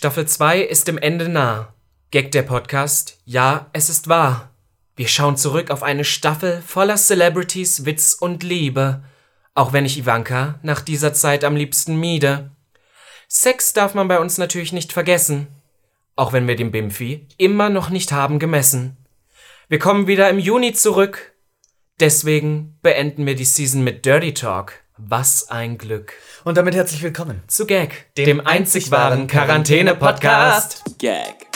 Staffel 0.00 0.26
2 0.26 0.62
ist 0.62 0.88
dem 0.88 0.96
Ende 0.96 1.28
nah. 1.28 1.74
Gag 2.10 2.30
der 2.32 2.40
Podcast, 2.40 3.18
ja, 3.26 3.68
es 3.74 3.90
ist 3.90 4.08
wahr. 4.08 4.54
Wir 4.96 5.06
schauen 5.08 5.36
zurück 5.36 5.70
auf 5.70 5.82
eine 5.82 6.04
Staffel 6.04 6.62
voller 6.66 6.96
Celebrities, 6.96 7.84
Witz 7.84 8.14
und 8.14 8.42
Liebe. 8.42 9.04
Auch 9.52 9.74
wenn 9.74 9.84
ich 9.84 9.98
Ivanka 9.98 10.58
nach 10.62 10.80
dieser 10.80 11.12
Zeit 11.12 11.44
am 11.44 11.54
liebsten 11.54 12.00
miede. 12.00 12.50
Sex 13.28 13.74
darf 13.74 13.92
man 13.92 14.08
bei 14.08 14.18
uns 14.20 14.38
natürlich 14.38 14.72
nicht 14.72 14.94
vergessen. 14.94 15.48
Auch 16.16 16.32
wenn 16.32 16.48
wir 16.48 16.56
den 16.56 16.70
Bimfi 16.70 17.28
immer 17.36 17.68
noch 17.68 17.90
nicht 17.90 18.10
haben 18.10 18.38
gemessen. 18.38 18.96
Wir 19.68 19.80
kommen 19.80 20.06
wieder 20.06 20.30
im 20.30 20.38
Juni 20.38 20.72
zurück. 20.72 21.34
Deswegen 22.00 22.78
beenden 22.80 23.26
wir 23.26 23.34
die 23.34 23.44
Season 23.44 23.84
mit 23.84 24.06
Dirty 24.06 24.32
Talk. 24.32 24.82
Was 25.02 25.48
ein 25.48 25.78
Glück. 25.78 26.12
Und 26.44 26.58
damit 26.58 26.74
herzlich 26.74 27.02
willkommen 27.02 27.42
zu 27.46 27.64
Gag, 27.64 28.14
dem, 28.16 28.26
dem 28.26 28.46
einzig 28.46 28.90
wahren 28.90 29.26
Quarantäne-Podcast. 29.26 30.98
Gag. 30.98 31.46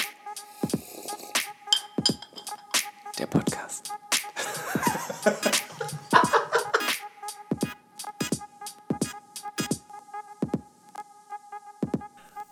Der 3.19 3.27
Podcast. 3.27 3.93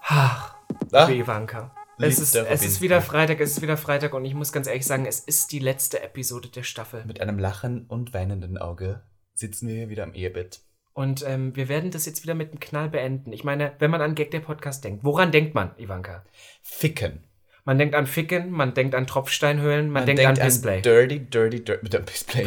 Ach, 0.02 0.56
liebe 0.90 1.14
Ivanka. 1.14 1.74
Es 1.98 2.18
ist, 2.18 2.34
es 2.34 2.64
ist 2.64 2.80
wieder 2.82 3.00
Freitag, 3.00 3.40
es 3.40 3.52
ist 3.52 3.62
wieder 3.62 3.78
Freitag 3.78 4.12
und 4.12 4.24
ich 4.26 4.34
muss 4.34 4.52
ganz 4.52 4.66
ehrlich 4.66 4.86
sagen, 4.86 5.06
es 5.06 5.20
ist 5.20 5.52
die 5.52 5.58
letzte 5.58 6.02
Episode 6.02 6.48
der 6.48 6.64
Staffel. 6.64 7.04
Mit 7.06 7.20
einem 7.20 7.38
lachen 7.38 7.86
und 7.86 8.12
weinenden 8.12 8.58
Auge 8.58 9.02
sitzen 9.34 9.68
wir 9.68 9.74
hier 9.74 9.88
wieder 9.88 10.02
am 10.04 10.12
Ehebett. 10.14 10.60
Und 10.94 11.24
ähm, 11.26 11.56
wir 11.56 11.68
werden 11.68 11.90
das 11.90 12.06
jetzt 12.06 12.22
wieder 12.22 12.34
mit 12.34 12.50
einem 12.50 12.60
Knall 12.60 12.90
beenden. 12.90 13.32
Ich 13.32 13.44
meine, 13.44 13.72
wenn 13.78 13.90
man 13.90 14.02
an 14.02 14.14
Gag 14.14 14.30
der 14.30 14.40
Podcast 14.40 14.84
denkt, 14.84 15.04
woran 15.04 15.32
denkt 15.32 15.54
man, 15.54 15.70
Ivanka? 15.78 16.24
Ficken. 16.62 17.24
Man 17.64 17.78
denkt 17.78 17.94
an 17.94 18.08
Ficken, 18.08 18.50
man 18.50 18.74
denkt 18.74 18.94
an 18.96 19.06
Tropfsteinhöhlen, 19.06 19.86
man, 19.86 20.00
man 20.00 20.06
denkt, 20.06 20.20
denkt, 20.20 20.40
an 20.40 20.46
Display. 20.46 20.76
An 20.78 20.82
dirty, 20.82 21.20
dirty, 21.20 21.64
dirty, 21.64 21.82
mit 21.82 21.92
dem 21.92 22.04
Display. 22.04 22.46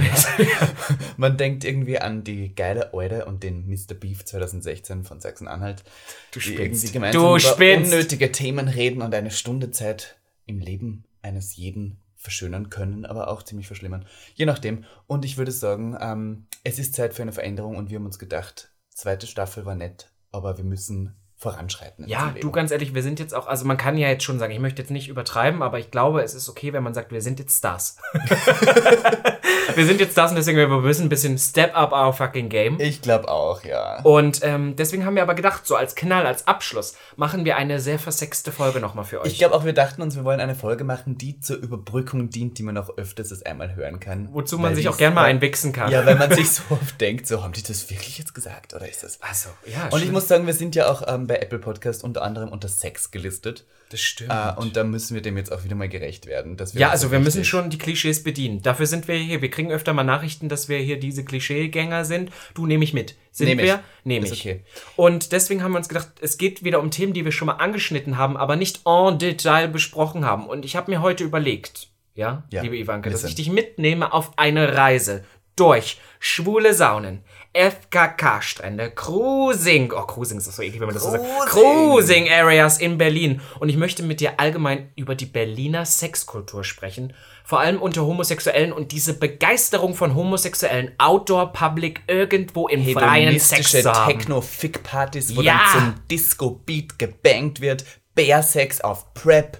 man 1.17 1.37
denkt 1.37 1.63
irgendwie 1.63 1.99
an 1.99 2.25
die 2.25 2.53
geile 2.53 2.93
Eude 2.93 3.25
und 3.25 3.41
den 3.41 3.65
Mr. 3.65 3.93
Beef 3.93 4.25
2016 4.25 5.05
von 5.05 5.21
Sachsen-Anhalt. 5.21 5.83
Du 6.31 6.41
spinnst. 6.41 6.91
gemeinsam 6.91 7.21
du 7.21 7.27
über 7.29 7.39
spinnst. 7.39 7.93
unnötige 7.93 8.31
Themen 8.33 8.67
reden 8.67 9.01
und 9.01 9.15
eine 9.15 9.31
Stunde 9.31 9.71
Zeit 9.71 10.17
im 10.45 10.59
Leben 10.59 11.05
eines 11.21 11.55
jeden 11.55 12.01
verschönern 12.25 12.69
können, 12.69 13.05
aber 13.05 13.29
auch 13.29 13.43
ziemlich 13.43 13.67
verschlimmern. 13.67 14.05
Je 14.33 14.45
nachdem. 14.45 14.83
Und 15.07 15.23
ich 15.23 15.37
würde 15.37 15.51
sagen, 15.51 15.95
ähm, 16.01 16.47
es 16.63 16.79
ist 16.79 16.93
Zeit 16.95 17.13
für 17.13 17.21
eine 17.21 17.31
Veränderung 17.31 17.77
und 17.77 17.89
wir 17.89 17.97
haben 17.97 18.05
uns 18.05 18.19
gedacht, 18.19 18.73
zweite 18.89 19.27
Staffel 19.27 19.65
war 19.65 19.75
nett, 19.75 20.11
aber 20.31 20.57
wir 20.57 20.65
müssen 20.65 21.15
voranschreiten. 21.37 22.07
Ja, 22.07 22.33
du 22.39 22.51
ganz 22.51 22.71
ehrlich, 22.71 22.93
wir 22.93 23.03
sind 23.03 23.19
jetzt 23.19 23.33
auch, 23.33 23.47
also 23.47 23.65
man 23.65 23.77
kann 23.77 23.97
ja 23.97 24.09
jetzt 24.09 24.23
schon 24.23 24.39
sagen, 24.39 24.53
ich 24.53 24.59
möchte 24.59 24.81
jetzt 24.81 24.91
nicht 24.91 25.07
übertreiben, 25.07 25.61
aber 25.61 25.79
ich 25.79 25.91
glaube, 25.91 26.23
es 26.23 26.33
ist 26.33 26.49
okay, 26.49 26.73
wenn 26.73 26.83
man 26.83 26.93
sagt, 26.93 27.11
wir 27.11 27.21
sind 27.21 27.39
jetzt 27.39 27.57
Stars. 27.57 27.97
wir 29.75 29.85
sind 29.85 29.99
jetzt 29.99 30.13
Stars 30.13 30.31
und 30.31 30.37
deswegen 30.37 30.57
wir 30.57 30.67
müssen 30.67 31.03
ein 31.03 31.09
bisschen 31.09 31.37
step 31.37 31.75
up 31.75 31.91
our 31.91 32.13
fucking 32.13 32.49
game. 32.49 32.79
Ich 32.79 33.01
glaube 33.01 33.29
auch, 33.29 33.63
ja. 33.63 34.01
Und 34.03 34.41
ähm, 34.43 34.75
deswegen 34.75 35.05
haben 35.05 35.15
wir 35.15 35.23
aber 35.23 35.35
gedacht, 35.35 35.65
so 35.65 35.75
als 35.75 35.95
Knall, 35.95 36.25
als 36.25 36.47
Abschluss, 36.47 36.95
machen 37.15 37.45
wir 37.45 37.57
eine 37.57 37.79
sehr 37.79 37.99
versexte 37.99 38.51
Folge 38.51 38.79
nochmal 38.79 39.05
für 39.05 39.21
euch. 39.21 39.31
Ich 39.31 39.37
glaube 39.37 39.55
auch, 39.55 39.65
wir 39.65 39.73
dachten 39.73 40.01
uns, 40.01 40.15
wir 40.15 40.23
wollen 40.23 40.39
eine 40.39 40.55
Folge 40.55 40.83
machen, 40.83 41.17
die 41.17 41.39
zur 41.39 41.57
Überbrückung 41.57 42.29
dient, 42.29 42.57
die 42.57 42.63
man 42.63 42.77
auch 42.77 42.97
öfters 42.97 43.31
als 43.31 43.43
einmal 43.43 43.75
hören 43.75 43.99
kann. 43.99 44.29
Wozu 44.31 44.57
man 44.57 44.75
sich 44.75 44.89
auch 44.89 44.97
gern 44.97 45.13
mal 45.13 45.25
einwichsen 45.25 45.73
kann. 45.73 45.91
Ja, 45.91 46.05
weil 46.05 46.15
man 46.15 46.31
sich 46.31 46.51
so 46.51 46.63
oft 46.69 46.99
denkt, 46.99 47.27
so, 47.27 47.43
haben 47.43 47.53
die 47.53 47.63
das 47.63 47.89
wirklich 47.89 48.17
jetzt 48.17 48.33
gesagt 48.33 48.73
oder 48.73 48.87
ist 48.87 49.03
das? 49.03 49.21
Achso, 49.21 49.49
ja. 49.65 49.89
Und 49.91 50.03
ich 50.03 50.11
muss 50.11 50.27
sagen, 50.27 50.45
wir 50.45 50.53
sind 50.53 50.75
ja 50.75 50.89
auch 50.89 51.03
ähm, 51.07 51.27
bei 51.27 51.37
Apple 51.37 51.59
Podcast 51.59 52.03
unter 52.03 52.21
anderem 52.21 52.49
unter 52.49 52.67
Sex 52.67 53.11
gelistet. 53.11 53.65
Das 53.89 54.01
stimmt. 54.01 54.31
Äh, 54.31 54.59
und 54.59 54.75
da 54.75 54.83
müssen 54.83 55.13
wir 55.13 55.21
dem 55.21 55.37
jetzt 55.37 55.51
auch 55.51 55.63
wieder 55.63 55.75
mal 55.75 55.89
gerecht 55.89 56.25
werden. 56.25 56.57
Dass 56.57 56.73
wir 56.73 56.81
ja, 56.81 56.89
also 56.89 57.11
wir 57.11 57.19
müssen 57.19 57.45
schon 57.45 57.69
die 57.69 57.77
Klischees 57.77 58.23
bedienen. 58.23 58.61
Dafür 58.61 58.87
sind 58.87 59.07
wir 59.07 59.15
hier. 59.15 59.41
Wir 59.41 59.49
kriegen 59.49 59.71
öfter 59.71 59.93
mal 59.93 60.03
Nachrichten, 60.03 60.49
dass 60.49 60.69
wir 60.69 60.79
hier 60.79 60.99
diese 60.99 61.23
Klischeegänger 61.23 62.05
sind. 62.05 62.31
Du 62.55 62.65
nehme 62.65 62.83
ich 62.83 62.93
mit. 62.93 63.15
Sind 63.31 63.47
nehm 63.47 63.57
wir? 63.59 63.83
Nehme 64.03 64.25
ich. 64.25 64.39
Okay. 64.39 64.61
Und 64.95 65.31
deswegen 65.31 65.61
haben 65.61 65.73
wir 65.73 65.77
uns 65.77 65.89
gedacht, 65.89 66.09
es 66.21 66.37
geht 66.37 66.63
wieder 66.63 66.79
um 66.79 66.89
Themen, 66.89 67.13
die 67.13 67.25
wir 67.25 67.31
schon 67.31 67.47
mal 67.47 67.55
angeschnitten 67.55 68.17
haben, 68.17 68.37
aber 68.37 68.55
nicht 68.55 68.81
en 68.85 69.19
Detail 69.19 69.67
besprochen 69.67 70.25
haben. 70.25 70.47
Und 70.47 70.65
ich 70.65 70.75
habe 70.75 70.89
mir 70.89 71.01
heute 71.01 71.23
überlegt, 71.23 71.89
ja, 72.15 72.43
ja 72.49 72.61
liebe 72.61 72.77
Ivanka, 72.77 73.09
dass 73.09 73.25
ich 73.25 73.35
dich 73.35 73.49
mitnehme 73.49 74.13
auf 74.13 74.37
eine 74.37 74.75
Reise 74.75 75.25
durch 75.55 75.97
schwule 76.19 76.73
Saunen, 76.73 77.23
FKK-Strände, 77.53 78.91
Cruising, 78.91 79.93
oh, 79.95 80.01
Cruising 80.01 80.37
ist 80.39 80.47
das 80.47 80.57
so 80.57 80.61
eklig, 80.61 80.81
wenn 80.81 80.87
man 80.87 80.95
das 80.95 81.03
so 81.03 81.11
sagt, 81.11 81.23
Cruising 81.45 82.29
Areas 82.29 82.79
in 82.79 82.97
Berlin. 82.97 83.39
Und 83.59 83.69
ich 83.69 83.77
möchte 83.77 84.03
mit 84.03 84.19
dir 84.19 84.39
allgemein 84.39 84.91
über 84.95 85.15
die 85.15 85.25
Berliner 85.25 85.85
Sexkultur 85.85 86.63
sprechen. 86.63 87.13
Vor 87.45 87.59
allem 87.59 87.81
unter 87.81 88.05
Homosexuellen 88.05 88.73
und 88.73 88.91
diese 88.91 89.13
Begeisterung 89.13 89.93
von 89.93 90.15
Homosexuellen 90.15 90.91
Outdoor 90.97 91.53
Public 91.53 92.01
irgendwo 92.07 92.67
im 92.67 92.83
freien 92.93 93.39
Sex 93.39 93.71
zu 93.71 93.89
haben. 93.89 94.17
Techno-Fick-Partys, 94.17 95.35
wo 95.37 95.41
ja. 95.41 95.53
dann 95.53 95.71
zum 95.71 96.07
Disco-Beat 96.11 96.99
gebankt 96.99 97.61
wird, 97.61 97.85
Bär-Sex 98.15 98.81
auf 98.81 99.13
Prep, 99.13 99.59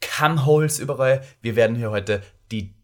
Cumholes 0.00 0.78
überall. 0.78 1.24
Wir 1.40 1.56
werden 1.56 1.74
hier 1.74 1.90
heute 1.90 2.22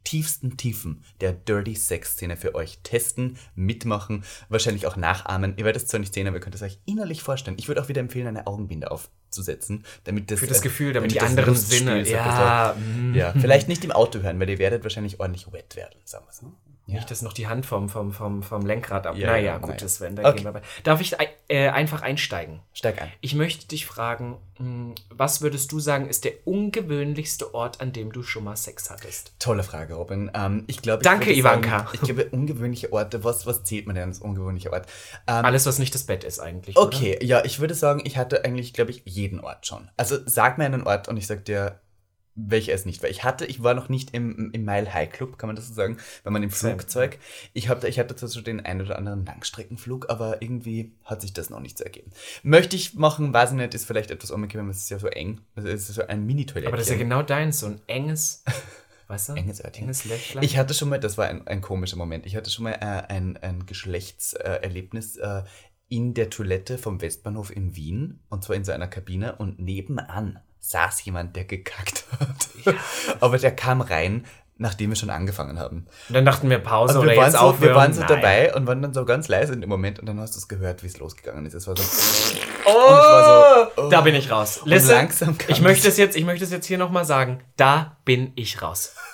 tiefsten 0.09 0.57
Tiefen 0.57 1.05
der 1.21 1.35
Dirty 1.35 1.75
Sex-Szene 1.75 2.39
für 2.39 2.55
euch 2.55 2.79
testen, 2.83 3.37
mitmachen, 3.55 4.25
wahrscheinlich 4.49 4.87
auch 4.87 4.97
nachahmen. 4.97 5.53
Ihr 5.59 5.67
werdet 5.67 5.83
es 5.83 5.89
zwar 5.89 6.01
nicht 6.01 6.15
sehen, 6.15 6.27
aber 6.27 6.39
ihr 6.39 6.41
könnt 6.41 6.55
es 6.55 6.63
euch 6.63 6.79
innerlich 6.87 7.23
vorstellen. 7.23 7.59
Ich 7.59 7.69
würde 7.69 7.83
auch 7.83 7.91
wieder 7.91 8.01
empfehlen, 8.01 8.27
eine 8.27 8.47
Augenbinde 8.47 8.91
aufzusetzen, 8.91 9.85
damit 10.05 10.31
das. 10.31 10.41
Für 10.41 10.47
das 10.47 10.61
äh, 10.61 10.63
Gefühl, 10.63 10.95
damit, 10.95 11.11
damit 11.11 11.23
die 11.23 11.41
anderen 11.41 11.55
Sinne. 11.55 12.09
Ja, 12.09 12.75
ja, 13.13 13.35
vielleicht 13.39 13.69
nicht 13.69 13.85
im 13.85 13.93
Auto 13.93 14.21
hören, 14.21 14.41
weil 14.41 14.49
ihr 14.49 14.59
werdet 14.59 14.83
wahrscheinlich 14.83 15.21
ordentlich 15.21 15.53
wet 15.53 15.77
werden, 15.77 16.01
sagen 16.05 16.25
wir 16.27 16.33
so. 16.33 16.55
Ja. 16.89 16.95
Nicht, 16.95 17.11
dass 17.11 17.21
noch 17.21 17.35
die 17.35 17.47
Hand 17.47 17.67
vom, 17.67 17.91
vom, 17.91 18.13
vom, 18.13 18.43
vom 18.43 18.65
Lenkrad 18.65 19.07
ab. 19.07 19.15
Ja, 19.15 19.33
naja, 19.33 19.59
gut, 19.59 19.69
naja. 19.69 19.81
das 19.81 20.01
werden 20.01 20.19
okay. 20.21 20.37
gehen 20.37 20.45
wir 20.47 20.53
bei. 20.53 20.63
Darf 20.85 21.03
ich 21.03 21.17
äh, 21.49 21.69
einfach 21.69 22.01
einsteigen? 22.01 22.61
Steig 22.73 23.03
ein. 23.03 23.13
Ich 23.21 23.35
möchte 23.35 23.69
dich 23.69 23.85
fragen, 23.85 24.39
hm, 24.57 24.95
was 25.11 25.43
würdest 25.43 25.71
du 25.71 25.81
sagen, 25.81 26.09
ist 26.09 26.25
der 26.25 26.33
ungewöhnlichste 26.47 27.53
Ort, 27.53 27.83
an 27.83 27.93
dem 27.93 28.11
du 28.11 28.23
schon 28.23 28.45
mal 28.45 28.57
Sex 28.57 28.89
hattest? 28.89 29.33
Tolle 29.39 29.65
Frage, 29.65 29.97
Robin. 29.97 30.31
Ähm, 30.33 30.65
ich 30.67 30.81
glaube, 30.81 31.03
Danke, 31.03 31.31
ich 31.31 31.41
Ivanka. 31.41 31.81
Sagen, 31.81 31.89
ich 31.93 32.01
glaube, 32.01 32.25
ungewöhnliche 32.31 32.91
Orte, 32.91 33.23
was, 33.23 33.45
was 33.45 33.65
zählt 33.65 33.87
man 33.87 33.95
denn 33.95 34.09
als 34.09 34.21
ungewöhnlicher 34.21 34.73
Ort? 34.73 34.87
Ähm, 35.27 35.45
Alles, 35.45 35.67
was 35.67 35.79
nicht 35.79 35.95
das 35.95 36.05
Bett 36.05 36.25
ist, 36.25 36.39
eigentlich. 36.39 36.79
Okay, 36.79 37.17
oder? 37.17 37.25
ja, 37.25 37.45
ich 37.45 37.61
würde 37.61 37.75
sagen, 37.75 38.01
ich 38.05 38.17
hatte 38.17 38.47
eigentlich, 38.47 38.73
glaube 38.73 38.93
ich, 38.93 39.03
jeden 39.05 39.41
Ort 39.41 39.67
schon. 39.67 39.91
Also 39.99 40.17
sag 40.25 40.57
mir 40.57 40.65
einen 40.65 40.85
Ort 40.85 41.07
und 41.09 41.19
ich 41.19 41.27
sag 41.27 41.45
dir, 41.45 41.81
welcher 42.39 42.73
es 42.73 42.87
nicht 42.87 43.03
war. 43.03 43.11
Ich 43.11 43.25
hatte, 43.25 43.45
ich 43.45 43.63
war 43.63 43.75
noch 43.75 43.89
nicht 43.89 44.15
im, 44.15 44.51
im 44.53 44.65
Mile 44.65 44.93
High 44.95 45.11
Club, 45.11 45.39
kann 45.39 45.49
man 45.49 45.57
das 45.57 45.69
so 45.69 45.75
sagen, 45.75 45.99
wenn 46.23 46.33
man 46.33 46.43
im 46.43 46.51
Flugzeug. 46.51 47.19
Ich, 47.53 47.69
hab, 47.69 47.83
ich 47.85 47.99
hatte 47.99 48.15
zwar 48.15 48.29
so 48.29 48.41
den 48.41 48.65
einen 48.65 48.83
oder 48.83 48.97
anderen 48.97 49.27
Langstreckenflug, 49.27 50.09
aber 50.09 50.41
irgendwie 50.41 50.93
hat 51.05 51.21
sich 51.21 51.33
das 51.33 51.51
noch 51.51 51.61
nicht 51.61 51.77
so 51.77 51.85
ergeben. 51.85 52.11
Möchte 52.43 52.77
ich 52.77 52.95
machen, 52.95 53.33
weiß 53.33 53.51
ich 53.51 53.57
nicht, 53.57 53.75
ist 53.75 53.87
vielleicht 53.87 54.11
etwas 54.11 54.31
unbequem, 54.31 54.69
es 54.71 54.79
ist 54.79 54.91
ja 54.91 54.99
so 54.99 55.09
eng. 55.09 55.41
Also 55.57 55.69
es 55.69 55.89
ist 55.89 55.97
so 55.97 56.07
ein 56.07 56.25
Mini-Toilette. 56.27 56.69
Aber 56.69 56.77
das 56.77 56.87
ist 56.87 56.93
ja 56.93 56.99
genau 56.99 57.23
deins, 57.23 57.61
so 57.61 57.67
ein 57.67 57.81
enges. 57.87 58.45
Weißt 59.09 59.31
du? 59.31 59.33
Enges 59.33 59.65
Örtchen. 59.65 59.85
Enges 59.85 60.05
Ich 60.43 60.59
hatte 60.59 60.75
schon 60.75 60.91
mal, 60.91 61.01
das 61.01 61.17
war 61.17 61.27
ein, 61.27 61.47
ein 61.47 61.63
komischer 61.63 61.97
Moment, 61.97 62.27
ich 62.27 62.37
hatte 62.37 62.51
schon 62.51 62.65
mal 62.65 62.73
äh, 62.73 63.13
ein, 63.13 63.39
ein 63.39 63.65
Geschlechtserlebnis 63.65 65.17
äh, 65.17 65.43
in 65.89 66.13
der 66.13 66.29
Toilette 66.29 66.77
vom 66.77 67.01
Westbahnhof 67.01 67.55
in 67.55 67.75
Wien 67.75 68.21
und 68.29 68.45
zwar 68.45 68.57
in 68.57 68.65
so 68.65 68.73
einer 68.73 68.89
Kabine 68.89 69.37
und 69.37 69.59
nebenan 69.59 70.41
saß 70.71 71.05
jemand, 71.05 71.37
der 71.37 71.45
gekackt 71.45 72.05
hat. 72.19 72.49
Ja. 72.65 72.73
Aber 73.21 73.39
der 73.39 73.55
kam 73.55 73.81
rein, 73.81 74.25
nachdem 74.59 74.91
wir 74.91 74.97
schon 74.97 75.11
angefangen 75.11 75.59
haben. 75.59 75.87
Und 76.09 76.15
dann 76.15 76.25
dachten 76.25 76.51
wir 76.51 76.59
Pause 76.59 76.99
und 76.99 77.07
wir 77.07 77.13
oder 77.13 77.23
jetzt 77.23 77.33
so, 77.33 77.39
aufhören. 77.39 77.71
Wir 77.71 77.75
waren 77.75 77.93
so 77.93 78.01
Nein. 78.01 78.09
dabei 78.09 78.55
und 78.55 78.67
waren 78.67 78.83
dann 78.83 78.93
so 78.93 79.05
ganz 79.05 79.29
leise 79.29 79.53
in 79.53 79.61
dem 79.61 79.71
Moment 79.71 79.99
und 79.99 80.07
dann 80.07 80.21
hast 80.21 80.35
du 80.35 80.39
es 80.39 80.49
gehört, 80.49 80.83
wie 80.83 80.89
es 80.89 80.99
losgegangen 80.99 81.47
ist. 81.47 81.55
Es 81.55 81.67
war 81.67 81.77
so. 81.77 81.83
Oh, 82.65 82.71
war 82.71 83.71
so, 83.77 83.83
oh. 83.83 83.89
Da 83.89 84.01
bin 84.03 84.15
ich 84.15 84.31
raus. 84.31 84.61
Listen, 84.65 84.91
langsam 84.91 85.37
ich 85.47 85.61
möchte 85.61 85.89
es 85.89 85.97
jetzt, 85.97 86.17
ich 86.17 86.25
möchte 86.25 86.45
es 86.45 86.51
jetzt 86.51 86.67
hier 86.67 86.79
nochmal 86.79 87.05
sagen. 87.05 87.41
Da 87.57 87.97
bin 88.05 88.33
ich 88.35 88.61
raus. 88.63 88.95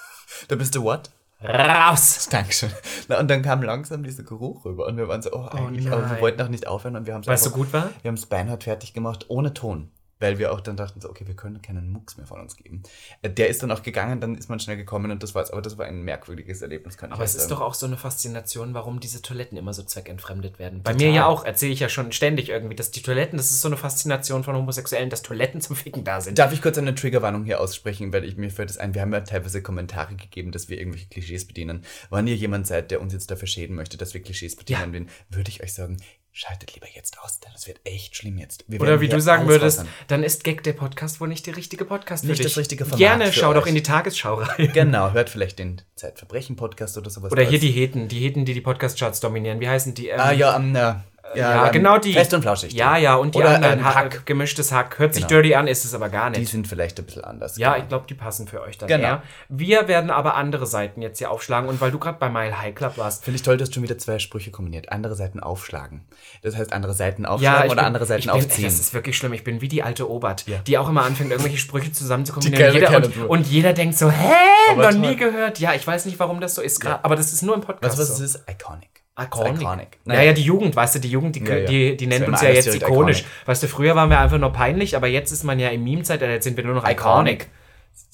Da 0.48 0.56
bist 0.56 0.74
du 0.74 0.82
what? 0.82 1.10
Raus! 1.40 2.28
Dankeschön. 2.30 2.70
Na, 3.08 3.20
und 3.20 3.30
dann 3.30 3.40
kam 3.42 3.62
langsam 3.62 4.02
dieser 4.02 4.24
Geruch 4.24 4.64
rüber 4.64 4.86
und 4.86 4.96
wir 4.96 5.06
waren 5.08 5.22
so, 5.22 5.32
oh, 5.32 5.46
eigentlich, 5.46 5.88
oh 5.88 5.94
aber 5.94 6.10
wir 6.10 6.20
wollten 6.20 6.42
auch 6.42 6.48
nicht 6.48 6.66
aufhören 6.66 6.96
und 6.96 7.06
wir 7.06 7.14
haben 7.14 7.20
es 7.20 7.28
Weißt 7.28 7.46
du, 7.46 7.50
gut 7.50 7.72
war? 7.72 7.90
Wir 8.02 8.08
haben 8.08 8.16
es 8.16 8.26
beinhart 8.26 8.64
fertig 8.64 8.94
gemacht, 8.94 9.26
ohne 9.28 9.54
Ton 9.54 9.92
weil 10.24 10.38
wir 10.38 10.52
auch 10.52 10.60
dann 10.62 10.76
dachten, 10.76 11.02
so, 11.02 11.10
okay, 11.10 11.26
wir 11.26 11.36
können 11.36 11.60
keinen 11.60 11.92
Mucks 11.92 12.16
mehr 12.16 12.26
von 12.26 12.40
uns 12.40 12.56
geben. 12.56 12.82
Äh, 13.20 13.28
der 13.28 13.48
ist 13.48 13.62
dann 13.62 13.70
auch 13.70 13.82
gegangen, 13.82 14.20
dann 14.20 14.34
ist 14.36 14.48
man 14.48 14.58
schnell 14.58 14.78
gekommen 14.78 15.10
und 15.10 15.22
das 15.22 15.34
war's. 15.34 15.50
Aber 15.50 15.60
das 15.60 15.76
war 15.76 15.84
ein 15.84 16.00
merkwürdiges 16.02 16.62
Erlebnis, 16.62 16.96
kann 16.96 17.12
Aber 17.12 17.24
es 17.24 17.34
ist 17.34 17.50
doch 17.50 17.60
auch 17.60 17.74
so 17.74 17.84
eine 17.84 17.98
Faszination, 17.98 18.72
warum 18.72 19.00
diese 19.00 19.20
Toiletten 19.20 19.58
immer 19.58 19.74
so 19.74 19.82
zweckentfremdet 19.82 20.58
werden. 20.58 20.82
Bei 20.82 20.92
Total. 20.92 21.08
mir 21.08 21.14
ja 21.14 21.26
auch, 21.26 21.44
erzähle 21.44 21.72
ich 21.72 21.80
ja 21.80 21.90
schon 21.90 22.10
ständig 22.12 22.48
irgendwie, 22.48 22.74
dass 22.74 22.90
die 22.90 23.02
Toiletten, 23.02 23.36
das 23.36 23.50
ist 23.50 23.60
so 23.60 23.68
eine 23.68 23.76
Faszination 23.76 24.44
von 24.44 24.56
Homosexuellen, 24.56 25.10
dass 25.10 25.20
Toiletten 25.20 25.60
zum 25.60 25.76
Ficken 25.76 26.04
da 26.04 26.22
sind. 26.22 26.38
Darf 26.38 26.54
ich 26.54 26.62
kurz 26.62 26.78
eine 26.78 26.94
Triggerwarnung 26.94 27.44
hier 27.44 27.60
aussprechen, 27.60 28.12
weil 28.14 28.24
ich 28.24 28.38
mir 28.38 28.50
fällt 28.50 28.70
das 28.70 28.78
ein, 28.78 28.94
wir 28.94 29.02
haben 29.02 29.12
ja 29.12 29.20
teilweise 29.20 29.62
Kommentare 29.62 30.14
gegeben, 30.14 30.52
dass 30.52 30.70
wir 30.70 30.78
irgendwelche 30.78 31.08
Klischees 31.08 31.46
bedienen. 31.46 31.84
Wenn 32.10 32.26
ihr 32.26 32.36
jemand 32.36 32.66
seid, 32.66 32.90
der 32.90 33.02
uns 33.02 33.12
jetzt 33.12 33.30
dafür 33.30 33.48
schäden 33.48 33.76
möchte, 33.76 33.98
dass 33.98 34.14
wir 34.14 34.22
Klischees 34.22 34.56
bedienen, 34.56 34.94
ja. 34.94 35.36
würde 35.36 35.50
ich 35.50 35.62
euch 35.62 35.74
sagen, 35.74 35.98
schaltet 36.36 36.74
lieber 36.74 36.88
jetzt 36.92 37.16
aus, 37.20 37.38
denn 37.38 37.52
es 37.54 37.68
wird 37.68 37.80
echt 37.84 38.16
schlimm 38.16 38.38
jetzt. 38.38 38.64
Wir 38.66 38.80
Oder 38.80 39.00
wie 39.00 39.08
du 39.08 39.20
sagen 39.20 39.46
würdest, 39.46 39.78
raushauen. 39.78 39.94
dann 40.08 40.24
ist 40.24 40.42
Gag 40.42 40.64
der 40.64 40.72
Podcast 40.72 41.20
wohl 41.20 41.28
nicht 41.28 41.46
der 41.46 41.56
richtige 41.56 41.84
Podcast 41.84 42.24
Nicht 42.24 42.38
für 42.38 42.42
dich. 42.42 42.52
das 42.52 42.58
richtige 42.58 42.84
Format 42.84 42.98
Gerne, 42.98 43.32
schau 43.32 43.54
doch 43.54 43.62
euch. 43.62 43.68
in 43.68 43.76
die 43.76 43.84
Tagesschau 43.84 44.34
rein. 44.34 44.72
Genau, 44.74 45.12
hört 45.12 45.30
vielleicht 45.30 45.60
den 45.60 45.80
Zeitverbrechen-Podcast 45.94 46.98
oder 46.98 47.08
sowas. 47.08 47.30
Oder 47.30 47.44
hier 47.44 47.60
die 47.60 47.70
Heten, 47.70 48.08
die 48.08 48.18
Heten, 48.18 48.44
die 48.44 48.52
die 48.54 48.60
Podcast-Charts 48.60 49.20
dominieren. 49.20 49.60
Wie 49.60 49.68
heißen 49.68 49.94
die? 49.94 50.08
Ähm, 50.08 50.18
Ah, 50.20 50.32
ja, 50.32 50.54
am, 50.56 50.74
äh, 50.74 50.94
ja, 51.34 51.66
ähm, 51.66 51.72
genau 51.72 51.98
die. 51.98 52.12
Fest 52.12 52.32
und 52.34 52.42
flauschig. 52.42 52.72
Ja, 52.72 52.96
ja, 52.96 53.14
und 53.16 53.34
die 53.34 53.38
Oder 53.38 53.56
anderen. 53.56 53.84
Ha- 53.84 53.94
Hack. 53.94 54.26
Gemischtes 54.26 54.70
Hack. 54.72 54.98
Hört 54.98 55.14
sich 55.14 55.26
Genau. 55.26 55.40
dirty 55.42 55.54
an, 55.54 55.66
ist 55.66 55.84
es 55.84 55.94
aber 55.94 56.08
gar 56.08 56.30
Die 56.30 56.40
nicht. 56.40 56.50
sind 56.52 56.68
vielleicht 56.68 56.98
ein 56.98 57.06
bisschen 57.06 57.24
anders. 57.24 57.56
Ja, 57.56 57.72
genau. 57.72 57.82
ich 57.82 57.88
glaube, 57.88 58.04
die 58.08 58.14
passen 58.14 58.46
für 58.46 58.60
euch 58.62 58.78
dann 58.78 58.88
Genau. 58.88 59.02
eher. 59.08 59.22
Wir 59.48 59.88
werden 59.88 60.10
aber 60.10 60.34
andere 60.36 60.66
Seiten 60.66 61.02
jetzt 61.02 61.18
hier 61.18 61.30
aufschlagen. 61.30 61.68
Und 61.68 61.80
weil 61.80 61.90
du 61.90 61.98
gerade 61.98 62.18
bei 62.18 62.28
Mile 62.28 62.60
High 62.60 62.74
Club 62.74 62.98
warst, 62.98 63.24
Finde 63.24 63.36
ich 63.36 63.42
toll, 63.42 63.56
dass 63.56 63.68
du 63.70 63.74
schon 63.74 63.82
wieder 63.82 63.98
zwei 63.98 64.18
Sprüche 64.18 64.50
kombiniert. 64.50 64.92
Andere 64.92 65.14
Seiten 65.16 65.40
aufschlagen. 65.40 66.04
Das 66.42 66.56
heißt, 66.56 66.72
andere 66.72 66.94
Seiten 66.94 67.26
aufschlagen 67.26 67.66
ich 67.66 67.72
oder 67.72 67.82
bin- 67.82 67.86
andere 67.86 68.06
Seiten 68.06 68.22
bin, 68.22 68.30
aufziehen. 68.30 68.64
Das 68.64 68.74
ist 68.78 68.94
wirklich 68.94 69.16
schlimm. 69.16 69.32
Ich 69.32 69.44
bin 69.44 69.60
wie 69.60 69.68
die 69.68 69.82
alte 69.82 70.08
Obert, 70.10 70.46
Ja. 70.46 70.58
die 70.66 70.78
auch 70.78 70.88
immer 70.88 71.04
anfängt, 71.04 71.30
irgendwelche 71.30 71.58
Sprüche 71.58 71.90
zusammen 71.92 72.24
zu 72.26 72.32
Die 72.38 72.50
kombinieren. 72.50 72.72
keiner 72.82 73.04
Jeder, 73.06 73.22
und, 73.24 73.28
und 73.30 73.46
jeder 73.46 73.72
denkt 73.72 73.96
so, 73.98 74.10
hä, 74.10 74.32
Aber 74.70 74.82
noch 74.84 74.90
toll. 74.90 75.00
nie 75.00 75.16
gehört. 75.16 75.58
Ja, 75.58 75.74
ich 75.74 75.86
weiß 75.86 76.04
nicht, 76.06 76.18
warum 76.18 76.40
das 76.40 76.54
so 76.54 76.62
ist. 76.62 76.82
gra- 76.82 77.00
Aber 77.02 77.16
das 77.16 77.32
ist 77.32 77.42
nur 77.42 77.54
im 77.54 77.60
Podcast 77.60 77.96
du, 77.96 78.02
was 78.02 78.16
so. 78.18 78.24
ist? 78.24 78.44
Iconic. 78.50 78.90
Iconic. 79.18 79.60
Iconic. 79.60 79.98
Naja, 80.04 80.22
ja, 80.22 80.32
die 80.32 80.42
Jugend, 80.42 80.74
weißt 80.74 80.96
du, 80.96 80.98
die 80.98 81.10
Jugend, 81.10 81.36
die, 81.36 81.44
Ja, 81.44 81.56
ja. 81.58 81.66
die, 81.66 81.96
die 81.96 82.06
nennt 82.08 82.26
uns 82.26 82.40
ja 82.42 82.48
jetzt 82.50 82.74
ikonisch. 82.74 83.20
iconic. 83.20 83.46
Weißt 83.46 83.62
du, 83.62 83.68
früher 83.68 83.94
waren 83.94 84.10
wir 84.10 84.18
einfach 84.18 84.38
nur 84.38 84.52
peinlich, 84.52 84.96
aber 84.96 85.06
jetzt 85.06 85.30
ist 85.30 85.44
man 85.44 85.58
ja 85.60 85.68
im 85.68 85.84
Meme-Zeitalter, 85.84 86.32
jetzt 86.34 86.44
sind 86.44 86.56
wir 86.56 86.64
nur 86.64 86.74
noch 86.74 86.88
iconic. 86.88 87.48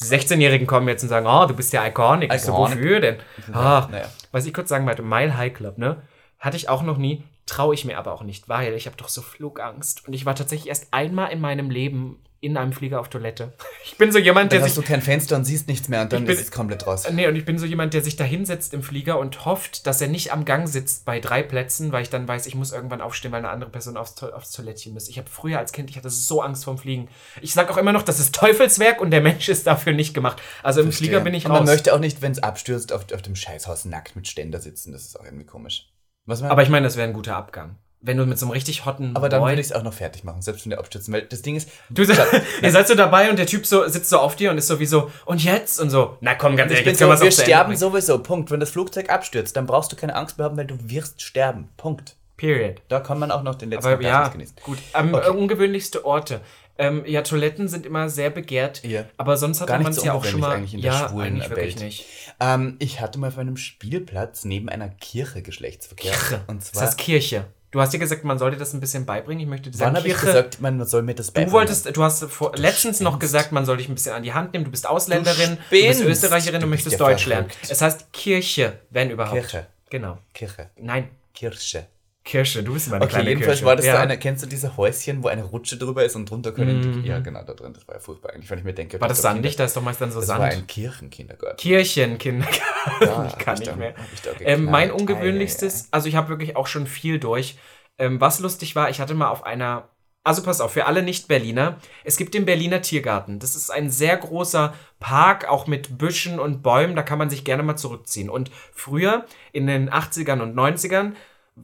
Die 0.01 0.05
16-Jährigen 0.05 0.67
kommen 0.67 0.89
jetzt 0.89 1.03
und 1.03 1.09
sagen, 1.09 1.27
oh, 1.27 1.47
du 1.47 1.55
bist 1.55 1.73
ja 1.73 1.87
iconic. 1.87 2.33
Ich 2.35 2.43
so, 2.43 2.53
Iconic. 2.53 2.79
wofür 2.79 3.01
denn? 3.01 3.17
Ah, 3.53 3.89
Naja. 3.91 4.07
Was 4.33 4.45
ich 4.47 4.53
kurz 4.53 4.69
sagen 4.69 4.87
wollte, 4.87 5.03
Mile 5.03 5.37
High 5.39 5.55
Club, 5.55 5.79
ne? 5.79 6.03
Hatte 6.39 6.57
ich 6.59 6.69
auch 6.69 6.83
noch 6.83 6.99
nie, 6.99 7.25
traue 7.47 7.75
ich 7.75 7.85
mir 7.87 7.99
aber 7.99 8.13
auch 8.13 8.23
nicht, 8.23 8.49
weil 8.49 8.75
ich 8.75 8.87
habe 8.87 8.97
doch 8.97 9.09
so 9.09 9.23
Flugangst. 9.23 10.07
Und 10.07 10.13
ich 10.13 10.27
war 10.27 10.35
tatsächlich 10.35 10.69
erst 10.69 10.89
einmal 10.93 11.33
in 11.33 11.41
meinem 11.41 11.71
Leben 11.71 12.19
in 12.43 12.57
einem 12.57 12.73
Flieger 12.73 13.01
auf 13.01 13.09
Toilette. 13.09 13.53
Ich 13.85 13.97
bin 13.99 14.13
so 14.13 14.19
jemand, 14.19 14.53
Dann 14.53 14.59
der 14.61 14.67
hast 14.67 14.77
sich 14.77 14.85
du 14.85 14.89
kein 14.89 15.03
Fenster 15.03 15.37
und 15.37 15.45
siehst 15.45 15.67
nichts 15.69 15.89
mehr 15.89 16.03
und 16.03 16.13
dann 16.13 16.25
bin- 16.25 16.35
ist 16.35 16.41
es 16.41 16.51
komplett 16.51 16.87
raus. 16.87 17.11
Nee, 17.11 17.27
und 17.27 17.35
ich 17.37 17.45
bin 17.45 17.59
so 17.59 17.67
jemand, 17.67 17.93
der 17.93 18.03
sich 18.03 18.17
da 18.17 18.25
hinsetzt 18.25 18.73
im 18.73 18.83
Flieger 18.83 19.19
und 19.19 19.45
hofft, 19.45 19.87
dass 19.87 20.01
er 20.01 20.09
nicht 20.09 20.33
am 20.33 20.45
Gang 20.45 20.69
sitzt 20.69 21.05
bei 21.05 21.19
drei 21.21 21.43
Plätzen, 21.43 21.91
weil 21.93 22.03
ich 22.03 22.09
dann 22.11 22.27
weiß, 22.29 22.47
ich 22.47 22.55
muss 22.55 22.73
irgendwann 22.73 23.01
aufstehen, 23.01 23.33
weil 23.33 23.41
eine 23.41 23.51
andere 23.51 23.69
Person 23.71 23.97
aufs, 23.97 24.23
aufs 24.23 24.53
Toilettchen 24.53 24.95
muss. 24.95 25.09
Ich 25.09 25.19
habe 25.19 25.29
früher 25.29 25.59
als 25.59 25.73
Kind, 25.73 25.91
ich 25.91 25.97
hatte 25.97 26.09
so 26.09 26.41
Angst 26.41 26.65
vorm 26.65 26.79
Fliegen. 26.79 27.09
Ich 27.43 27.53
sage 27.53 27.71
auch 27.73 27.77
immer 27.77 27.93
noch, 27.93 28.03
das 28.03 28.21
ist 28.21 28.35
Teufelswerk 28.35 29.01
und 29.01 29.11
der 29.11 29.21
Mensch 29.21 29.49
ist 29.49 29.67
dafür 29.67 29.93
nicht 29.93 30.15
gemacht. 30.15 30.41
Also 30.63 30.81
im 30.83 30.93
Flieger 30.93 31.21
bin 31.21 31.35
ich 31.35 31.45
und 31.47 31.51
raus. 31.51 31.61
man 31.61 31.67
möchte 31.67 31.93
auch 31.95 32.01
nicht, 32.01 32.23
wenn 32.23 32.33
es 32.33 32.43
abstürzt, 32.43 32.93
auf, 32.93 33.13
auf 33.13 33.23
dem 33.23 33.35
Scheißhaus 33.37 33.85
nackt 33.87 34.15
mit 34.17 34.29
Ständer 34.29 34.61
sitzen. 34.61 34.93
Das 34.93 35.03
ist 35.05 35.19
auch 35.19 35.25
irgendwie 35.25 35.47
komisch. 35.47 35.89
Aber 36.27 36.63
ich 36.63 36.69
meine, 36.69 36.85
das 36.87 36.97
wäre 36.97 37.09
ein 37.09 37.15
guter 37.15 37.37
Abgang. 37.37 37.77
Wenn 38.03 38.17
du 38.17 38.25
mit 38.25 38.39
so 38.39 38.47
einem 38.47 38.53
richtig 38.53 38.87
hotten 38.87 39.15
aber 39.15 39.29
dann 39.29 39.41
Boy- 39.41 39.51
würde 39.51 39.61
ich 39.61 39.67
es 39.67 39.73
auch 39.75 39.83
noch 39.83 39.93
fertig 39.93 40.25
machen, 40.25 40.41
selbst 40.41 40.65
wenn 40.65 40.71
der 40.71 40.79
abstürzt. 40.79 41.13
Weil 41.13 41.23
das 41.23 41.43
Ding 41.43 41.57
ist, 41.57 41.69
Du 41.91 42.03
ihr 42.63 42.71
seid 42.73 42.89
so 42.89 42.95
dabei 42.95 43.29
und 43.29 43.39
der 43.39 43.47
Typ 43.47 43.67
so 43.67 43.87
sitzt 43.89 44.09
so 44.09 44.19
auf 44.19 44.37
dir 44.37 44.51
und 44.51 44.57
ist 44.59 44.69
so 44.69 44.81
wie 44.81 44.87
so, 44.87 45.11
und 45.27 45.45
jetzt? 45.45 45.79
Und 45.81 45.91
so, 45.91 46.17
na 46.23 46.35
komm, 46.35 46.57
ganz 46.57 46.71
ich 46.73 46.79
ehrlich, 46.79 46.85
bin 46.85 46.91
jetzt 46.93 46.99
so, 47.01 47.05
können 47.07 47.21
wir 47.21 47.31
zu 47.31 47.43
Ende 47.43 47.43
sterben 47.53 47.77
sowieso. 47.77 48.19
Punkt. 48.23 48.51
Wenn 48.51 48.61
das 48.61 48.71
Flugzeug 48.71 49.11
abstürzt, 49.11 49.55
dann 49.57 49.67
brauchst 49.67 49.93
du 49.93 49.97
keine 49.97 50.15
Angst 50.15 50.39
mehr 50.39 50.47
haben, 50.47 50.57
weil 50.57 50.67
du 50.67 50.77
wirst 50.81 51.21
sterben. 51.21 51.69
Punkt. 51.77 52.17
Period. 52.39 52.81
Da 52.89 53.01
kann 53.01 53.19
man 53.19 53.31
auch 53.31 53.43
noch 53.43 53.55
den 53.57 53.69
letzten 53.69 53.87
Aber 53.89 54.01
ja, 54.03 54.09
Orgasmus 54.21 54.33
genießen. 54.33 54.57
gut. 54.65 54.79
Am 54.95 55.13
Okay. 55.13 55.29
ungewöhnlichste 55.31 56.07
Orte. 56.07 56.41
Ähm, 56.79 57.03
ja, 57.05 57.21
Toiletten 57.21 57.69
sind 57.69 57.85
immer 57.85 58.09
sehr 58.09 58.31
begehrt. 58.31 58.83
Ja. 58.83 59.05
Aber 59.19 59.37
sonst 59.37 59.61
hat 59.61 59.69
man 59.69 59.87
es 59.89 59.97
so 59.97 60.07
ja 60.07 60.15
auch 60.15 60.25
schon 60.25 60.41
mal. 60.41 60.57
eigentlich 60.57 60.73
in 60.73 60.81
der 60.81 60.93
ja, 60.93 61.09
schwulen 61.11 61.27
eigentlich 61.35 61.51
wirklich 61.51 61.75
Welt. 61.77 61.85
nicht. 61.85 62.07
Ähm, 62.41 62.77
ich 62.79 63.03
hatte 63.03 63.19
mal 63.19 63.27
auf 63.29 63.37
einem 63.37 63.59
Spielplatz 63.59 64.47
neben 64.47 64.71
einer 64.71 64.89
Kirche 64.89 65.43
Geschlechtsverkehr. 65.43 66.15
Und 66.47 66.63
Das 66.63 66.73
zwar, 66.73 66.85
heißt 66.87 66.97
Kirche. 66.97 67.45
Du 67.71 67.81
hast 67.81 67.93
dir 67.93 67.99
gesagt, 67.99 68.25
man 68.25 68.37
sollte 68.39 68.57
das 68.57 68.73
ein 68.73 68.81
bisschen 68.81 69.07
beibringen. 69.07 69.43
Ich 69.43 69.49
möchte 69.49 69.71
dir 69.71 69.79
wann 69.79 69.95
sagen, 69.95 69.97
habe 69.99 70.09
ich 70.09 70.19
gesagt, 70.21 70.61
man 70.61 70.85
soll 70.85 71.03
mir 71.03 71.15
das 71.15 71.29
du 71.29 71.33
beibringen? 71.35 71.53
wolltest, 71.53 71.97
du 71.97 72.03
hast 72.03 72.25
vor, 72.25 72.53
letztens 72.57 72.99
noch 73.01 73.13
spinnst. 73.13 73.21
gesagt, 73.21 73.53
man 73.53 73.65
soll 73.65 73.77
dich 73.77 73.89
ein 73.89 73.95
bisschen 73.95 74.13
an 74.15 74.23
die 74.25 74.33
Hand 74.33 74.53
nehmen. 74.53 74.65
Du 74.65 74.71
bist 74.73 74.89
Ausländerin, 74.89 75.57
du, 75.57 75.61
bist 75.71 76.01
spinnst. 76.01 76.25
Österreicherin, 76.25 76.61
du, 76.61 76.67
Du 76.67 76.71
bist 76.73 76.85
möchtest 76.87 77.01
ja 77.01 77.07
Deutsch 77.07 77.27
lernen. 77.27 77.49
verrückt. 77.49 77.71
Es 77.71 77.81
heißt 77.81 78.13
Kirche, 78.13 78.81
wenn 78.91 79.11
überhaupt. 79.11 79.35
Kirche. 79.41 79.67
Genau. 79.89 80.19
Kirche. 80.35 80.71
Nein, 80.77 81.11
Kirche. 81.33 81.87
Kirche. 82.25 82.63
Du 82.63 82.75
bist 82.75 82.87
immer 82.89 82.97
eine 82.97 83.05
Okay, 83.07 83.15
kleine 83.15 83.31
jedenfalls 83.31 83.59
Kirche. 83.61 83.67
war 83.67 83.77
das 83.77 83.87
ja. 83.87 83.93
so 83.95 83.99
eine, 83.99 84.19
kennst 84.19 84.43
du 84.43 84.47
diese 84.47 84.77
Häuschen, 84.77 85.23
wo 85.23 85.29
eine 85.29 85.43
Rutsche 85.43 85.79
drüber 85.79 86.05
ist 86.05 86.17
und 86.17 86.29
drunter 86.29 86.53
können 86.53 86.79
Mhm. 86.81 87.03
die, 87.03 87.09
ja 87.09 87.19
genau, 87.21 87.43
da 87.43 87.55
drin, 87.55 87.73
das 87.73 87.89
war 87.89 87.95
ja 87.95 88.01
furchtbar 88.01 88.33
eigentlich, 88.35 88.51
wenn 88.51 88.59
ich 88.59 88.65
mir 88.65 88.75
denke. 88.75 89.01
War 89.01 89.09
das 89.09 89.19
das 89.19 89.23
sandig? 89.23 89.57
Da 89.57 89.65
ist 89.65 89.77
doch 89.77 89.83
meist 89.83 90.01
dann 90.01 90.11
so 90.13 90.19
Das 90.21 90.27
Sand. 90.29 90.41
war 90.41 90.49
ein 90.49 90.67
Kirchenkindergarten. 90.67 91.57
Kirchenkindergarten. 91.57 92.61
Ja, 93.01 93.27
ich 93.29 93.39
kann 93.39 93.55
ich 93.55 93.61
nicht 93.61 93.73
da- 93.73 93.77
mehr. 93.77 93.95
da 94.23 94.31
Ähm, 94.41 94.65
mein 94.67 94.91
ungewöhnlichstes, 94.91 95.89
also 95.91 96.09
ich 96.09 96.15
habe 96.17 96.29
wirklich 96.29 96.57
auch 96.57 96.67
schon 96.67 96.87
viel 96.87 97.19
durch. 97.19 97.57
Ähm, 97.99 98.21
was 98.21 98.41
lustig 98.41 98.77
war, 98.77 98.91
ich 98.91 99.01
hatte 99.01 99.15
mal 99.15 99.29
auf 99.29 99.45
einer, 99.45 99.89
also 100.25 100.43
pass 100.43 100.61
auf, 100.61 100.73
für 100.73 100.87
alle 100.87 101.03
Nicht-Berliner, 101.03 101.79
es 102.05 102.17
gibt 102.17 102.35
den 102.35 102.45
Berliner 102.45 102.83
Tiergarten. 102.83 103.39
Das 103.39 103.55
ist 103.57 103.71
ein 103.71 103.91
sehr 103.91 104.17
großer 104.17 104.75
Park, 105.01 105.49
auch 105.49 105.67
mit 105.67 105.99
Büschen 105.99 106.39
und 106.39 106.63
Bäumen, 106.63 106.97
da 106.97 107.03
kann 107.03 107.19
man 107.19 107.31
sich 107.31 107.45
gerne 107.45 107.63
mal 107.63 107.77
zurückziehen. 107.77 108.29
Und 108.31 108.51
früher, 108.73 109.25
in 109.53 109.67
den 109.67 109.91
80ern 109.91 110.41
und 110.41 110.55
90ern, 110.55 111.13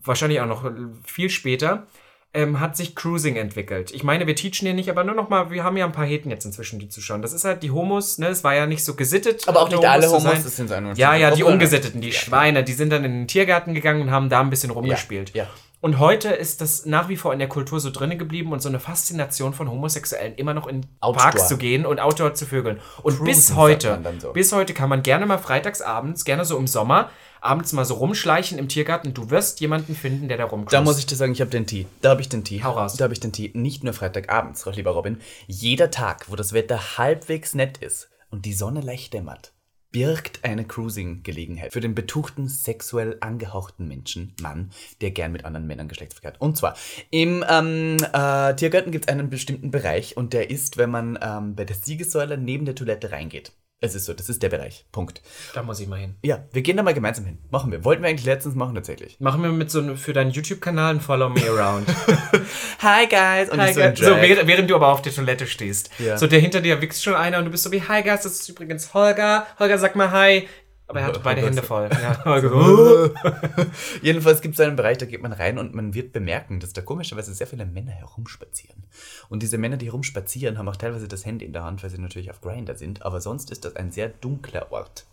wahrscheinlich 0.05 0.41
auch 0.41 0.47
noch 0.47 0.71
viel 1.05 1.31
später, 1.31 1.87
ähm, 2.35 2.61
hat 2.61 2.77
sich 2.77 2.95
Cruising 2.95 3.37
entwickelt. 3.37 3.93
Ich 3.93 4.03
meine, 4.05 4.27
wir 4.27 4.35
teachen 4.37 4.67
hier 4.67 4.75
nicht, 4.75 4.91
aber 4.91 5.05
nur 5.05 5.15
noch 5.15 5.31
mal, 5.31 5.51
wir 5.51 5.65
haben 5.65 5.77
ja 5.79 5.87
ein 5.87 5.93
paar 5.93 6.05
Heten 6.05 6.31
jetzt 6.31 6.45
inzwischen, 6.45 6.79
die 6.79 6.89
zuschauen. 6.89 7.23
Das 7.23 7.33
ist 7.33 7.45
halt 7.45 7.63
die 7.63 7.71
Homos, 7.71 8.19
ne? 8.19 8.27
Es 8.29 8.45
war 8.45 8.55
ja 8.55 8.67
nicht 8.67 8.85
so 8.85 8.95
gesittet. 8.95 9.49
Aber 9.49 9.63
auch 9.63 9.71
nicht 9.71 9.83
alle 9.85 10.07
zu 10.07 10.13
Homos, 10.17 10.43
das 10.45 10.57
sind 10.57 10.69
so 10.69 10.75
Ja, 10.75 11.15
ja, 11.15 11.31
die 11.31 11.41
Gruppe. 11.41 11.55
Ungesitteten, 11.55 12.01
die 12.03 12.09
Ja, 12.11 12.15
Schweine, 12.15 12.63
die 12.63 12.75
sind 12.75 12.91
dann 12.93 13.05
in 13.05 13.13
den 13.13 13.27
Tiergarten 13.29 13.73
gegangen 13.75 14.03
und 14.03 14.11
haben 14.11 14.29
da 14.29 14.41
ein 14.41 14.51
bisschen 14.51 14.71
Ja, 14.71 14.75
rumgespielt. 14.77 15.33
ja. 15.35 15.47
Und 15.87 16.01
heute 16.01 16.31
ist 16.31 16.61
das 16.63 16.85
nach 16.85 17.09
wie 17.09 17.15
vor 17.15 17.33
in 17.33 17.39
der 17.39 17.47
Kultur 17.47 17.79
so 17.79 17.91
drinne 17.93 18.17
geblieben 18.17 18.51
und 18.51 18.61
so 18.61 18.69
eine 18.69 18.81
Faszination 18.81 19.55
von 19.55 19.71
Homosexuellen, 19.71 20.35
immer 20.35 20.53
noch 20.53 20.67
in 20.67 20.85
Outdoor. 20.99 21.23
Parks 21.23 21.47
zu 21.47 21.59
gehen 21.59 21.87
und 21.87 22.01
Outdoor 22.01 22.35
zu 22.35 22.45
vögeln. 22.45 22.81
Und 23.05 23.19
Cruisen, 23.19 23.25
bis 23.25 23.55
heute, 23.55 24.01
so. 24.19 24.33
bis 24.33 24.53
heute 24.53 24.75
kann 24.75 24.89
man 24.89 25.05
gerne 25.05 25.27
mal 25.27 25.39
freitagsabends, 25.39 26.25
gerne 26.25 26.45
so 26.45 26.59
im 26.59 26.67
Sommer, 26.67 27.11
abends 27.41 27.73
mal 27.73 27.85
so 27.85 27.95
rumschleichen 27.95 28.59
im 28.59 28.67
Tiergarten. 28.67 29.15
Du 29.15 29.31
wirst 29.31 29.61
jemanden 29.61 29.95
finden, 29.95 30.27
der 30.27 30.39
da 30.39 30.47
rumcruist. 30.47 30.73
Da 30.73 30.81
muss 30.81 30.99
ich 30.99 31.07
dir 31.07 31.15
sagen, 31.15 31.31
ich 31.31 31.41
habe 31.41 31.53
den 31.53 31.69
Tee. 31.69 31.87
Da 32.03 32.11
habe 32.11 32.21
ich 32.21 32.29
den 32.29 32.43
Tee. 32.43 32.65
Hau 32.65 32.73
raus. 32.73 32.95
Da 32.95 33.05
habe 33.05 33.15
ich 33.15 33.21
den 33.21 33.31
Tee. 33.31 33.53
Nicht 33.55 33.85
nur 33.85 33.93
Freitagabends, 33.93 34.67
lieber 34.67 34.91
Robin. 34.91 35.21
Jeder 35.47 35.93
Tag, 35.93 36.27
wo 36.29 36.35
das 36.35 36.53
Wetter 36.53 36.99
halbwegs 36.99 37.55
nett 37.55 37.79
ist 37.79 38.09
und 38.33 38.45
die 38.45 38.55
Sonne 38.55 38.81
leicht 38.81 39.13
dämmert, 39.13 39.53
birgt 39.97 40.45
eine 40.45 40.67
Cruising-Gelegenheit 40.67 41.73
für 41.73 41.81
den 41.81 41.95
betuchten, 41.95 42.49
sexuell 42.49 43.17
angehauchten 43.21 43.89
Menschen, 43.89 44.35
Mann, 44.43 44.71
der 45.01 45.11
gern 45.11 45.33
mit 45.33 45.47
anderen 45.47 45.67
Männern 45.67 45.89
Geschlechtsverkehr 45.89 46.33
hat. 46.35 46.41
Und 46.43 46.59
zwar, 46.59 46.77
im 47.11 47.43
ähm, 47.49 47.97
äh, 48.13 48.55
Tiergarten 48.57 48.93
gibt 48.93 49.07
es 49.07 49.09
einen 49.09 49.31
bestimmten 49.31 49.71
Bereich 49.71 50.15
und 50.19 50.35
der 50.35 50.51
ist, 50.51 50.77
wenn 50.77 50.91
man 50.91 51.19
ähm, 51.23 51.55
bei 51.55 51.65
der 51.65 51.77
Siegessäule 51.77 52.37
neben 52.37 52.67
der 52.67 52.75
Toilette 52.75 53.11
reingeht. 53.11 53.53
Es 53.87 53.95
ist 53.95 54.05
so, 54.05 54.15
das 54.15 54.29
ist 54.29 54.43
der 54.43 54.49
Bereich. 54.49 54.85
Punkt. 54.91 55.23
Da 55.55 55.63
muss 55.63 55.79
ich 55.81 55.87
mal 55.87 55.99
hin. 55.99 56.17
Ja, 56.23 56.45
wir 56.53 56.63
gehen 56.63 56.77
da 56.77 56.83
mal 56.83 56.93
gemeinsam 56.93 57.25
hin. 57.25 57.39
Machen 57.51 57.71
wir. 57.71 57.85
Wollten 57.85 58.03
wir 58.03 58.09
eigentlich 58.11 58.27
letztens 58.27 58.55
machen, 58.55 58.75
tatsächlich. 58.75 59.19
Machen 59.21 59.43
wir 59.43 59.51
mit 59.51 59.71
so 59.71 59.79
einem, 59.79 59.97
für 59.97 60.13
deinen 60.13 60.31
YouTube-Kanal 60.33 60.95
ein 60.97 61.01
Follow 61.01 61.29
Me 61.29 61.43
Around. 61.49 61.89
Hi, 62.81 63.07
guys! 63.07 63.49
Und 63.51 63.61
Hi, 63.61 63.73
so, 63.73 63.81
guys. 63.81 63.99
so 63.99 64.17
während, 64.17 64.49
während 64.49 64.71
du 64.71 64.75
aber 64.75 64.89
auf 64.89 65.03
der 65.03 65.15
Toilette 65.15 65.47
stehst. 65.47 65.91
Ja. 65.99 66.19
So 66.19 66.27
der 66.27 66.41
hinter 66.41 66.61
dir 66.61 66.81
wächst 66.83 67.05
schon 67.05 67.15
einer 67.15 67.39
und 67.39 67.45
du 67.45 67.51
bist 67.51 67.63
so 67.63 67.73
wie, 67.73 67.81
hi 67.81 68.03
guys, 68.03 68.23
das 68.23 68.41
ist 68.41 68.49
übrigens 68.49 68.93
Holger. 68.93 69.47
Holger, 69.59 69.79
sag 69.79 69.95
mal 69.95 70.11
hi. 70.11 70.49
Aber 70.89 71.01
er 71.01 71.07
hat 71.07 71.23
beide 71.23 71.43
Hände 71.43 71.63
voll. 71.63 71.89
Ja, 72.01 72.23
Jedenfalls 74.03 74.41
gibt 74.41 74.55
es 74.55 74.61
einen 74.61 74.77
Bereich, 74.77 74.99
da 74.99 75.07
geht 75.07 75.23
man 75.23 75.33
rein 75.33 75.59
und 75.59 75.75
man 75.75 75.95
wird 75.95 76.13
bemerken, 76.13 76.61
dass 76.61 76.73
da 76.73 76.83
komischerweise 76.83 77.35
sehr 77.35 77.47
viele 77.47 77.67
Männer 77.67 77.93
herumspazieren. 77.93 78.85
Und 79.29 79.43
diese 79.43 79.59
Männer, 79.59 79.77
die 79.77 79.87
herumspazieren, 79.87 80.59
haben 80.59 80.69
auch 80.69 80.77
teilweise 80.77 81.09
das 81.09 81.25
Handy 81.25 81.45
in 81.45 81.53
der 81.53 81.65
Hand, 81.65 81.83
weil 81.83 81.91
sie 81.91 81.99
natürlich 81.99 82.31
auf 82.31 82.41
Grinder 82.41 82.77
sind. 82.77 83.03
Aber 83.03 83.21
sonst 83.21 83.51
ist 83.51 83.65
das 83.65 83.75
ein 83.77 83.91
sehr 83.91 84.09
dunkler 84.09 84.71
Ort. 84.71 85.07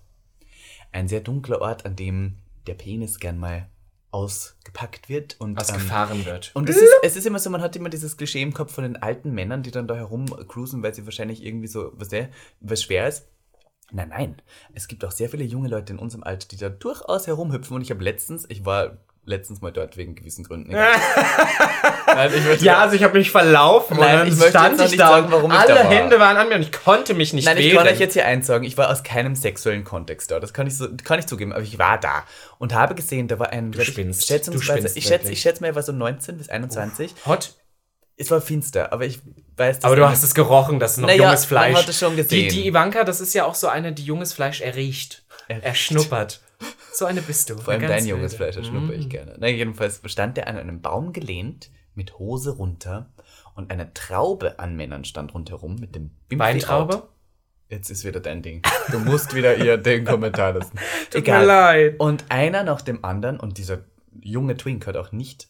Ein 0.92 1.08
sehr 1.08 1.22
dunkler 1.22 1.62
Ort, 1.62 1.86
an 1.86 1.96
dem 1.96 2.38
der 2.68 2.75
Penis 2.75 3.20
gern 3.20 3.39
mal 3.39 3.68
ausgepackt 4.13 5.10
wird. 5.10 5.36
Und, 5.39 5.58
was 5.58 5.70
ähm, 5.70 5.75
gefahren 5.75 6.25
wird. 6.25 6.51
Und 6.53 6.70
es 6.70 6.77
ist, 6.77 6.94
es 7.01 7.15
ist 7.15 7.25
immer 7.25 7.39
so, 7.39 7.50
man 7.50 7.62
hat 7.62 7.75
immer 7.75 7.89
dieses 7.89 8.15
Klischee 8.15 8.42
im 8.42 8.53
Kopf 8.53 8.74
von 8.74 8.84
den 8.84 8.96
alten 8.96 9.34
Männern, 9.34 9.63
die 9.63 9.72
dann 9.72 9.88
da 9.88 9.96
herumcruisen, 9.96 10.84
weil 10.84 10.94
sie 10.94 11.06
wahrscheinlich 11.06 11.44
irgendwie 11.44 11.68
so, 11.68 11.92
was, 11.96 12.10
der, 12.10 12.30
was 12.60 12.84
schwer 12.84 13.08
ist. 13.08 13.27
Nein, 13.94 14.10
nein. 14.10 14.42
Es 14.74 14.88
gibt 14.88 15.06
auch 15.06 15.12
sehr 15.12 15.30
viele 15.30 15.44
junge 15.44 15.70
Leute 15.70 15.94
in 15.94 16.00
unserem 16.00 16.24
Alter, 16.24 16.48
die 16.50 16.58
da 16.58 16.70
durchaus 16.70 17.28
herumhüpfen. 17.28 17.76
Und 17.76 17.84
ich 17.84 17.92
habe 17.92 18.04
letztens, 18.04 18.46
ich 18.50 18.66
war 18.66 18.98
letztens 19.26 19.62
mal 19.62 19.72
dort 19.72 19.98
wegen 19.98 20.16
gewissen 20.16 20.44
Gründen. 20.44 20.72
Nein, 22.08 22.32
ich 22.56 22.62
Ja, 22.62 22.80
also 22.80 22.96
ich 22.96 23.04
habe 23.04 23.18
mich 23.18 23.32
verlaufen 23.32 23.98
Nein, 23.98 24.14
und 24.14 24.20
dann 24.20 24.28
ich 24.28 24.50
stand 24.50 24.82
ich 24.82 24.88
nicht 24.92 25.00
da 25.00 25.08
sagen, 25.10 25.28
warum 25.32 25.52
ich 25.52 25.58
alle 25.58 25.76
da 25.76 25.84
war. 25.84 25.92
Hände 25.92 26.20
waren 26.20 26.38
an 26.38 26.50
mir 26.50 26.56
und 26.56 26.62
ich 26.62 26.72
konnte 26.72 27.14
mich 27.14 27.34
nicht 27.34 27.46
Nein, 27.46 27.58
ich 27.58 27.66
wehren. 27.68 27.78
kann 27.78 27.88
euch 27.88 28.00
jetzt 28.00 28.14
hier 28.14 28.26
eins 28.26 28.48
sagen. 28.48 28.66
Ich 28.66 28.78
war 28.78 28.90
aus 28.90 29.04
keinem 29.04 29.36
sexuellen 29.36 29.84
Kontext 29.84 30.32
da. 30.32 30.40
Das 30.40 30.54
kann 30.54 30.68
ich, 30.68 30.76
so, 30.76 30.88
kann 31.04 31.20
ich 31.20 31.28
zugeben. 31.28 31.54
Aber 31.54 31.62
ich 31.62 31.80
war 31.80 32.00
da 32.00 32.24
und 32.58 32.74
habe 32.74 32.96
gesehen, 32.96 33.28
da 33.28 33.40
war 33.40 33.52
ein. 33.52 33.72
Du 33.72 33.84
spinnst. 33.84 34.28
Schätzungsweise, 34.28 34.74
Du 34.74 34.80
spinnst 34.80 34.98
ich 34.98 35.06
schätze, 35.06 35.32
ich 35.32 35.40
schätze 35.40 35.62
mal, 35.62 35.68
er 35.68 35.76
war 35.76 35.84
so 35.84 35.94
19 35.94 36.38
bis 36.38 36.50
21. 36.50 37.14
Hot. 37.26 37.54
Es 38.15 38.29
war 38.29 38.41
finster, 38.41 38.93
aber 38.93 39.05
ich 39.05 39.20
weiß, 39.58 39.79
dass 39.79 39.86
Aber 39.86 39.96
du 39.96 40.08
hast 40.08 40.24
es 40.24 40.36
gerochen, 40.36 40.79
das 40.79 40.93
ist 40.93 40.98
noch 41.00 41.08
Naja, 41.08 41.24
junges 41.24 41.46
Fleisch. 41.46 41.74
man 41.74 41.82
hat 41.82 41.89
es 41.89 41.98
schon 41.98 42.15
gesehen. 42.15 42.50
Die, 42.50 42.62
die 42.62 42.67
Ivanka, 42.67 43.03
das 43.03 43.22
ist 43.22 43.34
ja 43.34 43.46
auch 43.46 43.55
so 43.55 43.67
eine, 43.67 43.91
die 43.91 44.03
junges 44.03 44.34
Fleisch 44.34 44.62
erriecht. 44.62 45.24
Er 45.48 45.74
schnuppert. 45.75 46.41
So 46.93 47.05
eine 47.05 47.22
bist 47.22 47.50
du. 47.50 47.58
Vor 47.58 47.74
allem 47.74 47.82
dein 47.88 48.05
junges 48.05 48.36
Fleisch, 48.36 48.55
das 48.55 48.67
schnuppe 48.67 48.93
ich 48.93 49.10
gerne. 49.10 49.36
Na, 49.39 49.48
jedenfalls 49.48 50.00
stand 50.05 50.38
der 50.38 50.48
an 50.48 50.58
einem 50.58 50.82
Baum 50.82 51.12
gelehnt, 51.12 51.70
mit 51.96 52.20
Hose 52.20 52.51
runter 52.51 53.12
und 53.55 53.72
eine 53.72 53.93
Traube 53.93 54.60
an 54.60 54.75
Männern 54.75 55.05
stand 55.05 55.34
rundherum 55.34 55.75
mit 55.75 55.96
dem 55.96 56.12
Bimpfi 56.29 56.39
Weintraube? 56.39 57.10
Jetzt 57.70 57.89
ist 57.89 58.05
wieder 58.05 58.20
dein 58.20 58.41
Ding. 58.43 58.62
Du 58.91 59.00
musst 59.00 59.34
wieder 59.34 59.55
ihr 59.58 59.77
den 59.77 60.05
Kommentar 60.05 60.53
lassen. 60.53 60.77
Tut 61.10 61.22
Egal. 61.22 61.39
mir 61.41 61.46
leid. 61.48 61.96
Und 62.00 62.25
einer 62.29 62.63
nach 62.63 62.82
dem 62.82 63.03
anderen, 63.03 63.39
und 63.39 63.58
dieser 63.58 63.79
junge 64.22 64.55
Twink 64.55 64.86
hat 64.86 64.96
auch 64.96 65.12
nicht 65.12 65.48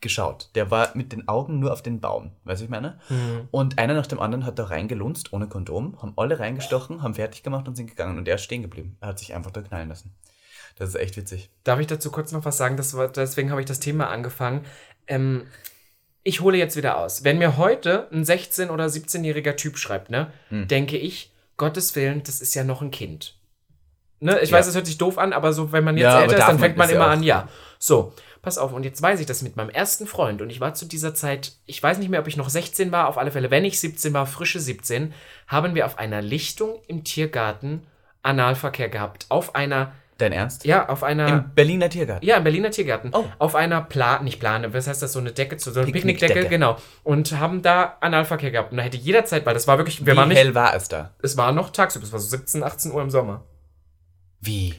geschaut. 0.00 0.50
Der 0.54 0.70
war 0.70 0.90
mit 0.94 1.12
den 1.12 1.28
Augen 1.28 1.58
nur 1.58 1.72
auf 1.72 1.82
den 1.82 2.00
Baum, 2.00 2.32
weißt 2.44 2.60
du, 2.60 2.64
ich 2.64 2.70
meine? 2.70 2.98
Mhm. 3.08 3.48
Und 3.50 3.78
einer 3.78 3.94
nach 3.94 4.06
dem 4.06 4.20
anderen 4.20 4.44
hat 4.44 4.58
da 4.58 4.64
reingelunzt, 4.64 5.32
ohne 5.32 5.48
Kondom, 5.48 6.00
haben 6.00 6.12
alle 6.16 6.38
reingestochen, 6.38 7.02
haben 7.02 7.14
fertig 7.14 7.42
gemacht 7.42 7.66
und 7.68 7.76
sind 7.76 7.88
gegangen. 7.88 8.18
Und 8.18 8.28
er 8.28 8.36
ist 8.36 8.42
stehen 8.42 8.62
geblieben. 8.62 8.96
Er 9.00 9.08
hat 9.08 9.18
sich 9.18 9.34
einfach 9.34 9.50
da 9.50 9.62
knallen 9.62 9.88
lassen. 9.88 10.14
Das 10.76 10.90
ist 10.90 10.96
echt 10.96 11.16
witzig. 11.16 11.50
Darf 11.64 11.80
ich 11.80 11.86
dazu 11.86 12.10
kurz 12.10 12.32
noch 12.32 12.44
was 12.44 12.56
sagen? 12.56 12.76
Das 12.76 12.96
war, 12.96 13.08
deswegen 13.08 13.50
habe 13.50 13.60
ich 13.60 13.66
das 13.66 13.80
Thema 13.80 14.08
angefangen. 14.08 14.64
Ähm, 15.06 15.46
ich 16.22 16.40
hole 16.40 16.58
jetzt 16.58 16.76
wieder 16.76 16.98
aus. 16.98 17.24
Wenn 17.24 17.38
mir 17.38 17.56
heute 17.56 18.08
ein 18.12 18.24
16- 18.24 18.70
oder 18.70 18.86
17-jähriger 18.86 19.56
Typ 19.56 19.78
schreibt, 19.78 20.10
ne, 20.10 20.32
hm. 20.48 20.68
denke 20.68 20.98
ich, 20.98 21.32
Gottes 21.56 21.96
Willen, 21.96 22.22
das 22.24 22.40
ist 22.40 22.54
ja 22.54 22.64
noch 22.64 22.82
ein 22.82 22.90
Kind. 22.90 23.36
Ne? 24.20 24.38
Ich 24.40 24.50
ja. 24.50 24.56
weiß, 24.56 24.66
es 24.66 24.74
hört 24.74 24.86
sich 24.86 24.98
doof 24.98 25.18
an, 25.18 25.32
aber 25.32 25.52
so, 25.52 25.72
wenn 25.72 25.84
man 25.84 25.96
jetzt 25.96 26.04
ja, 26.04 26.22
älter 26.22 26.38
ist, 26.38 26.48
dann 26.48 26.58
fängt 26.58 26.76
man, 26.76 26.88
man 26.88 26.96
immer 26.96 27.06
an, 27.08 27.22
ja. 27.22 27.48
So, 27.78 28.12
pass 28.46 28.58
auf, 28.58 28.72
und 28.72 28.84
jetzt 28.84 29.02
weiß 29.02 29.18
ich 29.18 29.26
das 29.26 29.42
mit 29.42 29.56
meinem 29.56 29.70
ersten 29.70 30.06
Freund. 30.06 30.40
Und 30.40 30.50
ich 30.50 30.60
war 30.60 30.72
zu 30.72 30.86
dieser 30.86 31.14
Zeit, 31.14 31.54
ich 31.66 31.82
weiß 31.82 31.98
nicht 31.98 32.08
mehr, 32.08 32.20
ob 32.20 32.28
ich 32.28 32.36
noch 32.36 32.48
16 32.48 32.92
war, 32.92 33.08
auf 33.08 33.18
alle 33.18 33.32
Fälle, 33.32 33.50
wenn 33.50 33.64
ich 33.64 33.80
17 33.80 34.14
war, 34.14 34.24
frische 34.24 34.60
17, 34.60 35.12
haben 35.48 35.74
wir 35.74 35.84
auf 35.84 35.98
einer 35.98 36.22
Lichtung 36.22 36.80
im 36.86 37.02
Tiergarten 37.02 37.84
Analverkehr 38.22 38.88
gehabt. 38.88 39.26
Auf 39.30 39.56
einer 39.56 39.92
Dein 40.18 40.32
Ernst? 40.32 40.64
Ja, 40.64 40.88
auf 40.88 41.02
einer. 41.02 41.28
Im 41.28 41.54
Berliner 41.54 41.90
Tiergarten. 41.90 42.24
Ja, 42.24 42.38
im 42.38 42.44
Berliner 42.44 42.70
Tiergarten. 42.70 43.10
Oh. 43.12 43.26
Auf 43.38 43.54
einer 43.54 43.82
Plan, 43.82 44.24
nicht 44.24 44.40
Plane, 44.40 44.72
was 44.72 44.86
heißt 44.86 45.02
das, 45.02 45.12
so 45.12 45.18
eine 45.18 45.32
Decke, 45.32 45.58
so 45.58 45.78
eine 45.78 45.92
Picknickdecke, 45.92 46.32
Picknick 46.32 46.50
genau. 46.50 46.78
Und 47.02 47.32
haben 47.38 47.60
da 47.60 47.98
Analverkehr 48.00 48.50
gehabt. 48.50 48.70
Und 48.70 48.78
da 48.78 48.84
hätte 48.84 48.96
jederzeit, 48.96 49.44
weil 49.44 49.52
das 49.52 49.66
war 49.66 49.76
wirklich. 49.76 50.06
Wir 50.06 50.14
Wie 50.14 50.16
waren 50.16 50.28
nicht, 50.30 50.38
hell 50.38 50.54
war 50.54 50.72
es 50.74 50.88
da? 50.88 51.10
Es 51.20 51.36
war 51.36 51.52
noch 51.52 51.68
tagsüber, 51.68 52.06
es 52.06 52.12
war 52.12 52.20
so 52.20 52.28
17, 52.28 52.62
18 52.62 52.92
Uhr 52.92 53.02
im 53.02 53.10
Sommer. 53.10 53.44
Wie? 54.40 54.74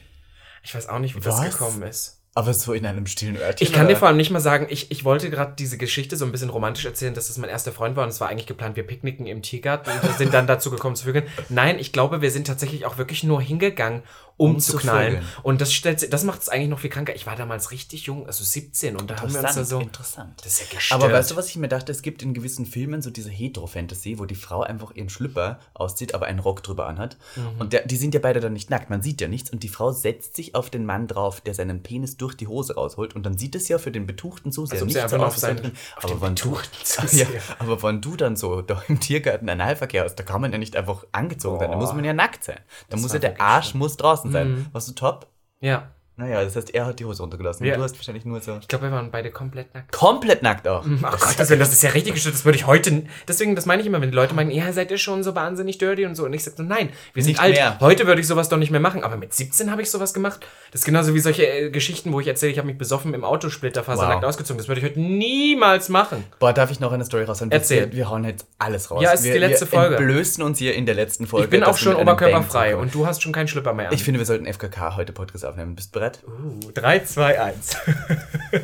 Ich 0.64 0.74
weiß 0.74 0.88
auch 0.88 0.98
nicht, 0.98 1.14
wie 1.14 1.24
was? 1.24 1.36
das 1.40 1.50
gekommen 1.50 1.82
ist. 1.82 2.17
Aber 2.38 2.54
so 2.54 2.72
in 2.72 2.86
einem 2.86 3.04
stillen 3.08 3.36
Örtchen. 3.36 3.66
Ich 3.66 3.72
kann 3.72 3.86
oder? 3.86 3.94
dir 3.94 3.98
vor 3.98 4.06
allem 4.06 4.16
nicht 4.16 4.30
mal 4.30 4.38
sagen, 4.38 4.68
ich, 4.70 4.92
ich 4.92 5.04
wollte 5.04 5.28
gerade 5.28 5.54
diese 5.58 5.76
Geschichte 5.76 6.16
so 6.16 6.24
ein 6.24 6.30
bisschen 6.30 6.50
romantisch 6.50 6.84
erzählen, 6.84 7.12
dass 7.12 7.26
das 7.26 7.36
mein 7.36 7.50
erster 7.50 7.72
Freund 7.72 7.96
war 7.96 8.04
und 8.04 8.10
es 8.10 8.20
war 8.20 8.28
eigentlich 8.28 8.46
geplant, 8.46 8.76
wir 8.76 8.84
picknicken 8.84 9.26
im 9.26 9.42
Tiergarten 9.42 9.90
und 9.90 10.18
sind 10.18 10.32
dann 10.32 10.46
dazu 10.46 10.70
gekommen 10.70 10.94
zu 10.94 11.06
vögeln. 11.06 11.26
Nein, 11.48 11.80
ich 11.80 11.92
glaube, 11.92 12.20
wir 12.22 12.30
sind 12.30 12.46
tatsächlich 12.46 12.86
auch 12.86 12.96
wirklich 12.96 13.24
nur 13.24 13.42
hingegangen, 13.42 14.04
um, 14.38 14.56
um. 14.56 15.18
Und 15.42 15.60
das 15.60 15.72
stellt, 15.74 16.12
das 16.12 16.24
macht 16.24 16.42
es 16.42 16.48
eigentlich 16.48 16.68
noch 16.68 16.78
viel 16.78 16.90
kranker. 16.90 17.14
Ich 17.14 17.26
war 17.26 17.36
damals 17.36 17.72
richtig 17.72 18.06
jung, 18.06 18.26
also 18.26 18.44
17 18.44 18.96
und 18.96 19.10
da 19.10 19.20
haben 19.20 19.34
wir 19.34 19.40
uns 19.40 19.54
da 19.54 19.64
so. 19.64 19.80
Interessant. 19.80 20.40
Das 20.44 20.54
ist 20.54 20.60
ja 20.60 20.76
gestört. 20.76 21.02
Aber 21.02 21.12
weißt 21.12 21.32
du, 21.32 21.36
was 21.36 21.48
ich 21.48 21.56
mir 21.56 21.68
dachte? 21.68 21.90
Es 21.90 22.02
gibt 22.02 22.22
in 22.22 22.34
gewissen 22.34 22.64
Filmen 22.64 23.02
so 23.02 23.10
diese 23.10 23.30
Hetero-Fantasy, 23.30 24.18
wo 24.18 24.26
die 24.26 24.36
Frau 24.36 24.62
einfach 24.62 24.94
ihren 24.94 25.08
Schlüpper 25.08 25.58
auszieht, 25.74 26.14
aber 26.14 26.26
einen 26.26 26.38
Rock 26.38 26.62
drüber 26.62 26.86
anhat. 26.86 27.16
Mhm. 27.34 27.60
Und 27.60 27.72
der, 27.72 27.84
die 27.84 27.96
sind 27.96 28.14
ja 28.14 28.20
beide 28.20 28.38
dann 28.38 28.52
nicht 28.52 28.70
nackt, 28.70 28.90
man 28.90 29.02
sieht 29.02 29.20
ja 29.20 29.26
nichts. 29.26 29.50
Und 29.50 29.64
die 29.64 29.68
Frau 29.68 29.90
setzt 29.90 30.36
sich 30.36 30.54
auf 30.54 30.70
den 30.70 30.86
Mann 30.86 31.08
drauf, 31.08 31.40
der 31.40 31.54
seinen 31.54 31.82
Penis 31.82 32.16
durch 32.16 32.36
die 32.36 32.46
Hose 32.46 32.76
rausholt. 32.76 33.16
Und 33.16 33.26
dann 33.26 33.36
sieht 33.36 33.56
es 33.56 33.66
ja 33.66 33.78
für 33.78 33.90
den 33.90 34.06
betuchten 34.06 34.52
Zuseher 34.52 34.82
also, 34.82 34.86
nicht 34.86 35.10
so 35.10 35.16
aus. 35.16 35.22
Auf 35.22 35.36
seinen, 35.36 35.72
aber, 35.96 36.20
wenn 36.22 36.36
du, 36.36 36.56
ja, 37.12 37.26
aber 37.58 37.82
wenn 37.82 38.00
du 38.00 38.16
dann 38.16 38.36
so 38.36 38.62
da 38.62 38.82
im 38.86 39.00
Tiergarten 39.00 39.48
Analverkehr 39.48 40.04
hast, 40.04 40.14
da 40.14 40.22
kann 40.22 40.40
man 40.40 40.52
ja 40.52 40.58
nicht 40.58 40.76
einfach 40.76 41.04
angezogen 41.10 41.58
Boah. 41.58 41.64
sein. 41.64 41.70
Da 41.72 41.76
muss 41.76 41.92
man 41.92 42.04
ja 42.04 42.12
nackt 42.12 42.44
sein. 42.44 42.60
Da 42.88 42.96
muss 42.96 43.12
ja 43.12 43.18
der 43.18 43.40
Arsch 43.40 43.74
muss 43.74 43.96
draußen 43.96 44.27
sein. 44.30 44.50
Mhm. 44.50 44.66
Was 44.72 44.86
du 44.86 44.92
top? 44.92 45.28
Ja. 45.60 45.90
Naja, 46.18 46.42
das 46.42 46.56
heißt, 46.56 46.74
er 46.74 46.84
hat 46.84 46.98
die 46.98 47.04
Hose 47.04 47.22
runtergelassen. 47.22 47.64
Ja. 47.64 47.76
Du 47.76 47.82
hast 47.82 47.96
wahrscheinlich 47.96 48.24
nur 48.24 48.40
so. 48.40 48.58
Ich 48.60 48.66
glaube, 48.66 48.86
wir 48.86 48.90
waren 48.90 49.12
beide 49.12 49.30
komplett 49.30 49.72
nackt. 49.72 49.92
Komplett 49.92 50.42
nackt 50.42 50.66
auch. 50.66 50.84
Mm, 50.84 50.98
ach 51.02 51.20
Gott, 51.20 51.38
das, 51.38 51.46
das 51.46 51.72
ist 51.72 51.82
ja 51.84 51.90
richtig 51.90 52.14
gestört. 52.14 52.34
Das 52.34 52.44
würde 52.44 52.58
ich 52.58 52.66
heute. 52.66 53.04
Deswegen, 53.28 53.54
das 53.54 53.66
meine 53.66 53.82
ich 53.82 53.86
immer, 53.86 54.00
wenn 54.00 54.10
die 54.10 54.16
Leute 54.16 54.34
meinen, 54.34 54.50
ja, 54.50 54.72
seid 54.72 54.90
ihr 54.90 54.98
schon 54.98 55.22
so 55.22 55.36
wahnsinnig 55.36 55.78
dirty 55.78 56.06
und 56.06 56.16
so. 56.16 56.24
Und 56.24 56.32
ich 56.32 56.42
sage 56.42 56.56
so, 56.56 56.64
nein, 56.64 56.90
wir 57.14 57.22
sind 57.22 57.34
nicht 57.34 57.40
alt. 57.40 57.54
Mehr. 57.54 57.78
Heute 57.78 58.08
würde 58.08 58.20
ich 58.20 58.26
sowas 58.26 58.48
doch 58.48 58.56
nicht 58.56 58.72
mehr 58.72 58.80
machen. 58.80 59.04
Aber 59.04 59.16
mit 59.16 59.32
17 59.32 59.70
habe 59.70 59.80
ich 59.80 59.92
sowas 59.92 60.12
gemacht. 60.12 60.44
Das 60.72 60.80
ist 60.80 60.84
genauso 60.84 61.14
wie 61.14 61.20
solche 61.20 61.46
äh, 61.46 61.70
Geschichten, 61.70 62.12
wo 62.12 62.18
ich 62.18 62.26
erzähle, 62.26 62.50
ich 62.50 62.58
habe 62.58 62.66
mich 62.66 62.78
besoffen 62.78 63.14
im 63.14 63.22
Autosplitterfaser 63.22 64.02
wow. 64.02 64.08
nackt 64.08 64.24
ausgezogen. 64.24 64.58
Das 64.58 64.66
würde 64.66 64.80
ich 64.80 64.86
heute 64.86 64.98
niemals 64.98 65.88
machen. 65.88 66.24
Boah, 66.40 66.52
darf 66.52 66.72
ich 66.72 66.80
noch 66.80 66.90
eine 66.90 67.04
Story 67.04 67.22
raushauen? 67.22 67.52
Erzähl. 67.52 67.92
Wir, 67.92 67.98
wir 67.98 68.10
hauen 68.10 68.24
jetzt 68.24 68.48
alles 68.58 68.90
raus. 68.90 69.04
Ja, 69.04 69.12
es 69.12 69.20
ist 69.20 69.26
wir, 69.26 69.34
die 69.34 69.38
letzte 69.38 69.70
wir 69.70 69.78
Folge. 69.78 69.98
Wir 70.00 70.04
blößen 70.04 70.42
uns 70.42 70.58
hier 70.58 70.74
in 70.74 70.84
der 70.84 70.96
letzten 70.96 71.28
Folge. 71.28 71.44
Ich 71.44 71.50
bin 71.50 71.62
auch 71.62 71.78
schon 71.78 71.94
oberkörperfrei 71.94 72.74
und 72.74 72.92
du 72.92 73.06
hast 73.06 73.22
schon 73.22 73.32
keinen 73.32 73.46
Schlüpper 73.46 73.72
mehr 73.72 73.88
an. 73.88 73.94
Ich 73.94 74.02
finde, 74.02 74.18
wir 74.18 74.26
sollten 74.26 74.52
FKK 74.52 74.96
heute 74.96 75.12
Podcast 75.12 75.44
aufnehmen. 75.44 75.76
Bist 75.76 75.94
du 75.94 76.07
bereit? 76.08 76.20
Uh, 76.26 76.72
drei 76.72 76.98
3, 76.98 77.04
2, 77.04 77.40
1. 77.40 77.76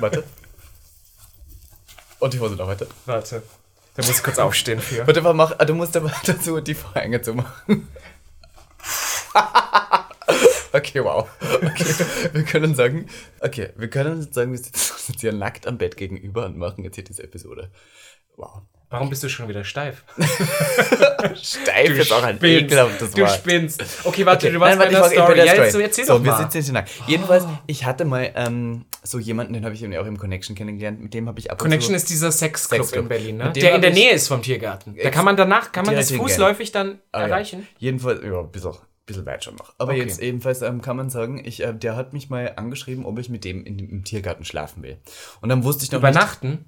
Warte. 0.00 0.24
Und 2.18 2.32
die 2.32 2.40
Hose 2.40 2.54
noch 2.54 2.68
weiter. 2.68 2.86
Warte. 3.06 3.42
Da 3.94 4.02
muss 4.02 4.16
ich 4.16 4.22
kurz 4.22 4.38
aufstehen 4.40 4.80
für. 4.80 5.06
Warte, 5.06 5.20
mach, 5.34 5.54
ah, 5.58 5.64
du 5.64 5.74
musst 5.74 5.96
aber 5.96 6.12
dazu 6.26 6.60
die 6.60 6.74
Vorhänge 6.74 7.20
zumachen. 7.22 7.88
okay, 10.72 11.02
wow. 11.02 11.28
Okay, 11.40 11.94
wir 12.32 12.44
können 12.44 12.74
sagen, 12.74 13.08
okay, 13.40 13.70
wir 13.76 13.88
können 13.88 14.32
sagen, 14.32 14.52
wir 14.52 14.58
sitzen 14.58 15.20
hier 15.20 15.32
nackt 15.32 15.66
am 15.66 15.78
Bett 15.78 15.96
gegenüber 15.96 16.46
und 16.46 16.56
machen 16.56 16.84
jetzt 16.84 16.94
hier 16.96 17.04
diese 17.04 17.22
Episode. 17.22 17.70
Wow. 18.36 18.62
Warum 18.94 19.10
bist 19.10 19.24
du 19.24 19.28
schon 19.28 19.48
wieder 19.48 19.64
steif? 19.64 20.04
steif 21.42 21.88
du 21.88 21.94
ist 21.94 22.12
auch 22.12 22.22
ein 22.22 22.38
ekelhaftes 22.40 23.10
Du 23.10 23.26
spinnst. 23.26 23.82
Okay, 24.04 24.24
warte, 24.24 24.46
okay. 24.46 24.54
du 24.54 24.60
warst 24.60 24.78
Nein, 24.78 24.88
bei 24.88 24.94
der 24.94 25.04
Story. 25.04 25.16
Bei 25.16 25.34
der 25.34 25.46
Story. 25.46 25.58
Ja, 25.58 25.64
jetzt, 25.64 25.74
erzähl 25.74 26.04
so, 26.04 26.12
doch 26.14 26.24
mal. 26.24 26.38
wir 26.38 26.44
sitzen 26.44 26.56
jetzt 26.58 26.72
nackt. 26.72 26.90
Jedenfalls, 27.08 27.44
ich 27.66 27.84
hatte 27.84 28.04
mal 28.04 28.30
ähm, 28.36 28.84
so 29.02 29.18
jemanden, 29.18 29.52
den 29.52 29.64
habe 29.64 29.74
ich 29.74 29.82
eben 29.82 29.96
auch 29.96 30.06
im 30.06 30.16
Connection 30.16 30.54
kennengelernt, 30.54 31.00
mit 31.00 31.12
dem 31.12 31.26
habe 31.26 31.40
ich 31.40 31.50
ab 31.50 31.58
Connection 31.58 31.94
ist 31.94 32.08
dieser 32.08 32.30
Sexclub, 32.30 32.82
Sexclub 32.82 33.02
in 33.02 33.08
Berlin, 33.08 33.36
ne? 33.38 33.52
Der 33.52 33.74
in 33.74 33.82
der 33.82 33.92
Nähe 33.92 34.12
ist 34.12 34.28
vom 34.28 34.42
Tiergarten. 34.42 34.96
Da 35.02 35.10
kann 35.10 35.24
man 35.24 35.36
danach, 35.36 35.72
kann 35.72 35.84
man 35.84 35.96
das 35.96 36.12
fußläufig 36.12 36.70
dann 36.70 37.00
ah, 37.10 37.22
erreichen? 37.22 37.60
Ja. 37.60 37.66
Jedenfalls, 37.78 38.22
ja, 38.22 38.42
bis 38.42 38.64
auch 38.64 38.80
bisschen 39.06 39.26
weit 39.26 39.44
schon 39.44 39.56
noch. 39.56 39.74
Aber 39.78 39.92
okay. 39.92 40.02
jetzt 40.02 40.20
ebenfalls 40.20 40.62
ähm, 40.62 40.80
kann 40.80 40.96
man 40.96 41.10
sagen, 41.10 41.42
ich, 41.44 41.62
äh, 41.62 41.74
der 41.74 41.96
hat 41.96 42.12
mich 42.12 42.30
mal 42.30 42.54
angeschrieben, 42.56 43.04
ob 43.04 43.18
ich 43.18 43.28
mit 43.28 43.44
dem 43.44 43.64
in, 43.64 43.78
im 43.78 44.04
Tiergarten 44.04 44.44
schlafen 44.44 44.82
will. 44.82 44.98
Und 45.40 45.48
dann 45.48 45.64
wusste 45.64 45.84
ich 45.84 45.92
noch 45.92 45.98
Übernachten? 45.98 46.50
Nicht, 46.50 46.60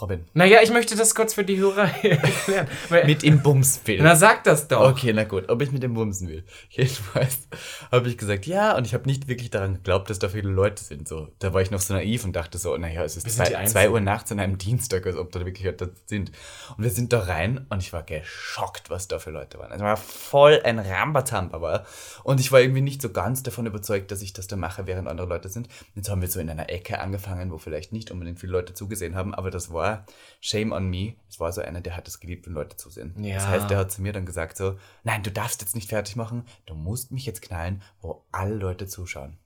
Robin. 0.00 0.24
Naja, 0.34 0.60
ich 0.62 0.70
möchte 0.70 0.96
das 0.96 1.14
kurz 1.14 1.34
für 1.34 1.44
die 1.44 1.58
Hörer 1.58 1.90
erklären. 2.02 2.68
mit 3.06 3.22
ihm 3.22 3.42
bumsen 3.42 3.86
will. 3.86 4.02
Na, 4.02 4.16
sag 4.16 4.44
das 4.44 4.66
doch. 4.68 4.90
Okay, 4.90 5.12
na 5.12 5.24
gut, 5.24 5.48
ob 5.48 5.62
ich 5.62 5.72
mit 5.72 5.82
dem 5.82 5.94
bumsen 5.94 6.28
will. 6.28 6.44
Jedenfalls 6.70 7.48
habe 7.92 8.08
ich 8.08 8.18
gesagt, 8.18 8.46
ja, 8.46 8.76
und 8.76 8.86
ich 8.86 8.94
habe 8.94 9.06
nicht 9.06 9.28
wirklich 9.28 9.50
daran 9.50 9.74
geglaubt, 9.74 10.10
dass 10.10 10.18
da 10.18 10.28
viele 10.28 10.50
Leute 10.50 10.82
sind. 10.82 11.06
So, 11.06 11.28
da 11.38 11.52
war 11.54 11.62
ich 11.62 11.70
noch 11.70 11.80
so 11.80 11.94
naiv 11.94 12.24
und 12.24 12.34
dachte 12.34 12.58
so, 12.58 12.76
naja, 12.76 13.04
es 13.04 13.16
ist 13.16 13.30
zwei, 13.30 13.64
zwei, 13.66 13.90
Uhr 13.90 14.00
nachts 14.00 14.32
an 14.32 14.40
einem 14.40 14.58
Dienstag, 14.58 15.06
als 15.06 15.16
ob 15.16 15.32
da 15.32 15.44
wirklich 15.44 15.64
Leute 15.64 15.92
sind. 16.06 16.32
Und 16.76 16.84
wir 16.84 16.90
sind 16.90 17.12
da 17.12 17.20
rein 17.20 17.66
und 17.68 17.82
ich 17.82 17.92
war 17.92 18.02
geschockt, 18.02 18.90
was 18.90 19.08
da 19.08 19.18
für 19.18 19.30
Leute 19.30 19.58
waren. 19.58 19.70
Also 19.70 19.84
war 19.84 19.96
voll 19.96 20.60
ein 20.64 20.78
Rambazamba 20.78 21.60
aber. 21.60 21.84
Und 22.24 22.40
ich 22.40 22.50
war 22.52 22.60
irgendwie 22.60 22.80
nicht 22.80 23.02
so 23.02 23.10
ganz 23.10 23.42
davon 23.42 23.66
überzeugt, 23.66 24.10
dass 24.10 24.22
ich 24.22 24.32
das 24.32 24.46
da 24.46 24.56
mache, 24.56 24.86
während 24.86 25.08
andere 25.08 25.28
Leute 25.28 25.48
sind. 25.48 25.68
Jetzt 25.94 26.08
haben 26.08 26.22
wir 26.22 26.28
so 26.28 26.40
in 26.40 26.48
einer 26.48 26.70
Ecke 26.70 27.00
angefangen, 27.00 27.50
wo 27.50 27.58
vielleicht 27.58 27.92
nicht 27.92 28.10
unbedingt 28.10 28.40
viele 28.40 28.52
Leute 28.52 28.74
zugesehen 28.74 29.14
haben, 29.14 29.34
aber 29.34 29.50
das 29.50 29.72
war 29.72 29.79
war 29.80 30.06
Shame 30.40 30.72
on 30.72 30.88
Me. 30.88 31.14
Es 31.28 31.40
war 31.40 31.52
so 31.52 31.60
einer, 31.60 31.80
der 31.80 31.96
hat 31.96 32.06
es 32.06 32.20
geliebt, 32.20 32.46
wenn 32.46 32.54
Leute 32.54 32.76
zusehen. 32.76 33.14
Ja. 33.22 33.36
Das 33.36 33.46
heißt, 33.48 33.70
der 33.70 33.78
hat 33.78 33.90
zu 33.90 34.02
mir 34.02 34.12
dann 34.12 34.26
gesagt 34.26 34.56
so, 34.56 34.78
nein, 35.02 35.22
du 35.22 35.30
darfst 35.30 35.60
jetzt 35.60 35.74
nicht 35.74 35.88
fertig 35.88 36.16
machen, 36.16 36.44
du 36.66 36.74
musst 36.74 37.10
mich 37.10 37.26
jetzt 37.26 37.42
knallen, 37.42 37.82
wo 38.00 38.24
alle 38.30 38.54
Leute 38.54 38.86
zuschauen. 38.86 39.38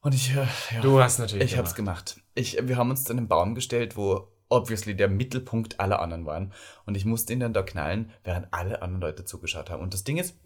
Und 0.00 0.14
ich, 0.14 0.36
äh, 0.36 0.46
ja, 0.74 0.80
du 0.82 1.00
hast 1.00 1.18
natürlich. 1.18 1.52
Ich 1.52 1.56
habe 1.56 1.66
es 1.66 1.74
gemacht. 1.74 2.20
Ich, 2.34 2.58
wir 2.62 2.76
haben 2.76 2.90
uns 2.90 3.04
zu 3.04 3.12
einem 3.12 3.26
Baum 3.26 3.54
gestellt, 3.54 3.96
wo 3.96 4.28
obviously 4.50 4.94
der 4.94 5.08
Mittelpunkt 5.08 5.80
aller 5.80 6.00
anderen 6.00 6.26
waren. 6.26 6.52
Und 6.84 6.96
ich 6.96 7.06
musste 7.06 7.32
ihn 7.32 7.40
dann 7.40 7.54
da 7.54 7.62
knallen, 7.62 8.10
während 8.22 8.52
alle 8.52 8.82
anderen 8.82 9.00
Leute 9.00 9.24
zugeschaut 9.24 9.70
haben. 9.70 9.82
Und 9.82 9.94
das 9.94 10.04
Ding 10.04 10.18
ist, 10.18 10.36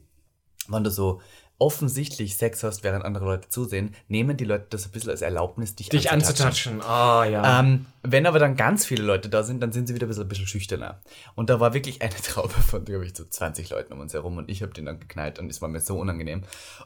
wenn 0.68 0.84
du 0.84 0.90
so 0.90 1.20
offensichtlich 1.58 2.36
Sex 2.36 2.62
hast, 2.62 2.84
während 2.84 3.04
andere 3.04 3.24
Leute 3.24 3.48
zusehen, 3.48 3.94
nehmen 4.06 4.36
die 4.36 4.44
Leute 4.44 4.66
das 4.70 4.86
ein 4.86 4.92
bisschen 4.92 5.10
als 5.10 5.22
Erlaubnis, 5.22 5.74
dich, 5.74 5.88
dich 5.88 6.10
anzutatschen. 6.12 6.80
Ah, 6.82 7.20
oh, 7.20 7.24
ja. 7.24 7.60
Ähm, 7.60 7.86
wenn 8.02 8.26
aber 8.26 8.38
dann 8.38 8.56
ganz 8.56 8.86
viele 8.86 9.02
Leute 9.02 9.28
da 9.28 9.42
sind, 9.42 9.60
dann 9.60 9.72
sind 9.72 9.88
sie 9.88 9.94
wieder 9.94 10.06
ein 10.06 10.08
bisschen, 10.08 10.24
ein 10.24 10.28
bisschen 10.28 10.46
schüchterner. 10.46 11.00
Und 11.34 11.50
da 11.50 11.60
war 11.60 11.74
wirklich 11.74 12.02
eine 12.02 12.14
Traube 12.22 12.54
von, 12.54 12.84
glaube 12.84 13.04
ich, 13.04 13.16
so 13.16 13.24
20 13.24 13.70
Leuten 13.70 13.92
um 13.92 14.00
uns 14.00 14.14
herum 14.14 14.36
und 14.36 14.48
ich 14.48 14.62
habe 14.62 14.72
den 14.72 14.86
dann 14.86 15.00
geknallt 15.00 15.38
und 15.38 15.50
es 15.50 15.60
war 15.60 15.68
mir 15.68 15.80
so 15.80 15.98
unangenehm. 15.98 16.42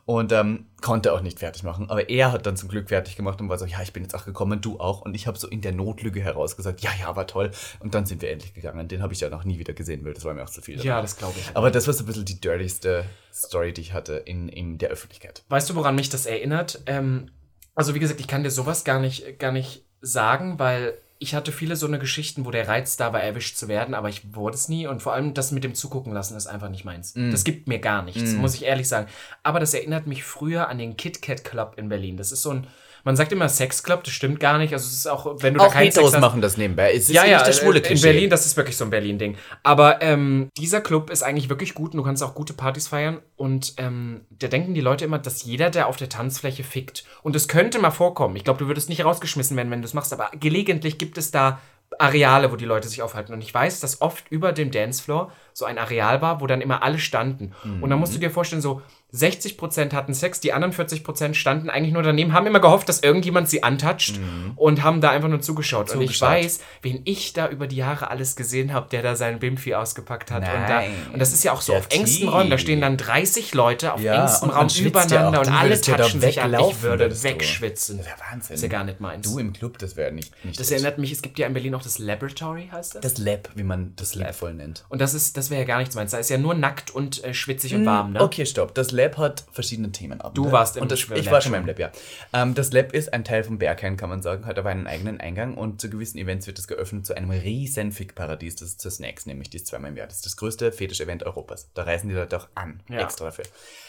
Und 0.06 0.32
ähm, 0.32 0.66
konnte 0.80 1.12
auch 1.12 1.20
nicht 1.20 1.38
fertig 1.40 1.62
machen. 1.62 1.90
Aber 1.90 2.08
er 2.08 2.32
hat 2.32 2.46
dann 2.46 2.56
zum 2.56 2.68
Glück 2.68 2.88
fertig 2.88 3.16
gemacht 3.16 3.40
und 3.40 3.48
war 3.48 3.58
so, 3.58 3.66
ja, 3.66 3.82
ich 3.82 3.92
bin 3.92 4.02
jetzt 4.02 4.14
auch 4.14 4.24
gekommen, 4.24 4.60
du 4.60 4.80
auch. 4.80 5.02
Und 5.02 5.14
ich 5.14 5.26
habe 5.26 5.38
so 5.38 5.48
in 5.48 5.60
der 5.60 5.72
Notlüge 5.72 6.20
herausgesagt, 6.20 6.80
ja, 6.80 6.90
ja, 6.98 7.14
war 7.14 7.26
toll. 7.26 7.50
Und 7.80 7.94
dann 7.94 8.06
sind 8.06 8.22
wir 8.22 8.30
endlich 8.30 8.54
gegangen. 8.54 8.88
Den 8.88 9.02
habe 9.02 9.12
ich 9.12 9.20
ja 9.20 9.28
noch 9.28 9.44
nie 9.44 9.58
wieder 9.58 9.74
gesehen, 9.74 10.04
weil 10.04 10.14
das 10.14 10.24
war 10.24 10.34
mir 10.34 10.42
auch 10.42 10.50
zu 10.50 10.62
viel. 10.62 10.82
Ja, 10.82 11.02
das 11.02 11.16
glaube 11.16 11.34
ich. 11.38 11.56
Aber 11.56 11.70
das 11.70 11.86
war 11.86 11.94
so 11.94 12.04
ein 12.04 12.06
bisschen 12.06 12.24
die 12.24 12.40
dirtyste 12.40 13.04
Story, 13.32 13.72
die 13.72 13.82
ich 13.82 13.92
hatte 13.92 14.14
in, 14.14 14.48
in 14.48 14.78
der 14.78 14.90
Öffentlichkeit. 14.90 15.44
Weißt 15.48 15.68
du, 15.70 15.74
woran 15.74 15.94
mich 15.94 16.08
das 16.08 16.26
erinnert? 16.26 16.82
Ähm, 16.86 17.30
also 17.74 17.94
wie 17.94 17.98
gesagt, 17.98 18.20
ich 18.20 18.28
kann 18.28 18.42
dir 18.42 18.50
sowas 18.50 18.84
gar 18.84 19.00
nicht, 19.00 19.38
gar 19.38 19.52
nicht 19.52 19.84
sagen, 20.02 20.58
weil 20.58 20.98
ich 21.22 21.36
hatte 21.36 21.52
viele 21.52 21.76
so 21.76 21.86
eine 21.86 22.00
Geschichten, 22.00 22.44
wo 22.44 22.50
der 22.50 22.66
Reiz 22.66 22.96
da 22.96 23.12
war, 23.12 23.22
erwischt 23.22 23.56
zu 23.56 23.68
werden, 23.68 23.94
aber 23.94 24.08
ich 24.08 24.34
wurde 24.34 24.56
es 24.56 24.68
nie. 24.68 24.88
Und 24.88 25.02
vor 25.02 25.12
allem 25.12 25.34
das 25.34 25.52
mit 25.52 25.62
dem 25.62 25.74
Zugucken 25.74 26.12
lassen 26.12 26.36
ist 26.36 26.48
einfach 26.48 26.68
nicht 26.68 26.84
meins. 26.84 27.14
Mm. 27.14 27.30
Das 27.30 27.44
gibt 27.44 27.68
mir 27.68 27.78
gar 27.78 28.02
nichts, 28.02 28.32
mm. 28.32 28.38
muss 28.38 28.56
ich 28.56 28.64
ehrlich 28.64 28.88
sagen. 28.88 29.06
Aber 29.44 29.60
das 29.60 29.72
erinnert 29.72 30.08
mich 30.08 30.24
früher 30.24 30.68
an 30.68 30.78
den 30.78 30.96
Kit 30.96 31.22
Kat 31.22 31.44
Club 31.44 31.74
in 31.76 31.88
Berlin. 31.88 32.16
Das 32.16 32.32
ist 32.32 32.42
so 32.42 32.50
ein 32.50 32.66
man 33.04 33.16
sagt 33.16 33.32
immer 33.32 33.48
Sexclub, 33.48 34.04
das 34.04 34.12
stimmt 34.12 34.38
gar 34.40 34.58
nicht. 34.58 34.72
Also 34.72 34.86
es 34.86 34.94
ist 34.94 35.06
auch, 35.06 35.42
wenn 35.42 35.54
du 35.54 35.60
auch 35.60 35.68
da 35.68 35.72
keinen 35.72 35.92
Sex 35.92 36.12
hast, 36.12 36.20
machen 36.20 36.40
das 36.40 36.56
nebenbei. 36.56 36.92
Es 36.92 37.08
ist 37.08 37.14
ja, 37.14 37.24
ja, 37.24 37.42
das 37.42 37.58
schwule 37.58 37.80
in 37.80 38.00
Berlin, 38.00 38.30
das 38.30 38.46
ist 38.46 38.56
wirklich 38.56 38.76
so 38.76 38.84
ein 38.84 38.90
Berlin-Ding. 38.90 39.36
Aber 39.62 40.00
ähm, 40.02 40.48
dieser 40.56 40.80
Club 40.80 41.10
ist 41.10 41.22
eigentlich 41.22 41.48
wirklich 41.48 41.74
gut 41.74 41.92
und 41.92 41.98
du 41.98 42.02
kannst 42.04 42.22
auch 42.22 42.34
gute 42.34 42.52
Partys 42.52 42.88
feiern. 42.88 43.18
Und 43.36 43.74
ähm, 43.78 44.22
da 44.30 44.48
denken 44.48 44.74
die 44.74 44.80
Leute 44.80 45.04
immer, 45.04 45.18
dass 45.18 45.42
jeder, 45.44 45.70
der 45.70 45.88
auf 45.88 45.96
der 45.96 46.08
Tanzfläche 46.08 46.64
fickt. 46.64 47.04
Und 47.22 47.34
es 47.34 47.48
könnte 47.48 47.78
mal 47.78 47.90
vorkommen. 47.90 48.36
Ich 48.36 48.44
glaube, 48.44 48.60
du 48.60 48.68
würdest 48.68 48.88
nicht 48.88 49.04
rausgeschmissen 49.04 49.56
werden, 49.56 49.70
wenn 49.70 49.82
du 49.82 49.86
es 49.86 49.94
machst. 49.94 50.12
Aber 50.12 50.30
gelegentlich 50.38 50.98
gibt 50.98 51.18
es 51.18 51.30
da 51.30 51.60
Areale, 51.98 52.52
wo 52.52 52.56
die 52.56 52.64
Leute 52.64 52.88
sich 52.88 53.02
aufhalten. 53.02 53.32
Und 53.32 53.42
ich 53.42 53.52
weiß, 53.52 53.80
dass 53.80 54.00
oft 54.00 54.28
über 54.30 54.52
dem 54.52 54.70
Dancefloor 54.70 55.32
so 55.52 55.64
ein 55.64 55.78
Areal 55.78 56.22
war, 56.22 56.40
wo 56.40 56.46
dann 56.46 56.60
immer 56.60 56.82
alle 56.82 56.98
standen. 56.98 57.52
Mhm. 57.64 57.82
Und 57.82 57.90
dann 57.90 57.98
musst 57.98 58.14
du 58.14 58.18
dir 58.18 58.30
vorstellen, 58.30 58.62
so 58.62 58.82
60% 59.14 59.92
hatten 59.92 60.14
Sex, 60.14 60.40
die 60.40 60.54
anderen 60.54 60.72
40% 60.72 61.34
standen 61.34 61.68
eigentlich 61.68 61.92
nur 61.92 62.02
daneben, 62.02 62.32
haben 62.32 62.46
immer 62.46 62.60
gehofft, 62.60 62.88
dass 62.88 63.00
irgendjemand 63.00 63.48
sie 63.48 63.62
antatscht 63.62 64.18
mhm. 64.18 64.52
und 64.56 64.82
haben 64.82 65.02
da 65.02 65.10
einfach 65.10 65.28
nur 65.28 65.40
zugeschaut. 65.40 65.90
zugeschaut. 65.90 66.08
Und 66.08 66.10
ich 66.10 66.20
weiß, 66.20 66.60
wen 66.80 67.02
ich 67.04 67.34
da 67.34 67.48
über 67.48 67.66
die 67.66 67.76
Jahre 67.76 68.10
alles 68.10 68.36
gesehen 68.36 68.72
habe, 68.72 68.88
der 68.90 69.02
da 69.02 69.14
seinen 69.14 69.38
Bimfi 69.38 69.74
ausgepackt 69.74 70.30
hat. 70.30 70.42
Und, 70.42 70.68
da, 70.68 70.82
und, 71.12 71.18
das 71.18 71.32
ist 71.34 71.44
ja 71.44 71.52
auch 71.52 71.60
so 71.60 71.72
ja, 71.72 71.78
auf 71.78 71.88
engstem 71.90 72.30
Raum, 72.30 72.48
da 72.48 72.56
stehen 72.56 72.80
dann 72.80 72.96
30 72.96 73.52
Leute 73.52 73.92
auf 73.92 74.00
ja, 74.00 74.22
engstem 74.22 74.50
Raum 74.50 74.68
übereinander 74.80 75.40
und 75.40 75.48
alle 75.50 75.78
tatschen 75.78 76.20
sich 76.20 76.40
an. 76.40 76.54
Ich 76.54 76.82
würde 76.82 77.22
wegschwitzen. 77.22 77.98
Das 77.98 78.06
ist 78.06 78.12
ja 78.12 78.18
Wahnsinn. 78.30 78.48
Das 78.48 78.56
ist 78.56 78.62
ja 78.62 78.68
gar 78.68 78.84
nicht 78.84 79.00
meins. 79.00 79.30
Du 79.30 79.38
im 79.38 79.52
Club, 79.52 79.76
das 79.76 79.96
wäre 79.96 80.12
nicht, 80.12 80.32
nicht 80.44 80.58
Das 80.58 80.70
erinnert 80.70 80.96
mich, 80.96 81.12
es 81.12 81.20
gibt 81.20 81.38
ja 81.38 81.46
in 81.46 81.52
Berlin 81.52 81.74
auch 81.74 81.82
das 81.82 81.98
Laboratory, 81.98 82.70
heißt 82.72 82.94
das? 82.94 83.02
Das 83.02 83.18
Lab, 83.18 83.50
wie 83.54 83.62
man 83.62 83.92
das, 83.96 84.14
Lab 84.14 84.34
voll 84.34 84.54
nennt. 84.54 84.84
Und 84.88 85.00
das 85.00 85.12
das 85.32 85.50
wäre 85.50 85.60
ja 85.60 85.66
gar 85.66 85.78
nichts 85.78 85.94
meins. 85.94 86.12
Da 86.12 86.18
ist 86.18 86.30
ja 86.30 86.38
nur 86.38 86.54
nackt 86.54 86.90
und 86.90 87.22
äh, 87.24 87.34
schwitzig 87.34 87.74
und 87.74 87.84
warm, 87.84 88.12
ne? 88.12 88.22
Okay, 88.22 88.46
stopp. 88.46 88.74
Das 88.74 88.90
Lab 88.90 89.01
hat 89.16 89.44
verschiedene 89.52 89.72
verschiedene 89.72 89.92
Themen 89.92 90.20
ab. 90.20 90.34
Du 90.34 90.52
warst 90.52 90.76
im 90.76 90.82
und 90.82 90.92
das, 90.92 91.00
Ich 91.14 91.30
war 91.30 91.40
schon 91.40 91.54
im 91.54 91.66
Lab, 91.66 91.78
ja. 91.78 91.90
Ähm, 92.32 92.54
das 92.54 92.72
Lab 92.72 92.92
ist 92.92 93.12
ein 93.12 93.24
Teil 93.24 93.44
vom 93.44 93.58
Berghain, 93.58 93.96
kann 93.96 94.08
man 94.08 94.22
sagen, 94.22 94.46
hat 94.46 94.58
aber 94.58 94.70
einen 94.70 94.86
eigenen 94.86 95.20
Eingang 95.20 95.54
und 95.54 95.80
zu 95.80 95.90
gewissen 95.90 96.18
Events 96.18 96.46
wird 96.46 96.58
es 96.58 96.66
geöffnet 96.66 97.06
zu 97.06 97.16
einem 97.16 97.30
riesen 97.30 97.92
Fickparadies. 97.92 98.56
Das 98.56 98.68
ist 98.68 98.80
zur 98.80 98.90
Snacks, 98.90 99.26
nämlich 99.26 99.50
die 99.50 99.62
zweimal 99.62 99.90
im 99.90 99.96
Jahr. 99.96 100.06
Das 100.06 100.16
ist 100.16 100.26
das 100.26 100.36
größte 100.36 100.72
Fetisch-Event 100.72 101.24
Europas. 101.24 101.70
Da 101.74 101.82
reisen 101.82 102.08
die 102.08 102.14
Leute 102.14 102.36
auch 102.36 102.48
an, 102.54 102.80
ja. 102.88 103.00
extra 103.00 103.26
dafür. 103.26 103.44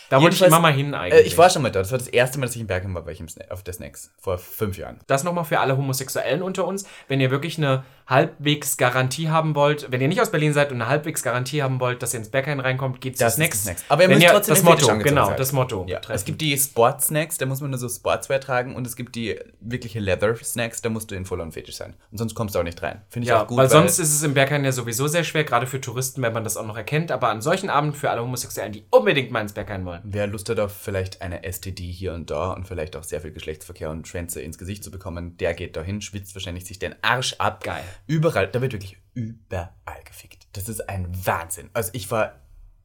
Da 0.09 0.21
wollte 0.21 0.35
ich 0.35 0.41
immer 0.43 0.59
mal 0.59 0.73
hin 0.73 0.93
eigentlich. 0.93 1.23
Äh, 1.23 1.27
ich 1.27 1.37
war 1.37 1.49
schon 1.49 1.63
mal 1.63 1.71
da. 1.71 1.79
Das 1.79 1.91
war 1.91 1.97
das 1.97 2.07
erste 2.07 2.37
Mal, 2.37 2.45
dass 2.45 2.55
ich 2.55 2.61
im 2.61 2.67
Bergheim 2.67 2.93
war, 2.93 3.05
war 3.05 3.11
ich 3.11 3.23
auf 3.49 3.63
der 3.63 3.73
Snacks. 3.73 4.11
Vor 4.19 4.37
fünf 4.37 4.77
Jahren. 4.77 4.99
Das 5.07 5.23
nochmal 5.23 5.45
für 5.45 5.59
alle 5.59 5.75
Homosexuellen 5.75 6.43
unter 6.43 6.65
uns. 6.65 6.85
Wenn 7.07 7.19
ihr 7.19 7.31
wirklich 7.31 7.57
eine 7.57 7.83
halbwegs 8.05 8.77
Garantie 8.77 9.29
haben 9.29 9.55
wollt, 9.55 9.91
wenn 9.91 10.01
ihr 10.01 10.07
nicht 10.07 10.21
aus 10.21 10.29
Berlin 10.29 10.53
seid 10.53 10.71
und 10.71 10.81
eine 10.81 10.89
halbwegs 10.89 11.23
Garantie 11.23 11.63
haben 11.63 11.79
wollt, 11.79 12.03
dass 12.03 12.13
ihr 12.13 12.19
ins 12.19 12.29
Bergheim 12.29 12.59
reinkommt, 12.59 13.01
geht 13.01 13.17
zu 13.17 13.27
Snacks. 13.29 13.63
Snacks. 13.63 13.85
Aber 13.89 14.03
ihr 14.03 14.09
wenn 14.09 14.17
müsst 14.17 14.27
ihr, 14.27 14.33
trotzdem 14.33 14.55
das 14.55 14.63
Motto, 14.63 15.02
genau, 15.03 15.33
das 15.33 15.51
Motto. 15.51 15.85
Ja. 15.87 16.01
Es 16.09 16.25
gibt 16.25 16.41
die 16.41 16.57
Sport-Snacks, 16.57 17.37
da 17.37 17.45
muss 17.45 17.61
man 17.61 17.71
nur 17.71 17.79
so 17.79 17.89
Sportswear 17.89 18.39
tragen 18.39 18.75
und 18.75 18.87
es 18.87 18.95
gibt 18.95 19.15
die 19.15 19.39
wirkliche 19.59 19.99
Leather-Snacks, 19.99 20.81
da 20.81 20.89
musst 20.89 21.11
du 21.11 21.15
in 21.15 21.25
voller 21.25 21.43
Fetisch 21.51 21.75
sein. 21.75 21.93
Und 22.11 22.17
sonst 22.17 22.35
kommst 22.35 22.55
du 22.55 22.59
auch 22.59 22.63
nicht 22.63 22.81
rein. 22.81 23.01
Finde 23.09 23.25
ich 23.25 23.29
ja, 23.29 23.43
auch 23.43 23.47
gut. 23.47 23.57
Weil, 23.57 23.65
weil 23.65 23.71
sonst 23.71 23.99
ist 23.99 24.13
es 24.13 24.23
im 24.23 24.33
Bergheim 24.33 24.63
ja 24.63 24.71
sowieso 24.71 25.07
sehr 25.07 25.23
schwer, 25.23 25.43
gerade 25.43 25.67
für 25.67 25.81
Touristen, 25.81 26.21
wenn 26.21 26.33
man 26.33 26.43
das 26.43 26.57
auch 26.57 26.65
noch 26.65 26.77
erkennt. 26.77 27.11
Aber 27.11 27.29
an 27.29 27.41
solchen 27.41 27.69
Abend 27.69 27.95
für 27.95 28.09
alle 28.09 28.21
Homosexuellen, 28.21 28.71
die 28.71 28.85
unbedingt 28.89 29.31
mal 29.31 29.41
ins 29.41 29.53
Bergheim 29.53 29.85
wollen. 29.85 30.01
Wer 30.03 30.27
Lust 30.27 30.49
hat 30.49 30.59
auf 30.59 30.73
vielleicht 30.73 31.21
eine 31.21 31.43
STD 31.43 31.83
hier 31.91 32.13
und 32.13 32.29
da 32.31 32.53
und 32.53 32.67
vielleicht 32.67 32.95
auch 32.95 33.03
sehr 33.03 33.21
viel 33.21 33.31
Geschlechtsverkehr 33.31 33.89
und 33.89 34.07
Schwänze 34.07 34.41
ins 34.41 34.57
Gesicht 34.57 34.83
zu 34.83 34.91
bekommen, 34.91 35.37
der 35.37 35.53
geht 35.53 35.75
dahin, 35.75 36.01
schwitzt 36.01 36.35
wahrscheinlich 36.35 36.65
sich 36.65 36.79
den 36.79 36.95
Arsch 37.01 37.35
ab. 37.37 37.63
Geil. 37.63 37.83
Überall, 38.07 38.47
da 38.47 38.61
wird 38.61 38.73
wirklich 38.73 38.97
überall 39.13 40.03
gefickt. 40.05 40.47
Das 40.53 40.69
ist 40.69 40.87
ein 40.89 41.07
Wahnsinn. 41.25 41.69
Also 41.73 41.91
ich 41.93 42.09
war 42.11 42.42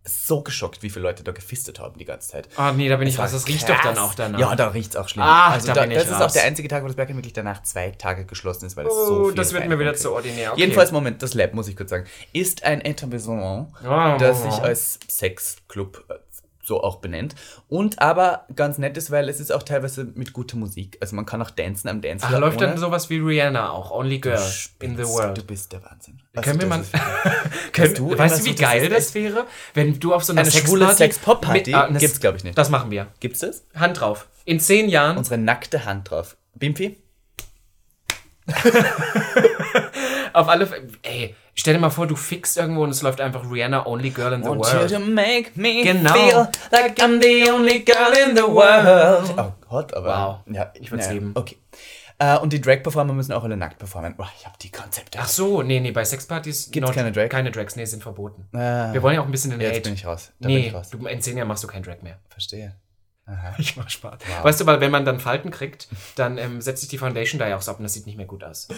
so 0.08 0.42
geschockt, 0.42 0.82
wie 0.82 0.90
viele 0.90 1.04
Leute 1.04 1.22
da 1.22 1.32
gefistet 1.32 1.78
haben 1.78 1.98
die 1.98 2.04
ganze 2.04 2.30
Zeit. 2.30 2.48
Ah, 2.56 2.72
nee, 2.72 2.88
da 2.88 2.96
bin 2.96 3.06
das 3.06 3.14
ich 3.14 3.20
raus. 3.20 3.32
Das 3.32 3.46
riecht 3.46 3.68
doch 3.68 3.80
dann 3.82 3.98
auch 3.98 4.14
danach. 4.14 4.38
Ja, 4.38 4.56
da 4.56 4.68
riecht 4.68 4.90
es 4.90 4.96
auch 4.96 5.08
schlimm. 5.08 5.24
Ah, 5.24 5.50
also 5.50 5.68
da, 5.68 5.74
da 5.74 5.80
bin 5.82 5.90
das 5.90 6.04
ich 6.04 6.10
ist 6.10 6.14
raus. 6.16 6.22
auch 6.30 6.32
der 6.32 6.44
einzige 6.44 6.68
Tag, 6.68 6.82
wo 6.82 6.86
das 6.86 6.96
Bergheim 6.96 7.16
wirklich 7.16 7.32
danach 7.32 7.62
zwei 7.62 7.90
Tage 7.90 8.24
geschlossen 8.24 8.66
ist, 8.66 8.76
weil 8.76 8.86
es 8.86 8.92
oh, 8.92 9.06
so 9.06 9.24
viel 9.26 9.34
das 9.34 9.52
wird 9.52 9.68
mir 9.68 9.78
wieder 9.78 9.94
zu 9.94 10.12
ordinär. 10.12 10.52
Okay. 10.52 10.60
Jedenfalls, 10.60 10.92
Moment, 10.92 11.22
das 11.22 11.34
Lab, 11.34 11.54
muss 11.54 11.68
ich 11.68 11.76
kurz 11.76 11.90
sagen, 11.90 12.06
ist 12.32 12.64
ein 12.64 12.80
Etablissement, 12.80 13.68
oh, 13.84 14.16
das 14.18 14.42
sich 14.42 14.62
als 14.62 14.98
Sexclub 15.08 16.04
äh, 16.08 16.14
so 16.68 16.82
auch 16.82 16.96
benennt. 16.96 17.34
Und 17.68 18.00
aber 18.00 18.46
ganz 18.54 18.78
nett 18.78 18.96
ist, 18.96 19.10
weil 19.10 19.28
es 19.28 19.40
ist 19.40 19.50
auch 19.52 19.64
teilweise 19.64 20.04
mit 20.14 20.32
guter 20.32 20.56
Musik. 20.56 20.96
Also 21.00 21.16
man 21.16 21.26
kann 21.26 21.42
auch 21.42 21.50
dancen 21.50 21.88
am 21.88 22.00
Dance. 22.00 22.24
Ach, 22.28 22.38
läuft 22.38 22.60
dann 22.60 22.78
sowas 22.78 23.10
wie 23.10 23.18
Rihanna 23.18 23.70
auch, 23.70 23.90
Only 23.90 24.20
Girl 24.20 24.40
in 24.80 24.96
the 24.96 25.04
World. 25.04 25.36
Du 25.38 25.42
bist 25.42 25.72
der 25.72 25.82
Wahnsinn. 25.82 26.20
Was 26.34 26.44
Können 26.44 26.60
wir 26.60 26.68
mal. 26.68 26.84
Können, 27.72 27.94
du 27.94 28.16
weißt 28.16 28.40
du, 28.40 28.44
wie 28.44 28.54
geil 28.54 28.88
das, 28.88 29.06
das 29.06 29.14
wäre, 29.14 29.46
wenn 29.74 29.98
du 29.98 30.14
auf 30.14 30.22
so 30.22 30.32
einer 30.32 30.42
eine 30.42 30.50
schwule 30.52 30.92
Sex-Pop-Party 30.92 31.74
ah, 31.74 31.88
gibt's, 31.88 32.20
glaube 32.20 32.36
ich, 32.36 32.44
nicht. 32.44 32.56
Das 32.56 32.70
machen 32.70 32.92
wir. 32.92 33.08
Gibt's 33.18 33.40
das? 33.40 33.64
Hand 33.74 34.00
drauf. 34.00 34.28
In 34.44 34.60
zehn 34.60 34.88
Jahren. 34.88 35.16
Unsere 35.16 35.38
nackte 35.38 35.84
Hand 35.84 36.10
drauf. 36.10 36.36
Bimfi? 36.54 36.98
auf 40.32 40.48
alle 40.48 40.66
Fälle. 40.66 40.88
Ey, 41.02 41.34
stell 41.58 41.74
dir 41.74 41.80
mal 41.80 41.90
vor, 41.90 42.06
du 42.06 42.16
fixst 42.16 42.56
irgendwo 42.56 42.84
und 42.84 42.90
es 42.90 43.02
läuft 43.02 43.20
einfach 43.20 43.50
Rihanna 43.50 43.86
Only 43.86 44.10
Girl 44.10 44.32
in 44.32 44.42
the 44.42 44.48
Want 44.48 44.60
World. 44.60 44.90
You 44.90 44.98
to 44.98 45.04
make 45.04 45.50
me 45.54 45.82
genau. 45.82 46.12
feel 46.12 46.48
like 46.70 46.98
I'm 46.98 47.20
the 47.20 47.50
only 47.50 47.80
girl 47.80 48.12
in 48.26 48.36
the 48.36 48.42
world. 48.42 49.34
Oh 49.36 49.52
Gott, 49.68 49.94
aber. 49.94 50.42
Wow. 50.46 50.54
Ja, 50.54 50.72
ich 50.74 50.90
würde 50.90 51.02
es 51.02 51.08
ja, 51.08 51.14
lieben. 51.14 51.32
Okay. 51.34 51.56
Uh, 52.20 52.40
und 52.42 52.52
die 52.52 52.60
Drag-Performer 52.60 53.12
müssen 53.12 53.32
auch 53.32 53.44
alle 53.44 53.56
nackt 53.56 53.78
performen. 53.78 54.16
Oh, 54.18 54.24
ich 54.36 54.44
habe 54.44 54.56
die 54.60 54.72
Konzepte. 54.72 55.18
Ach 55.20 55.28
so, 55.28 55.62
nee, 55.62 55.78
nee, 55.78 55.92
bei 55.92 56.04
Sexpartys 56.04 56.70
gibt 56.72 56.88
es 56.88 56.94
keine 56.94 57.12
Drag. 57.12 57.28
Keine 57.28 57.52
Drags, 57.52 57.76
nee, 57.76 57.84
sind 57.84 58.02
verboten. 58.02 58.48
Ah. 58.52 58.92
Wir 58.92 59.02
wollen 59.04 59.14
ja 59.14 59.20
auch 59.20 59.26
ein 59.26 59.30
bisschen 59.30 59.52
den 59.52 59.60
Jetzt 59.60 59.70
Hate. 59.76 59.82
bin 59.82 59.94
ich 59.94 60.04
raus. 60.04 60.32
Da 60.40 60.48
nee, 60.48 60.66
ich 60.66 60.74
raus. 60.74 60.90
Du, 60.90 61.06
in 61.06 61.20
zehn 61.20 61.36
Jahren 61.36 61.46
machst 61.46 61.62
du 61.62 61.68
kein 61.68 61.84
Drag 61.84 62.02
mehr. 62.02 62.18
Verstehe. 62.28 62.74
Aha. 63.28 63.54
Ich 63.58 63.76
mach 63.76 63.90
Spaß. 63.90 64.20
Wow. 64.26 64.44
Weißt 64.44 64.60
du, 64.60 64.66
weil 64.66 64.80
wenn 64.80 64.90
man 64.90 65.04
dann 65.04 65.20
Falten 65.20 65.50
kriegt, 65.50 65.88
dann 66.16 66.38
ähm, 66.38 66.60
setzt 66.60 66.80
sich 66.80 66.88
die 66.88 66.98
Foundation 66.98 67.38
da 67.38 67.46
ja 67.46 67.56
auch 67.56 67.62
so 67.62 67.70
ab 67.70 67.78
und 67.78 67.82
das 67.82 67.92
sieht 67.92 68.06
nicht 68.06 68.16
mehr 68.16 68.26
gut 68.26 68.42
aus. 68.42 68.68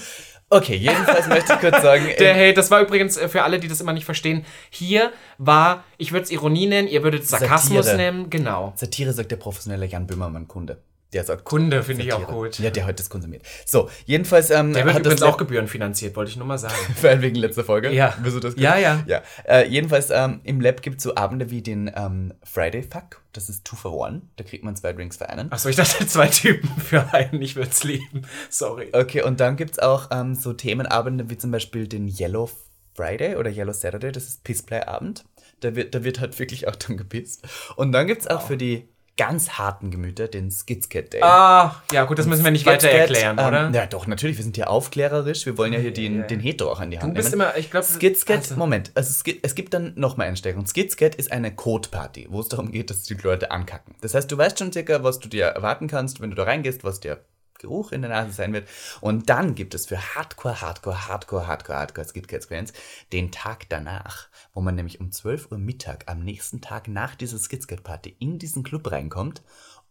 Okay, 0.48 0.74
jedenfalls 0.74 1.28
möchte 1.28 1.52
ich 1.52 1.60
kurz 1.60 1.80
sagen. 1.82 2.04
Der 2.18 2.34
hey, 2.34 2.52
das 2.52 2.70
war 2.70 2.80
übrigens 2.80 3.16
äh, 3.16 3.28
für 3.28 3.44
alle, 3.44 3.60
die 3.60 3.68
das 3.68 3.80
immer 3.80 3.92
nicht 3.92 4.04
verstehen. 4.04 4.44
Hier 4.70 5.12
war, 5.38 5.84
ich 5.98 6.12
würde 6.12 6.24
es 6.24 6.30
Ironie 6.30 6.66
nennen, 6.66 6.88
ihr 6.88 7.02
würdet 7.04 7.26
Sarkasmus 7.26 7.86
Satire. 7.86 7.96
nennen, 7.96 8.30
genau. 8.30 8.72
Satire 8.76 9.12
sagt 9.12 9.30
der 9.30 9.36
professionelle 9.36 9.86
Jan 9.86 10.06
Böhmermann-Kunde. 10.06 10.78
Der 11.12 11.24
sagt 11.24 11.44
Kunde 11.44 11.82
finde 11.82 12.04
ich 12.04 12.12
auch 12.12 12.26
gut. 12.26 12.58
Ja, 12.60 12.70
der 12.70 12.86
heute 12.86 12.96
das 12.96 13.10
konsumiert. 13.10 13.42
So, 13.66 13.90
jedenfalls. 14.06 14.50
Ähm, 14.50 14.72
der 14.72 14.84
wird 14.84 14.94
hat 14.94 15.02
übrigens 15.02 15.22
auch 15.22 15.36
gebührenfinanziert, 15.36 16.14
wollte 16.14 16.30
ich 16.30 16.36
nur 16.36 16.46
mal 16.46 16.58
sagen. 16.58 16.74
Vor 16.96 17.10
allem 17.10 17.22
wegen 17.22 17.34
letzter 17.34 17.64
Folge. 17.64 17.90
Ja. 17.92 18.16
Wieso 18.22 18.38
das 18.38 18.54
ja, 18.56 18.76
ja. 18.78 19.02
ja. 19.06 19.22
Äh, 19.44 19.68
jedenfalls, 19.68 20.10
ähm, 20.10 20.40
im 20.44 20.60
Lab 20.60 20.82
gibt 20.82 20.98
es 20.98 21.04
so 21.04 21.16
Abende 21.16 21.50
wie 21.50 21.62
den 21.62 21.90
ähm, 21.94 22.32
Friday 22.44 22.82
Fuck. 22.82 23.22
Das 23.32 23.48
ist 23.48 23.64
Two 23.64 23.76
for 23.76 23.92
One. 23.92 24.22
Da 24.36 24.44
kriegt 24.44 24.64
man 24.64 24.76
zwei 24.76 24.92
Drinks 24.92 25.16
für 25.16 25.28
einen. 25.28 25.50
Achso, 25.52 25.68
ich 25.68 25.76
dachte 25.76 26.06
zwei 26.06 26.28
Typen 26.28 26.68
für 26.80 27.12
einen. 27.12 27.42
Ich 27.42 27.56
würde 27.56 27.70
es 27.70 27.82
lieben. 27.82 28.22
Sorry. 28.48 28.90
Okay, 28.92 29.22
und 29.22 29.40
dann 29.40 29.56
gibt 29.56 29.72
es 29.72 29.78
auch 29.78 30.08
ähm, 30.12 30.34
so 30.34 30.52
Themenabende 30.52 31.28
wie 31.30 31.38
zum 31.38 31.50
Beispiel 31.50 31.88
den 31.88 32.08
Yellow 32.08 32.50
Friday 32.94 33.36
oder 33.36 33.50
Yellow 33.50 33.72
Saturday. 33.72 34.12
Das 34.12 34.24
ist 34.24 34.44
Pissplay-Abend. 34.44 35.24
Da 35.60 35.74
wird, 35.74 35.94
da 35.94 36.04
wird 36.04 36.20
halt 36.20 36.38
wirklich 36.38 36.68
auch 36.68 36.76
dann 36.76 36.96
gepisst. 36.96 37.46
Und 37.76 37.92
dann 37.92 38.06
gibt 38.06 38.22
es 38.22 38.26
auch 38.28 38.40
wow. 38.40 38.46
für 38.46 38.56
die 38.56 38.88
ganz 39.20 39.50
harten 39.50 39.90
Gemüter 39.90 40.28
den 40.28 40.50
Skizcat 40.50 41.12
Day. 41.12 41.20
Ah, 41.22 41.74
ja 41.92 42.06
gut, 42.06 42.18
das 42.18 42.24
müssen 42.24 42.42
wir 42.42 42.50
nicht 42.50 42.64
weiter 42.64 42.88
erklären, 42.88 43.36
ähm, 43.38 43.46
oder? 43.46 43.70
Ja, 43.70 43.84
doch, 43.84 44.06
natürlich, 44.06 44.38
wir 44.38 44.44
sind 44.44 44.56
hier 44.56 44.70
aufklärerisch, 44.70 45.44
wir 45.44 45.58
wollen 45.58 45.74
ja 45.74 45.78
hier 45.78 45.92
den, 45.92 46.14
ja, 46.14 46.20
ja. 46.22 46.26
den 46.26 46.40
Hetero 46.40 46.72
auch 46.72 46.80
an 46.80 46.90
die 46.90 46.96
Hand 46.96 47.08
nehmen. 47.08 47.16
Du 47.16 47.20
bist 47.20 47.36
nehmen. 47.36 47.42
immer, 47.42 47.58
ich 47.58 47.70
glaube... 47.70 47.84
Skizcat, 47.84 48.38
also. 48.38 48.56
Moment, 48.56 48.92
also 48.94 49.10
es 49.10 49.22
gibt, 49.22 49.44
es 49.44 49.54
gibt 49.54 49.74
dann 49.74 49.92
nochmal 49.94 50.28
eine 50.28 50.38
Stärkung. 50.38 50.66
Skizcat 50.66 51.16
ist 51.16 51.32
eine 51.32 51.54
Code-Party, 51.54 52.28
wo 52.30 52.40
es 52.40 52.48
darum 52.48 52.72
geht, 52.72 52.88
dass 52.88 53.02
die 53.02 53.12
Leute 53.12 53.50
ankacken. 53.50 53.94
Das 54.00 54.14
heißt, 54.14 54.32
du 54.32 54.38
weißt 54.38 54.58
schon 54.58 54.72
circa, 54.72 55.04
was 55.04 55.18
du 55.18 55.28
dir 55.28 55.44
erwarten 55.44 55.86
kannst, 55.86 56.22
wenn 56.22 56.30
du 56.30 56.36
da 56.36 56.44
reingehst, 56.44 56.82
was 56.82 57.00
dir 57.00 57.18
Geruch 57.60 57.92
in 57.92 58.02
der 58.02 58.10
Nase 58.10 58.32
sein 58.32 58.52
wird. 58.52 58.68
Und 59.00 59.30
dann 59.30 59.54
gibt 59.54 59.74
es 59.74 59.86
für 59.86 60.14
Hardcore, 60.14 60.60
Hardcore, 60.60 61.06
Hardcore, 61.06 61.46
Hardcore, 61.46 61.78
Hardcore 61.78 62.06
Skizcat-Fans 62.06 62.72
den 63.12 63.30
Tag 63.30 63.68
danach, 63.68 64.28
wo 64.52 64.60
man 64.60 64.74
nämlich 64.74 65.00
um 65.00 65.12
12 65.12 65.52
Uhr 65.52 65.58
Mittag 65.58 66.04
am 66.06 66.24
nächsten 66.24 66.60
Tag 66.60 66.88
nach 66.88 67.14
dieser 67.14 67.38
Skizcat-Party 67.38 68.16
in 68.18 68.38
diesen 68.38 68.62
Club 68.62 68.90
reinkommt, 68.90 69.42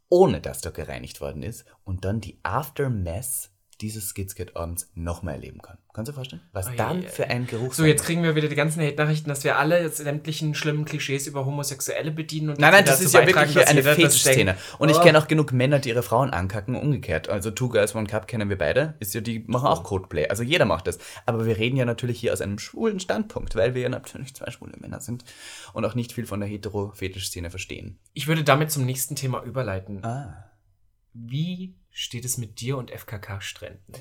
ohne 0.10 0.41
dass 0.41 0.62
dort 0.62 0.75
gereinigt 0.75 1.21
worden 1.21 1.43
ist 1.43 1.65
und 1.84 2.03
dann 2.03 2.19
die 2.19 2.39
Aftermath 2.43 3.51
dieses 3.81 4.09
Skizcat-Abends 4.09 4.89
nochmal 4.95 5.35
erleben 5.35 5.61
kann. 5.61 5.77
Kannst 5.93 6.09
du 6.09 6.11
dir 6.11 6.15
vorstellen? 6.15 6.41
Was 6.51 6.67
oh, 6.67 6.71
dann 6.75 7.03
für 7.03 7.27
ein 7.27 7.47
Geruch 7.47 7.73
So, 7.73 7.85
jetzt 7.85 8.03
kriegen 8.03 8.23
wir 8.23 8.35
wieder 8.35 8.47
die 8.47 8.55
ganzen 8.55 8.81
Hate-Nachrichten, 8.81 9.29
dass 9.29 9.43
wir 9.43 9.57
alle 9.57 9.81
jetzt 9.81 9.97
sämtlichen 9.97 10.53
schlimmen 10.53 10.85
Klischees 10.85 11.27
über 11.27 11.45
Homosexuelle 11.45 12.11
bedienen. 12.11 12.49
Und 12.49 12.59
nein, 12.59 12.71
nein, 12.71 12.85
das 12.85 13.01
ist 13.01 13.13
ja 13.13 13.25
wirklich 13.25 13.67
eine 13.67 13.83
Fetisch-Szene. 13.83 14.55
Und 14.77 14.89
oh. 14.89 14.91
ich 14.91 15.01
kenne 15.01 15.17
auch 15.17 15.27
genug 15.27 15.51
Männer, 15.51 15.79
die 15.79 15.89
ihre 15.89 16.03
Frauen 16.03 16.31
ankacken, 16.31 16.75
umgekehrt. 16.75 17.29
Also 17.29 17.51
Two 17.51 17.69
Girls 17.69 17.95
One 17.95 18.07
Cup 18.07 18.27
kennen 18.27 18.49
wir 18.49 18.57
beide. 18.57 18.95
Ist 18.99 19.13
ja, 19.13 19.21
die 19.21 19.39
machen 19.47 19.67
auch 19.67 19.83
Codeplay. 19.83 20.27
Also 20.27 20.43
jeder 20.43 20.65
macht 20.65 20.87
das. 20.87 20.99
Aber 21.25 21.45
wir 21.45 21.57
reden 21.57 21.77
ja 21.77 21.85
natürlich 21.85 22.19
hier 22.19 22.33
aus 22.33 22.41
einem 22.41 22.59
schwulen 22.59 22.99
Standpunkt, 22.99 23.55
weil 23.55 23.73
wir 23.75 23.81
ja 23.81 23.89
natürlich 23.89 24.35
zwei 24.35 24.51
schwule 24.51 24.73
Männer 24.79 24.99
sind 24.99 25.23
und 25.73 25.85
auch 25.85 25.95
nicht 25.95 26.13
viel 26.13 26.25
von 26.25 26.39
der 26.39 26.49
hetero-Fetisch-Szene 26.49 27.49
verstehen. 27.49 27.97
Ich 28.13 28.27
würde 28.27 28.43
damit 28.43 28.71
zum 28.71 28.85
nächsten 28.85 29.15
Thema 29.15 29.43
überleiten. 29.43 30.03
Ah. 30.03 30.45
Wie 31.13 31.75
steht 31.99 32.25
es 32.25 32.38
mit 32.38 32.62
dir 32.62 32.77
und 32.77 32.91
FKK-Stränden? 32.91 33.93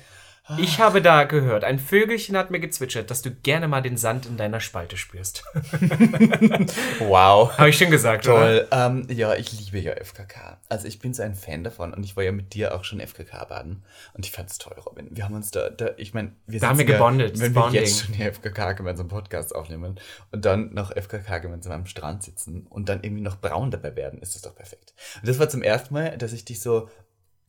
Ich 0.57 0.79
habe 0.79 1.01
da 1.01 1.25
gehört, 1.25 1.63
ein 1.63 1.77
Vögelchen 1.77 2.35
hat 2.35 2.49
mir 2.49 2.59
gezwitschert, 2.59 3.11
dass 3.11 3.21
du 3.21 3.29
gerne 3.29 3.67
mal 3.67 3.81
den 3.81 3.97
Sand 3.97 4.25
in 4.25 4.35
deiner 4.35 4.59
Spalte 4.59 4.97
spürst. 4.97 5.43
wow. 6.99 7.55
Habe 7.55 7.69
ich 7.69 7.77
schon 7.77 7.91
gesagt, 7.91 8.25
Toll. 8.25 8.67
Ähm, 8.71 9.05
ja, 9.09 9.35
ich 9.35 9.51
liebe 9.51 9.77
ja 9.79 9.93
FKK. 9.93 10.59
Also 10.67 10.87
ich 10.87 10.99
bin 10.99 11.13
so 11.13 11.21
ein 11.21 11.35
Fan 11.35 11.63
davon 11.63 11.93
und 11.93 12.03
ich 12.03 12.15
war 12.17 12.23
ja 12.23 12.31
mit 12.31 12.53
dir 12.53 12.73
auch 12.73 12.83
schon 12.83 12.99
FKK 12.99 13.45
baden 13.45 13.83
und 14.13 14.25
ich 14.25 14.31
fand 14.31 14.49
es 14.49 14.57
toll, 14.57 14.75
Robin. 14.85 15.09
Wir 15.11 15.23
haben 15.23 15.35
uns 15.35 15.51
da, 15.51 15.69
da 15.69 15.91
ich 15.97 16.15
meine, 16.15 16.31
wir 16.47 16.59
da 16.59 16.69
haben 16.69 16.79
wir 16.79 16.85
gebondet. 16.85 17.37
Ja, 17.37 17.43
wenn 17.43 17.53
wir 17.53 17.71
jetzt 17.71 18.05
schon 18.05 18.15
die 18.15 18.23
FKK 18.23 18.73
gemeinsam 18.73 19.07
Podcast 19.07 19.53
aufnehmen 19.53 19.99
und 20.31 20.45
dann 20.45 20.73
noch 20.73 20.91
FKK 20.95 21.39
gemeinsam 21.39 21.73
am 21.73 21.85
Strand 21.85 22.23
sitzen 22.23 22.65
und 22.67 22.89
dann 22.89 23.03
irgendwie 23.03 23.21
noch 23.21 23.39
braun 23.39 23.69
dabei 23.69 23.95
werden, 23.95 24.19
ist 24.19 24.33
das 24.33 24.41
doch 24.41 24.55
perfekt. 24.55 24.95
Und 25.21 25.27
das 25.27 25.37
war 25.37 25.47
zum 25.47 25.61
ersten 25.61 25.93
Mal, 25.93 26.17
dass 26.17 26.33
ich 26.33 26.43
dich 26.43 26.59
so 26.59 26.89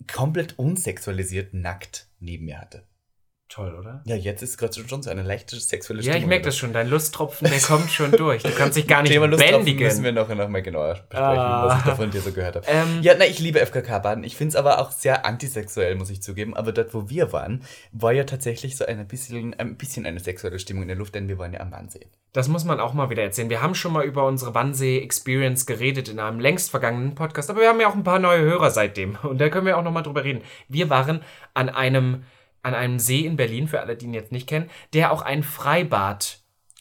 komplett 0.06 0.58
unsexualisiert 0.58 1.54
nackt 1.54 2.06
neben 2.20 2.46
mir 2.46 2.60
hatte. 2.60 2.84
Toll, 3.50 3.74
oder? 3.74 4.00
Ja, 4.04 4.14
jetzt 4.14 4.42
ist 4.42 4.58
gerade 4.58 4.72
schon 4.72 5.02
so 5.02 5.10
eine 5.10 5.22
leichte 5.22 5.58
sexuelle 5.58 6.02
Stimmung. 6.02 6.16
Ja, 6.16 6.22
ich 6.22 6.28
merke 6.28 6.44
das 6.44 6.56
schon. 6.56 6.72
Dein 6.72 6.88
Lusttropfen, 6.88 7.50
der 7.50 7.58
kommt 7.58 7.90
schon 7.90 8.12
durch. 8.12 8.44
Du 8.44 8.50
kannst 8.52 8.76
dich 8.76 8.86
gar 8.86 9.02
nicht 9.02 9.10
Thema 9.10 9.26
bändigen. 9.26 9.84
müssen 9.84 10.04
wir 10.04 10.12
noch, 10.12 10.28
noch 10.28 10.48
mal 10.48 10.62
genauer 10.62 10.90
besprechen, 10.90 11.26
ah. 11.26 11.66
was 11.66 11.78
ich 11.78 11.84
da 11.84 11.96
von 11.96 12.12
dir 12.12 12.20
so 12.20 12.30
gehört 12.30 12.54
habe. 12.54 12.66
Ähm, 12.68 13.02
ja, 13.02 13.14
na, 13.18 13.26
ich 13.26 13.40
liebe 13.40 13.58
FKK-Baden. 13.58 14.22
Ich 14.22 14.36
finde 14.36 14.50
es 14.50 14.56
aber 14.56 14.78
auch 14.78 14.92
sehr 14.92 15.26
antisexuell, 15.26 15.96
muss 15.96 16.10
ich 16.10 16.22
zugeben. 16.22 16.56
Aber 16.56 16.70
dort, 16.70 16.94
wo 16.94 17.10
wir 17.10 17.32
waren, 17.32 17.64
war 17.90 18.12
ja 18.12 18.22
tatsächlich 18.22 18.76
so 18.76 18.86
ein 18.86 19.04
bisschen, 19.08 19.58
ein 19.58 19.74
bisschen 19.74 20.06
eine 20.06 20.20
sexuelle 20.20 20.60
Stimmung 20.60 20.82
in 20.82 20.88
der 20.88 20.96
Luft, 20.96 21.16
denn 21.16 21.26
wir 21.26 21.38
waren 21.38 21.52
ja 21.52 21.58
am 21.58 21.72
Wannsee. 21.72 22.06
Das 22.32 22.46
muss 22.46 22.64
man 22.64 22.78
auch 22.78 22.94
mal 22.94 23.10
wieder 23.10 23.24
erzählen. 23.24 23.50
Wir 23.50 23.62
haben 23.62 23.74
schon 23.74 23.92
mal 23.92 24.04
über 24.04 24.28
unsere 24.28 24.54
Wannsee-Experience 24.54 25.66
geredet 25.66 26.08
in 26.08 26.20
einem 26.20 26.38
längst 26.38 26.70
vergangenen 26.70 27.16
Podcast, 27.16 27.50
aber 27.50 27.62
wir 27.62 27.68
haben 27.68 27.80
ja 27.80 27.88
auch 27.88 27.96
ein 27.96 28.04
paar 28.04 28.20
neue 28.20 28.42
Hörer 28.42 28.70
seitdem. 28.70 29.18
Und 29.24 29.40
da 29.40 29.48
können 29.48 29.66
wir 29.66 29.76
auch 29.76 29.82
noch 29.82 29.90
mal 29.90 30.02
drüber 30.02 30.22
reden. 30.22 30.42
Wir 30.68 30.88
waren 30.88 31.22
an 31.52 31.68
einem 31.68 32.22
an 32.62 32.74
einem 32.74 32.98
See 32.98 33.20
in 33.20 33.36
Berlin, 33.36 33.68
für 33.68 33.80
alle, 33.80 33.96
die 33.96 34.06
ihn 34.06 34.14
jetzt 34.14 34.32
nicht 34.32 34.48
kennen, 34.48 34.70
der 34.92 35.12
auch 35.12 35.22
ein 35.22 35.42
Freibad 35.42 36.40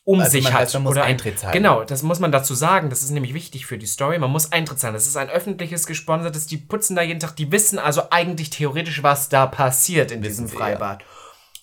um 0.10 0.22
also 0.22 0.32
sich 0.32 0.52
hat. 0.52 0.62
Heißt, 0.62 0.74
man 0.74 0.84
muss 0.84 0.92
oder 0.94 1.04
Eintritt 1.04 1.38
zahlen. 1.38 1.54
Genau, 1.54 1.84
das 1.84 2.02
muss 2.02 2.20
man 2.20 2.32
dazu 2.32 2.56
sagen. 2.56 2.90
Das 2.90 3.04
ist 3.04 3.12
nämlich 3.12 3.34
wichtig 3.34 3.68
für 3.68 3.78
die 3.78 3.86
Story. 3.86 4.18
Man 4.18 4.32
muss 4.32 4.52
Eintritt 4.52 4.80
zahlen. 4.80 4.96
Das 4.96 5.06
ist 5.06 5.16
ein 5.18 5.30
öffentliches, 5.30 5.86
gesponsertes. 5.86 6.48
Die 6.48 6.58
putzen 6.58 6.96
da 6.96 7.04
jeden 7.04 7.20
Tag. 7.20 7.36
Die 7.36 7.52
wissen 7.52 7.78
also 7.78 8.04
eigentlich 8.10 8.50
theoretisch, 8.50 9.04
was 9.04 9.30
da 9.30 9.46
passiert 9.46 10.12
in 10.12 10.24
wissen 10.24 10.46
diesem 10.46 10.58
Freibad. 10.58 11.02
ja. 11.02 11.08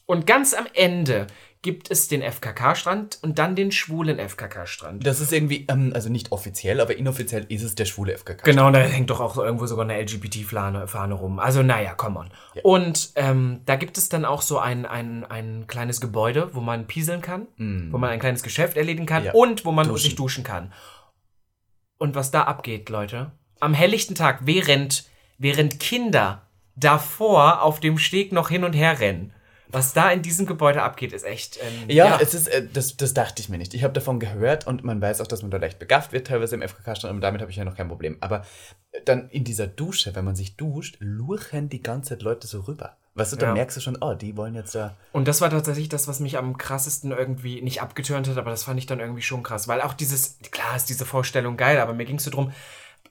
Und 0.07 0.27
ganz 0.27 0.55
am 0.55 0.67
Ende 0.75 1.27
gibt 1.67 1.91
es 1.91 2.07
den 2.07 2.23
FKK-Strand 2.23 3.19
und 3.23 3.41
dann 3.41 3.57
den 3.57 3.73
schwulen 3.73 4.21
FKK-Strand. 4.21 5.05
Das 5.05 5.21
ist 5.21 5.33
irgendwie, 5.33 5.67
ähm, 5.69 5.91
also 5.93 6.09
nicht 6.09 6.31
offiziell, 6.31 6.81
aber 6.81 6.97
inoffiziell 6.97 7.45
ist 7.49 7.65
es 7.65 7.75
der 7.75 7.87
schwule 7.87 8.17
FKK-Strand. 8.17 8.45
Genau, 8.45 8.71
da 8.71 8.79
hängt 8.79 9.11
doch 9.11 9.19
auch 9.19 9.37
irgendwo 9.37 9.67
sogar 9.67 9.85
eine 9.85 10.01
LGBT-Fahne 10.01 10.87
Fahne 10.87 11.15
rum. 11.15 11.41
Also 11.41 11.65
naja, 11.65 11.95
come 11.95 12.21
on. 12.21 12.31
Ja. 12.55 12.63
Und 12.63 13.11
ähm, 13.17 13.63
da 13.67 13.75
gibt 13.75 13.99
es 13.99 14.09
dann 14.09 14.25
auch 14.25 14.43
so 14.43 14.61
ein, 14.61 14.87
ein, 14.87 15.25
ein 15.25 15.67
kleines 15.67 16.01
Gebäude, 16.01 16.51
wo 16.53 16.61
man 16.61 16.87
pieseln 16.87 17.21
kann, 17.21 17.49
mm. 17.57 17.93
wo 17.93 17.99
man 17.99 18.11
ein 18.11 18.21
kleines 18.21 18.45
Geschäft 18.45 18.77
erledigen 18.77 19.07
kann 19.07 19.25
ja. 19.25 19.33
und 19.33 19.65
wo 19.65 19.73
man 19.73 19.89
duschen. 19.89 20.05
sich 20.05 20.15
duschen 20.15 20.45
kann. 20.45 20.73
Und 21.99 22.15
was 22.15 22.31
da 22.31 22.45
abgeht, 22.45 22.91
Leute, 22.91 23.33
am 23.59 23.75
helllichten 23.75 24.15
Tag, 24.15 24.43
während, 24.45 25.09
während 25.37 25.81
Kinder 25.81 26.43
davor 26.77 27.63
auf 27.63 27.81
dem 27.81 27.99
Steg 27.99 28.31
noch 28.31 28.51
hin 28.51 28.63
und 28.63 28.75
her 28.75 29.01
rennen 29.01 29.33
was 29.69 29.93
da 29.93 30.11
in 30.11 30.23
diesem 30.23 30.47
Gebäude 30.47 30.83
abgeht, 30.83 31.13
ist 31.13 31.25
echt. 31.25 31.59
Ähm, 31.63 31.89
ja, 31.89 32.07
ja, 32.07 32.19
es 32.21 32.35
ist, 32.35 32.49
äh, 32.49 32.67
das, 32.73 32.97
das 32.97 33.15
dachte 33.15 33.41
ich 33.41 33.49
mir 33.49 33.59
nicht. 33.59 33.75
Ich 33.75 33.85
habe 33.85 33.93
davon 33.93 34.21
gehört 34.21 34.67
und 34.67 34.85
man 34.85 35.01
weiß 35.01 35.21
auch, 35.21 35.27
dass 35.27 35.43
man 35.43 35.51
da 35.51 35.59
leicht 35.59 35.79
begafft 35.79 36.13
wird, 36.13 36.29
teilweise 36.29 36.55
im 36.55 36.63
FKK-Stand, 36.63 37.13
und 37.13 37.21
damit 37.21 37.41
habe 37.41 37.51
ich 37.51 37.57
ja 37.57 37.65
noch 37.65 37.77
kein 37.77 37.89
Problem. 37.89 38.17
Aber 38.21 38.45
dann 39.05 39.29
in 39.31 39.45
dieser 39.45 39.67
Dusche, 39.67 40.15
wenn 40.15 40.25
man 40.25 40.37
sich 40.37 40.57
duscht, 40.57 40.97
lurchen 41.01 41.69
die 41.69 41.83
ganze 41.83 42.11
Zeit 42.11 42.23
Leute 42.23 42.47
so 42.47 42.61
rüber. 42.61 42.97
Weißt 43.15 43.33
du, 43.33 43.37
dann 43.37 43.51
ja. 43.51 43.55
merkst 43.55 43.77
du 43.79 43.81
schon, 43.81 43.97
oh, 44.03 44.13
die 44.13 44.37
wollen 44.37 44.55
jetzt 44.55 44.75
da. 44.75 44.95
Und 45.13 45.27
das 45.27 45.41
war 45.41 45.49
tatsächlich 45.49 45.89
das, 45.89 46.07
was 46.07 46.21
mich 46.21 46.37
am 46.37 46.59
krassesten 46.59 47.13
irgendwie 47.13 47.63
nicht 47.63 47.81
abgetürnt 47.81 48.29
hat, 48.29 48.37
aber 48.37 48.51
das 48.51 48.65
fand 48.65 48.79
ich 48.79 48.85
dann 48.85 49.01
irgendwie 49.01 49.23
schon 49.23 49.43
krass. 49.43 49.69
Weil 49.69 49.81
auch 49.81 49.95
dieses, 49.95 50.39
klar 50.51 50.77
ist 50.77 50.91
diese 50.91 51.07
Vorstellung 51.07 51.57
geil, 51.57 51.79
aber 51.81 51.95
mir 51.95 52.05
ging 52.05 52.17
es 52.17 52.25
so 52.25 52.31
drum, 52.31 52.53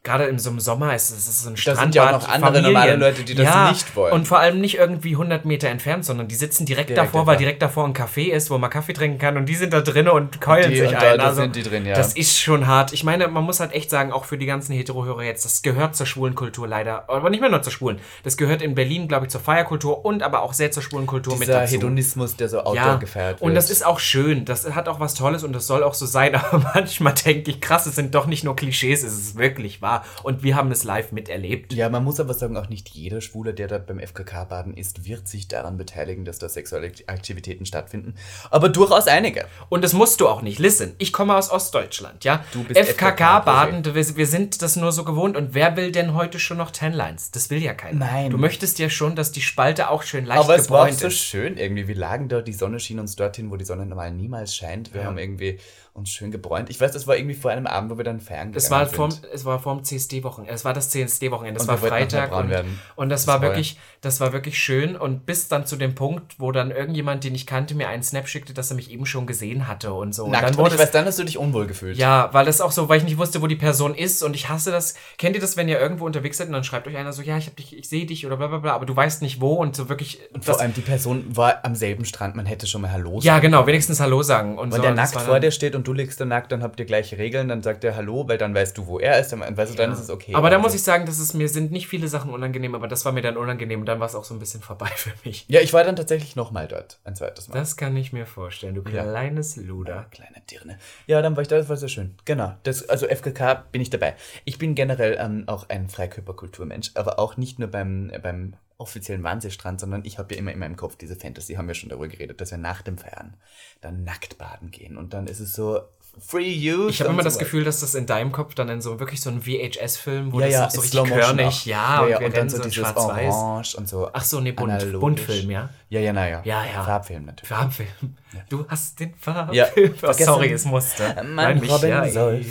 gerade 0.06 0.26
in 0.26 0.40
so 0.40 0.50
einem 0.50 0.60
Sommer 0.60 0.96
ist 0.96 1.12
es 1.12 1.44
so 1.44 1.50
ein 1.50 1.58
Strandbad. 1.58 1.78
Da 1.78 1.84
sind 1.84 1.96
ja 1.96 2.08
auch 2.08 2.22
noch 2.22 2.30
andere 2.30 2.54
Familien. 2.54 2.74
normale 2.74 2.96
Leute, 2.96 3.24
die 3.24 3.36
das 3.36 3.46
ja, 3.46 3.70
nicht 3.72 3.96
wollen. 3.96 4.14
Und 4.14 4.28
vor 4.28 4.40
allem 4.40 4.62
nicht 4.62 4.78
irgendwie 4.78 5.12
100 5.12 5.44
Meter 5.44 5.68
entfernt, 5.68 6.06
sondern 6.06 6.28
die 6.28 6.36
sitzen 6.36 6.66
direkt, 6.66 6.90
direkt 6.90 7.06
davor, 7.06 7.28
weil 7.28 7.38
direkt 7.38 7.62
davor 7.62 7.86
ein 7.86 7.94
Café 7.94 8.32
ist, 8.32 8.50
wo 8.50 8.58
man 8.58 8.70
Kaffee 8.70 8.94
trinken 8.94 9.18
kann 9.18 9.36
und 9.36 9.48
die 9.48 9.56
sind 9.56 9.74
da 9.74 9.82
drinnen 9.82 10.10
und 10.10 10.40
keulen 10.40 10.70
die, 10.70 10.78
sich 10.78 10.90
und 10.90 10.96
ein. 10.96 11.18
Da, 11.18 11.26
also, 11.26 11.42
sind 11.42 11.56
die 11.56 11.64
drin, 11.64 11.86
ja. 11.86 11.96
Das 11.96 12.14
ist 12.14 12.40
schon 12.40 12.68
hart. 12.68 12.94
Ich 12.94 13.04
meine, 13.04 13.28
man 13.28 13.44
muss 13.44 13.60
halt 13.60 13.74
echt 13.74 13.90
sagen, 13.90 14.12
auch 14.12 14.26
für 14.26 14.38
die 14.38 14.46
ganzen 14.46 14.74
Hetero-Hörer 14.74 15.24
jetzt, 15.24 15.44
das 15.44 15.62
gehört 15.62 15.96
zur 15.96 16.06
schwulen 16.06 16.36
Kultur 16.36 16.68
leider, 16.68 17.10
aber 17.10 17.30
nicht 17.30 17.42
mehr 17.42 17.50
nur 17.50 17.62
zur 17.62 17.74
schwulen. 17.74 18.00
Das 18.24 18.38
gehört 18.38 18.62
in 18.62 18.76
Berlin, 18.76 19.08
glaube 19.08 19.26
ich, 19.26 19.32
zur 19.32 19.42
Feierkultur 19.42 20.06
und 20.06 20.24
aber 20.24 20.42
auch 20.42 20.54
sehr 20.54 20.72
zur 20.72 20.84
schwulen 20.84 21.08
Kultur 21.08 21.34
Dieser 21.34 21.46
mit 21.46 21.64
dazu. 21.64 21.76
Hedonismus, 21.76 22.36
der 22.36 22.50
so 22.50 22.60
outdoor 22.60 22.76
ja. 22.76 22.96
gefeiert 22.96 23.42
wird. 23.42 23.50
Und 23.50 23.56
das 23.56 23.70
ist 23.70 23.86
auch 23.86 24.00
schön. 24.00 24.46
Das 24.46 24.70
hat 24.74 24.88
auch 24.88 25.00
was 25.00 25.16
Tolles 25.16 25.44
und 25.44 25.54
das 25.54 25.68
soll 25.68 25.84
auch 25.84 25.94
so 25.94 26.06
sein. 26.06 26.36
Aber 26.52 26.72
manchmal 26.76 27.14
denke 27.14 27.52
ich, 27.52 27.62
krass, 27.62 27.86
es 27.86 27.96
sind 27.96 28.14
doch 28.16 28.28
nicht 28.28 28.44
nur 28.44 28.56
Klischees, 28.56 29.04
es 29.04 29.14
ist 29.14 29.38
wirklich 29.38 29.82
wahr. 29.82 29.95
Und 30.24 30.44
wir 30.44 30.56
haben 30.56 30.72
es 30.72 30.84
live 30.84 31.12
miterlebt. 31.12 31.74
Ja, 31.74 31.90
man 31.90 32.04
muss 32.04 32.20
aber 32.20 32.34
sagen, 32.34 32.58
auch 32.58 32.70
nicht 32.70 32.90
jeder 32.90 33.22
Schwule, 33.22 33.54
der 33.54 33.68
da 33.68 33.78
beim 33.78 34.00
FKK-Baden 34.00 34.76
ist, 34.76 35.06
wird 35.06 35.28
sich 35.28 35.48
daran 35.48 35.78
beteiligen, 35.78 36.26
dass 36.26 36.40
da 36.40 36.50
sexuelle 36.50 36.92
Aktivitäten 37.08 37.66
stattfinden. 37.66 38.16
Aber 38.50 38.70
durchaus 38.70 39.08
einige. 39.08 39.46
Und 39.70 39.84
das 39.84 39.94
musst 39.94 40.22
du 40.22 40.28
auch 40.28 40.42
nicht. 40.42 40.60
Listen, 40.60 40.96
ich 40.98 41.14
komme 41.14 41.36
aus 41.36 41.52
Ostdeutschland, 41.52 42.24
ja? 42.24 42.44
Du 42.54 42.64
bist 42.64 42.80
FKK-Baden, 42.80 43.84
FKK 43.84 43.96
wir, 43.96 44.18
wir 44.18 44.28
sind 44.28 44.62
das 44.62 44.76
nur 44.76 44.92
so 44.92 45.04
gewohnt. 45.04 45.38
Und 45.38 45.54
wer 45.54 45.76
will 45.76 45.92
denn 45.92 46.14
heute 46.14 46.40
schon 46.40 46.58
noch 46.58 46.72
Tenlines? 46.72 47.32
Das 47.32 47.50
will 47.50 47.62
ja 47.62 47.74
keiner. 47.74 48.06
Nein. 48.06 48.32
Du 48.32 48.38
möchtest 48.38 48.80
ja 48.80 48.90
schon, 48.90 49.16
dass 49.16 49.32
die 49.32 49.42
Spalte 49.42 49.90
auch 49.90 50.04
schön 50.04 50.26
leicht 50.26 50.42
Aber 50.42 50.56
es 50.56 50.70
war 50.70 50.92
so 50.92 51.10
schön 51.10 51.58
irgendwie. 51.58 51.88
Wir 51.88 51.96
lagen 51.96 52.30
da, 52.30 52.42
die 52.42 52.54
Sonne 52.54 52.80
schien 52.80 53.00
uns 53.00 53.16
dorthin, 53.16 53.52
wo 53.52 53.58
die 53.58 53.66
Sonne 53.66 53.86
normal 53.86 54.12
niemals 54.12 54.56
scheint. 54.56 54.94
Wir 54.94 55.02
ja. 55.02 55.08
haben 55.08 55.18
irgendwie 55.18 55.60
uns 55.96 56.10
schön 56.10 56.30
gebräunt. 56.30 56.70
Ich 56.70 56.82
weiß, 56.82 56.92
das 56.92 57.08
war 57.08 57.16
irgendwie 57.16 57.36
vor 57.36 57.52
einem 57.52 57.68
Abend, 57.68 57.90
wo 57.90 57.98
wir 57.98 58.04
dann 58.04 58.20
feiern 58.20 58.52
gegangen 58.52 58.58
es 58.58 58.70
war 58.70 58.86
sind. 58.86 58.96
Vorm, 58.98 59.12
es 59.34 59.46
war 59.46 59.60
vorm 59.60 59.82
CSD-Wochenende. 59.82 60.54
Es 60.54 60.66
war 60.66 60.74
das 60.74 60.90
CSD-Wochenende. 60.90 61.62
Es 61.62 61.70
war 61.70 61.78
Freitag. 61.78 62.36
Und, 62.36 62.54
und, 62.98 63.08
das, 63.08 63.22
das 63.22 63.28
war 63.28 63.42
wirklich, 63.42 63.80
das 64.02 64.20
war 64.20 64.34
wirklich 64.34 64.60
schön. 64.60 64.98
Und 64.98 65.26
bis 65.26 65.48
dann 65.48 65.66
zu 65.66 65.78
dem 65.78 65.96
Punkt, 65.96 66.38
wo 66.38 66.52
dann 66.52 66.70
irgendjemand, 66.70 67.24
den 67.24 67.34
ich 67.34 67.48
kannte, 67.48 67.76
mir 67.76 67.88
einen 67.88 68.04
Snap 68.04 68.28
schickte, 68.28 68.54
dass 68.54 68.72
er 68.72 68.76
mich 68.76 68.92
eben 68.92 69.06
schon 69.06 69.26
gesehen 69.26 69.70
hatte 69.70 69.94
und 69.94 70.14
so. 70.14 70.28
Nackt, 70.28 70.44
und 70.44 70.50
dann 70.50 70.58
wurde 70.58 70.72
und 70.72 70.76
ich 70.76 70.82
weiß, 70.82 70.92
dann 70.92 71.06
hast 71.06 71.18
du 71.18 71.24
dich 71.24 71.38
unwohl 71.38 71.66
gefühlt. 71.66 71.96
Ja, 71.96 72.28
weil 72.34 72.46
das 72.46 72.60
auch 72.60 72.74
so, 72.74 72.90
weil 72.90 72.98
ich 72.98 73.06
nicht 73.06 73.18
wusste, 73.18 73.42
wo 73.42 73.48
die 73.48 73.56
Person 73.56 73.96
ist. 73.96 74.22
Und 74.22 74.36
ich 74.36 74.50
hasse 74.50 74.72
das. 74.72 74.96
Kennt 75.18 75.36
ihr 75.36 75.42
das, 75.42 75.56
wenn 75.56 75.70
ihr 75.70 75.80
irgendwo 75.80 76.06
unterwegs 76.06 76.38
seid 76.40 76.48
und 76.48 76.54
dann 76.54 76.66
schreibt 76.66 76.90
euch 76.90 76.98
einer 76.98 77.14
so, 77.14 77.22
ja, 77.22 77.38
ich 77.38 77.48
hab 77.48 77.56
dich, 77.56 77.74
ich 77.74 77.88
sehe 77.88 78.06
dich 78.06 78.26
oder 78.26 78.36
bla 78.36 78.48
bla 78.48 78.58
bla, 78.58 78.74
aber 78.74 78.86
du 78.86 78.94
weißt 78.94 79.22
nicht 79.22 79.40
wo 79.40 79.54
und 79.54 79.78
so 79.78 79.88
wirklich. 79.88 80.20
Und 80.34 80.44
vor 80.44 80.60
allem 80.60 80.74
die 80.74 80.82
Person 80.82 81.24
war 81.38 81.64
am 81.64 81.74
selben 81.74 82.04
Strand, 82.04 82.36
man 82.36 82.46
hätte 82.46 82.68
schon 82.68 82.82
mal 82.82 82.92
Hallo 82.92 83.22
sagen. 83.22 83.26
Ja, 83.26 83.40
genau, 83.40 83.66
wenigstens 83.66 84.02
Hallo 84.02 84.24
sagen. 84.24 84.58
Und 84.58 84.74
Wenn 84.74 84.78
so, 84.78 84.82
der 84.82 84.94
nackt 84.94 85.22
vor 85.22 85.40
dir 85.40 85.52
steht 85.52 85.74
und 85.74 85.85
du 85.88 85.94
legst 85.94 86.20
da 86.20 86.26
nackt, 86.26 86.52
dann 86.52 86.64
habt 86.64 86.80
ihr 86.80 86.86
gleiche 86.86 87.18
Regeln, 87.18 87.48
dann 87.48 87.62
sagt 87.62 87.84
er 87.84 87.96
Hallo, 87.96 88.28
weil 88.28 88.38
dann 88.38 88.54
weißt 88.54 88.78
du, 88.78 88.88
wo 88.88 89.00
er 89.00 89.20
ist, 89.20 89.32
dann, 89.32 89.42
weißt 89.42 89.74
du, 89.74 89.78
dann 89.78 89.92
ist 89.92 90.00
es 90.00 90.10
okay. 90.10 90.34
Aber 90.36 90.50
da 90.50 90.60
muss 90.60 90.74
ich 90.74 90.84
sagen, 90.84 91.06
dass 91.06 91.20
es 91.20 91.34
mir 91.34 91.48
sind 91.48 91.72
nicht 91.72 91.88
viele 91.88 92.08
Sachen 92.08 92.32
unangenehm, 92.32 92.76
aber 92.76 92.88
das 92.88 93.06
war 93.06 93.12
mir 93.12 93.22
dann 93.22 93.38
unangenehm 93.38 93.80
und 93.82 93.86
dann 93.86 94.00
war 94.00 94.08
es 94.08 94.16
auch 94.16 94.24
so 94.24 94.34
ein 94.34 94.40
bisschen 94.40 94.62
vorbei 94.62 94.90
für 94.96 95.12
mich. 95.24 95.46
Ja, 95.48 95.62
ich 95.62 95.74
war 95.74 95.84
dann 95.84 95.96
tatsächlich 95.96 96.36
nochmal 96.36 96.68
dort, 96.68 97.00
ein 97.04 97.16
zweites 97.16 97.48
Mal. 97.48 97.56
Das 97.56 97.78
kann 97.78 97.96
ich 97.96 98.12
mir 98.14 98.26
vorstellen, 98.26 98.76
du 98.76 98.84
kleines. 98.84 99.56
Luder. 99.56 99.96
Ja, 99.96 100.04
kleine 100.04 100.42
Dirne. 100.50 100.78
Ja, 101.08 101.22
dann 101.22 101.36
war 101.36 101.42
ich 101.42 101.48
da, 101.48 101.58
das 101.58 101.70
war 101.70 101.78
sehr 101.78 101.90
schön. 101.90 102.16
Genau, 102.26 102.54
das, 102.64 102.88
also 102.90 103.08
FKK 103.08 103.66
bin 103.72 103.82
ich 103.82 103.90
dabei. 103.90 104.16
Ich 104.44 104.58
bin 104.58 104.76
generell 104.76 105.18
ähm, 105.20 105.44
auch 105.48 105.70
ein 105.70 105.90
Freikörperkulturmensch, 105.90 106.92
aber 106.96 107.20
auch 107.20 107.38
nicht 107.38 107.60
nur 107.60 107.70
beim, 107.70 108.10
äh, 108.10 108.20
beim 108.20 108.56
offiziellen 108.78 109.24
Wahnsehstrand, 109.24 109.80
sondern 109.80 110.04
ich 110.04 110.18
habe 110.18 110.34
ja 110.34 110.40
immer 110.40 110.52
in 110.52 110.60
meinem 110.60 110.76
Kopf 110.76 110.96
diese 110.96 111.16
Fantasy, 111.16 111.56
haben 111.56 111.68
wir 111.68 111.76
schon 111.76 111.90
darüber 111.90 112.08
geredet, 112.08 112.42
dass 112.42 112.52
wir 112.52 112.58
nach 112.58 112.82
dem 112.82 112.98
Feiern 112.98 113.36
dann 113.82 114.04
nackt 114.04 114.38
baden 114.38 114.72
gehen 114.72 114.98
und 114.98 115.14
dann 115.14 115.28
ist 115.28 115.40
es 115.40 115.54
so 115.54 115.82
Free 116.20 116.54
Use. 116.56 116.90
Ich 116.90 117.02
habe 117.02 117.10
immer 117.10 117.24
so 117.24 117.28
das 117.28 117.38
Gefühl, 117.38 117.66
dass 117.66 117.82
das 117.82 117.94
in 117.94 118.06
deinem 118.06 118.32
Kopf 118.32 118.56
dann 118.56 118.70
in 118.70 118.82
so 118.82 119.00
wirklich 119.00 119.20
so 119.20 119.30
ein 119.30 119.42
VHS-Film, 119.42 120.32
wo 120.32 120.40
ja, 120.40 120.46
das 120.46 120.54
ja, 120.54 120.70
so 120.70 120.82
richtig 120.82 121.04
körnig, 121.04 121.66
ja, 121.66 122.08
ja, 122.08 122.20
ja, 122.20 122.26
und, 122.26 122.38
dann 122.38 122.50
so, 122.50 122.58
so 122.58 122.64
dieses 122.64 122.96
Orange 122.96 123.76
und 123.76 123.88
so. 123.88 124.10
Ach 124.14 124.24
so, 124.24 124.40
nee, 124.40 124.54
bunt, 124.54 125.00
Buntfilm, 125.00 125.52
ja. 125.52 125.70
Ja, 125.90 126.00
ja, 126.00 126.14
naja. 126.14 126.42
Ja, 126.46 126.64
ja. 126.66 126.84
Farbfilm 126.84 127.26
natürlich. 127.26 127.50
Farbfilm. 127.50 128.18
Du 128.50 128.66
hast 128.68 129.00
den 129.00 129.14
Farbfilm. 129.16 129.94
Ja. 130.02 130.14
Sorry, 130.14 130.52
es 130.54 130.64
musste. 130.66 131.22
Mein 131.34 131.60
Robin 131.60 132.10
soll. 132.10 132.46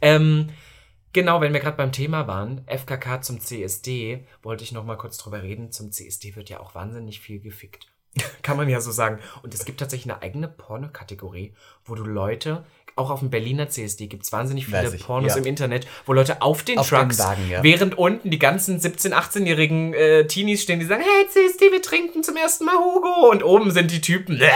Ähm, 0.00 0.50
Genau, 1.14 1.40
wenn 1.40 1.52
wir 1.52 1.60
gerade 1.60 1.76
beim 1.76 1.92
Thema 1.92 2.26
waren, 2.26 2.66
FKK 2.66 3.22
zum 3.22 3.40
CSD, 3.40 4.26
wollte 4.42 4.64
ich 4.64 4.72
noch 4.72 4.84
mal 4.84 4.96
kurz 4.96 5.16
drüber 5.16 5.44
reden. 5.44 5.70
Zum 5.70 5.92
CSD 5.92 6.34
wird 6.34 6.50
ja 6.50 6.58
auch 6.58 6.74
wahnsinnig 6.74 7.20
viel 7.20 7.38
gefickt. 7.38 7.86
Kann 8.42 8.56
man 8.56 8.68
ja 8.68 8.80
so 8.80 8.90
sagen. 8.90 9.20
Und 9.44 9.54
es 9.54 9.64
gibt 9.64 9.78
tatsächlich 9.78 10.12
eine 10.12 10.22
eigene 10.22 10.48
Porno-Kategorie, 10.48 11.54
wo 11.84 11.94
du 11.94 12.02
Leute 12.02 12.64
auch 12.96 13.10
auf 13.10 13.20
dem 13.20 13.30
Berliner 13.30 13.68
CSD 13.68 14.06
gibt 14.06 14.24
es 14.24 14.32
wahnsinnig 14.32 14.66
viele 14.66 14.90
Pornos 14.92 15.32
ja. 15.32 15.38
im 15.38 15.46
Internet, 15.46 15.86
wo 16.06 16.12
Leute 16.12 16.42
auf 16.42 16.62
den 16.62 16.78
auf 16.78 16.88
Trucks, 16.88 17.16
den 17.16 17.26
Wagen, 17.26 17.50
ja. 17.50 17.62
während 17.62 17.98
unten 17.98 18.30
die 18.30 18.38
ganzen 18.38 18.78
17-, 18.78 19.12
18-jährigen 19.12 19.94
äh, 19.94 20.26
Teenies 20.26 20.62
stehen, 20.62 20.78
die 20.78 20.86
sagen, 20.86 21.02
hey 21.02 21.28
CSD, 21.28 21.72
wir 21.72 21.82
trinken 21.82 22.22
zum 22.22 22.36
ersten 22.36 22.64
Mal 22.64 22.76
Hugo. 22.76 23.30
Und 23.30 23.42
oben 23.42 23.70
sind 23.72 23.90
die 23.90 24.00
Typen 24.00 24.40
äh, 24.40 24.48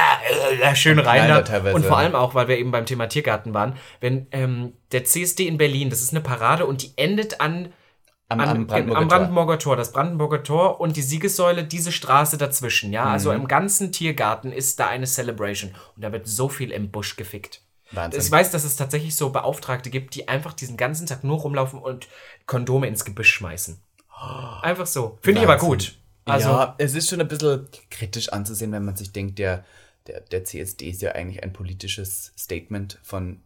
äh, 0.63 0.77
schön 0.77 0.99
rein 0.99 1.29
da. 1.29 1.73
Und 1.73 1.85
vor 1.85 1.99
allem 1.99 2.15
auch, 2.15 2.35
weil 2.35 2.49
wir 2.49 2.59
eben 2.59 2.71
beim 2.71 2.87
Thema 2.87 3.09
Tiergarten 3.09 3.55
waren, 3.55 3.75
wenn 4.01 4.29
ähm, 4.31 4.73
der 4.93 5.05
CSD 5.05 5.47
in 5.47 5.59
Berlin, 5.59 5.91
das 5.91 6.01
ist 6.01 6.13
eine 6.13 6.21
Parade 6.21 6.67
und 6.67 6.83
die 6.83 6.93
endet 6.97 7.41
an 7.41 7.73
Am, 8.29 8.41
am, 8.41 8.67
Brandenburger, 8.67 9.01
am 9.01 9.09
Brandenburger 9.09 9.59
Tor. 9.59 9.73
Tor. 9.73 9.77
Das 9.77 9.93
Brandenburger 9.93 10.43
Tor 10.45 10.81
und 10.81 10.97
die 10.97 11.03
Siegessäule, 11.03 11.65
diese 11.65 11.91
Straße 11.91 12.39
dazwischen. 12.39 12.93
Ja, 12.93 13.05
also 13.05 13.31
mhm. 13.31 13.33
also 13.33 13.33
im 13.33 13.49
ganzen 13.49 13.91
Tiergarten 13.91 14.53
ist 14.53 14.79
da 14.79 14.87
eine 14.87 15.07
Celebration. 15.07 15.73
Und 15.97 16.05
da 16.05 16.13
wird 16.13 16.29
so 16.29 16.49
viel 16.49 16.71
im 16.71 16.91
Busch 16.91 17.17
gefickt. 17.17 17.63
Wahnsinn. 17.93 18.21
Ich 18.21 18.31
weiß, 18.31 18.51
dass 18.51 18.65
es 18.65 18.77
tatsächlich 18.77 19.17
so 19.17 19.31
Beauftragte 19.31 19.91
gibt, 19.91 20.15
die 20.15 20.29
einfach 20.29 20.53
diesen 20.53 20.77
ganzen 20.77 21.07
Tag 21.07 21.25
nur 21.25 21.39
rumlaufen 21.39 21.79
und 21.79 22.09
Kondome 22.47 22.87
ins 22.87 23.05
Gebüsch 23.05 23.33
schmeißen. 23.33 23.81
Einfach 24.63 24.87
so. 24.87 25.19
Finde 25.23 25.41
ich 25.41 25.47
aber 25.47 25.59
gut. 25.59 25.97
Also, 26.25 26.49
ja, 26.49 26.75
es 26.79 26.95
ist 26.95 27.09
schon 27.09 27.21
ein 27.21 27.29
bisschen 27.29 27.69
kritisch 27.91 28.29
anzusehen, 28.31 28.73
wenn 28.73 28.85
man 28.85 28.97
sich 28.97 29.13
denkt, 29.13 29.39
der, 29.39 29.65
der, 30.07 30.21
der 30.21 30.45
CSD 30.45 30.91
ist 30.91 31.01
ja 31.01 31.13
eigentlich 31.13 31.43
ein 31.43 31.53
politisches 31.53 32.33
Statement 32.37 32.99
von 33.03 33.41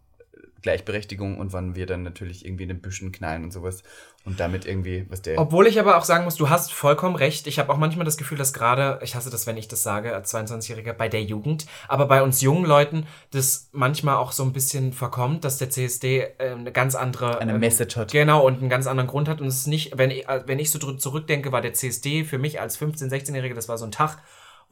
Gleichberechtigung 0.63 1.39
und 1.39 1.53
wann 1.53 1.75
wir 1.75 1.87
dann 1.87 2.03
natürlich 2.03 2.45
irgendwie 2.45 2.65
in 2.65 2.71
den 2.71 2.81
Büschen 2.81 3.13
knallen 3.13 3.45
und 3.45 3.53
sowas 3.53 3.83
und 4.25 4.39
damit 4.39 4.67
irgendwie, 4.67 5.05
was 5.09 5.23
der. 5.23 5.39
Obwohl 5.39 5.67
ich 5.67 5.81
aber 5.81 5.97
auch 5.97 6.05
sagen 6.05 6.25
muss, 6.25 6.37
du 6.37 6.49
hast 6.49 6.73
vollkommen 6.73 7.17
recht. 7.17 7.47
Ich 7.49 7.59
habe 7.59 7.73
auch 7.73 7.77
manchmal 7.77 8.05
das 8.05 8.17
Gefühl, 8.17 8.39
dass 8.39 8.53
gerade, 8.53 9.01
ich 9.03 9.17
hasse 9.17 9.31
das, 9.31 9.47
wenn 9.47 9.57
ich 9.57 9.67
das 9.67 9.83
sage, 9.83 10.15
als 10.15 10.33
22-Jähriger, 10.33 10.93
bei 10.93 11.09
der 11.09 11.23
Jugend, 11.23 11.67
aber 11.89 12.07
bei 12.07 12.23
uns 12.23 12.41
jungen 12.41 12.65
Leuten, 12.65 13.07
das 13.33 13.69
manchmal 13.73 14.17
auch 14.17 14.31
so 14.31 14.45
ein 14.45 14.53
bisschen 14.53 14.93
verkommt, 14.93 15.45
dass 15.45 15.59
der 15.59 15.71
CSD 15.71 16.21
äh, 16.39 16.51
eine 16.53 16.71
ganz 16.71 16.95
andere. 16.95 17.41
Eine 17.41 17.55
ähm, 17.55 17.61
Message 17.61 17.97
hat. 17.97 18.13
Genau, 18.13 18.47
und 18.47 18.61
einen 18.61 18.69
ganz 18.69 18.87
anderen 18.87 19.09
Grund 19.09 19.29
hat. 19.29 19.41
Und 19.41 19.49
es 19.49 19.57
ist 19.57 19.67
nicht, 19.67 19.99
wenn 19.99 20.11
ich, 20.11 20.27
wenn 20.47 20.61
ich 20.61 20.71
so 20.71 20.79
zurückdenke, 20.79 21.51
war 21.51 21.61
der 21.61 21.73
CSD 21.73 22.25
für 22.25 22.39
mich 22.39 22.61
als 22.61 22.81
15-, 22.81 23.11
16-Jähriger, 23.11 23.55
das 23.55 23.69
war 23.69 23.79
so 23.79 23.85
ein 23.85 23.93
Tag 23.93 24.19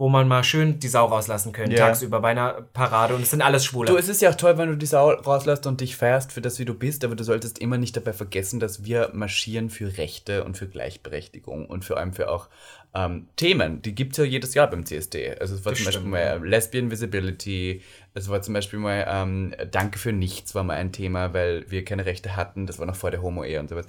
wo 0.00 0.08
man 0.08 0.26
mal 0.26 0.42
schön 0.42 0.78
die 0.78 0.88
Sau 0.88 1.04
rauslassen 1.04 1.52
könnte, 1.52 1.76
ja. 1.76 1.88
tagsüber 1.88 2.20
bei 2.20 2.30
einer 2.30 2.62
Parade 2.72 3.14
und 3.14 3.20
es 3.20 3.28
sind 3.28 3.42
alles 3.42 3.66
Schwule. 3.66 3.90
Du, 3.90 3.98
es 3.98 4.08
ist 4.08 4.22
ja 4.22 4.30
auch 4.30 4.34
toll, 4.34 4.56
wenn 4.56 4.70
du 4.70 4.76
die 4.78 4.86
Sau 4.86 5.10
rauslässt 5.10 5.66
und 5.66 5.82
dich 5.82 5.94
feierst 5.94 6.32
für 6.32 6.40
das, 6.40 6.58
wie 6.58 6.64
du 6.64 6.72
bist, 6.72 7.04
aber 7.04 7.16
du 7.16 7.22
solltest 7.22 7.58
immer 7.58 7.76
nicht 7.76 7.94
dabei 7.98 8.14
vergessen, 8.14 8.60
dass 8.60 8.82
wir 8.82 9.10
marschieren 9.12 9.68
für 9.68 9.98
Rechte 9.98 10.44
und 10.44 10.56
für 10.56 10.68
Gleichberechtigung 10.68 11.66
und 11.66 11.84
vor 11.84 11.98
allem 11.98 12.14
für 12.14 12.30
auch 12.30 12.48
ähm, 12.94 13.28
Themen. 13.36 13.82
Die 13.82 13.94
gibt 13.94 14.12
es 14.12 14.16
ja 14.16 14.24
jedes 14.24 14.54
Jahr 14.54 14.70
beim 14.70 14.86
CSD. 14.86 15.36
Also 15.38 15.54
es 15.54 15.66
war 15.66 15.72
das 15.72 15.82
zum 15.82 15.92
stimmt, 15.92 16.10
Beispiel 16.10 16.38
mal 16.38 16.48
Lesbian 16.48 16.90
Visibility, 16.90 17.82
es 18.14 18.30
war 18.30 18.40
zum 18.40 18.54
Beispiel 18.54 18.78
mal 18.78 19.04
ähm, 19.06 19.54
Danke 19.70 19.98
für 19.98 20.14
nichts 20.14 20.54
war 20.54 20.64
mal 20.64 20.78
ein 20.78 20.92
Thema, 20.92 21.34
weil 21.34 21.70
wir 21.70 21.84
keine 21.84 22.06
Rechte 22.06 22.36
hatten, 22.36 22.66
das 22.66 22.78
war 22.78 22.86
noch 22.86 22.96
vor 22.96 23.10
der 23.10 23.20
Homo-Ehe 23.20 23.60
und 23.60 23.68
sowas. 23.68 23.84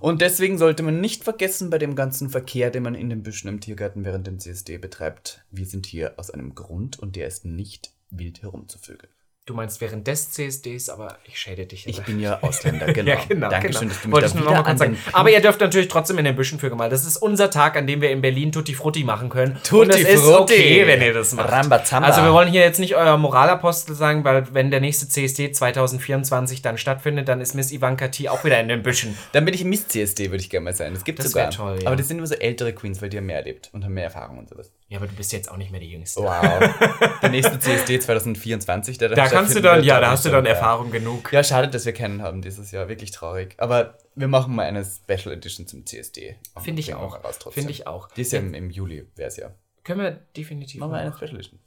Und 0.00 0.20
deswegen 0.20 0.58
sollte 0.58 0.82
man 0.82 1.00
nicht 1.00 1.24
vergessen 1.24 1.70
bei 1.70 1.78
dem 1.78 1.94
ganzen 1.94 2.28
Verkehr, 2.28 2.70
den 2.70 2.82
man 2.82 2.94
in 2.94 3.08
den 3.08 3.22
Büschen 3.22 3.48
im 3.48 3.60
Tiergarten 3.60 4.04
während 4.04 4.26
dem 4.26 4.38
CSD 4.38 4.78
betreibt, 4.78 5.44
wir 5.50 5.66
sind 5.66 5.86
hier 5.86 6.18
aus 6.18 6.30
einem 6.30 6.54
Grund 6.54 6.98
und 6.98 7.16
der 7.16 7.26
ist 7.26 7.44
nicht 7.44 7.92
wild 8.10 8.42
herumzuvögeln. 8.42 9.12
Du 9.46 9.54
meinst 9.54 9.80
während 9.80 10.08
des 10.08 10.32
CSDs, 10.32 10.88
aber 10.88 11.18
ich 11.24 11.38
schäde 11.38 11.66
dich. 11.66 11.86
Ich 11.86 12.02
bin 12.02 12.18
ja 12.18 12.42
Ausländer, 12.42 12.86
genau. 12.92 13.12
ja, 13.12 13.18
genau 13.28 13.48
Dankeschön, 13.48 13.82
genau. 13.82 13.90
dass 13.92 14.02
du 14.02 14.08
mich 14.08 14.12
Wollte 14.12 14.28
da 14.28 14.40
wieder 14.40 14.66
an 14.66 14.76
sagen. 14.76 14.98
Aber 15.12 15.30
ihr 15.30 15.40
dürft 15.40 15.60
natürlich 15.60 15.86
trotzdem 15.86 16.18
in 16.18 16.24
den 16.24 16.34
Büschen 16.34 16.58
für 16.58 16.74
mal. 16.74 16.90
Das 16.90 17.06
ist 17.06 17.16
unser 17.16 17.48
Tag, 17.48 17.76
an 17.76 17.86
dem 17.86 18.00
wir 18.00 18.10
in 18.10 18.22
Berlin 18.22 18.50
Tutti 18.50 18.74
Frutti 18.74 19.04
machen 19.04 19.28
können. 19.28 19.60
Tutti 19.62 19.82
Und 19.82 19.88
das 19.90 20.00
Frutti. 20.00 20.14
ist 20.14 20.26
okay, 20.26 20.86
wenn 20.88 21.00
ihr 21.00 21.14
das 21.14 21.32
macht. 21.32 21.52
Rambazamba. 21.52 22.08
Also 22.08 22.24
wir 22.24 22.32
wollen 22.32 22.50
hier 22.50 22.62
jetzt 22.62 22.80
nicht 22.80 22.96
euer 22.96 23.16
Moralapostel 23.18 23.94
sagen, 23.94 24.24
weil 24.24 24.52
wenn 24.52 24.72
der 24.72 24.80
nächste 24.80 25.08
CSD 25.08 25.52
2024 25.52 26.62
dann 26.62 26.76
stattfindet, 26.76 27.28
dann 27.28 27.40
ist 27.40 27.54
Miss 27.54 27.70
Ivanka 27.70 28.08
T 28.08 28.28
auch 28.28 28.42
wieder 28.42 28.58
in 28.58 28.66
den 28.66 28.82
Büschen. 28.82 29.16
Dann 29.30 29.44
bin 29.44 29.54
ich 29.54 29.62
Miss 29.62 29.86
CSD, 29.86 30.32
würde 30.32 30.42
ich 30.42 30.50
gerne 30.50 30.64
mal 30.64 30.74
sein. 30.74 30.92
Das 30.92 31.04
gibt 31.04 31.20
es 31.20 31.30
sogar. 31.30 31.50
Toll, 31.50 31.78
ja. 31.82 31.86
Aber 31.86 31.94
das 31.94 32.08
sind 32.08 32.18
immer 32.18 32.26
so 32.26 32.34
ältere 32.34 32.72
Queens, 32.72 33.00
weil 33.00 33.10
die 33.10 33.18
haben 33.18 33.26
mehr 33.26 33.36
erlebt 33.36 33.70
und 33.72 33.84
haben 33.84 33.94
mehr 33.94 34.04
Erfahrung 34.06 34.38
und 34.38 34.48
sowas. 34.48 34.72
Ja, 34.88 34.98
aber 34.98 35.08
du 35.08 35.16
bist 35.16 35.32
jetzt 35.32 35.50
auch 35.50 35.56
nicht 35.56 35.72
mehr 35.72 35.80
die 35.80 35.90
Jüngste. 35.90 36.20
Wow. 36.20 37.18
der 37.22 37.28
nächste 37.30 37.58
CSD 37.58 37.98
2024, 37.98 38.98
der 38.98 39.08
Da 39.08 39.26
kannst 39.26 39.56
du 39.56 39.60
dann, 39.60 39.82
ja, 39.82 40.00
da 40.00 40.10
hast 40.10 40.24
du 40.24 40.30
dann 40.30 40.46
Erfahrung 40.46 40.92
genug. 40.92 41.32
Ja, 41.32 41.42
schade, 41.42 41.68
dass 41.68 41.86
wir 41.86 41.92
keinen 41.92 42.22
haben 42.22 42.40
dieses 42.40 42.70
Jahr. 42.70 42.88
Wirklich 42.88 43.10
traurig. 43.10 43.54
Aber 43.58 43.98
wir 44.14 44.28
machen 44.28 44.54
mal 44.54 44.64
eine 44.64 44.84
Special 44.84 45.34
Edition 45.34 45.66
zum 45.66 45.84
CSD. 45.84 46.36
Finde 46.62 46.80
ich 46.80 46.94
auch. 46.94 47.18
Finde 47.50 47.72
ich 47.72 47.88
auch. 47.88 48.08
Die 48.12 48.20
ist 48.20 48.32
ja 48.32 48.38
im, 48.38 48.54
im 48.54 48.70
Juli, 48.70 49.08
wäre 49.16 49.28
es 49.28 49.36
ja. 49.36 49.52
Können 49.82 50.00
wir 50.00 50.12
definitiv 50.36 50.80
machen. 50.80 50.92
Machen 50.92 51.00
wir 51.00 51.06
eine 51.06 51.16
Special 51.16 51.34
Edition. 51.34 51.58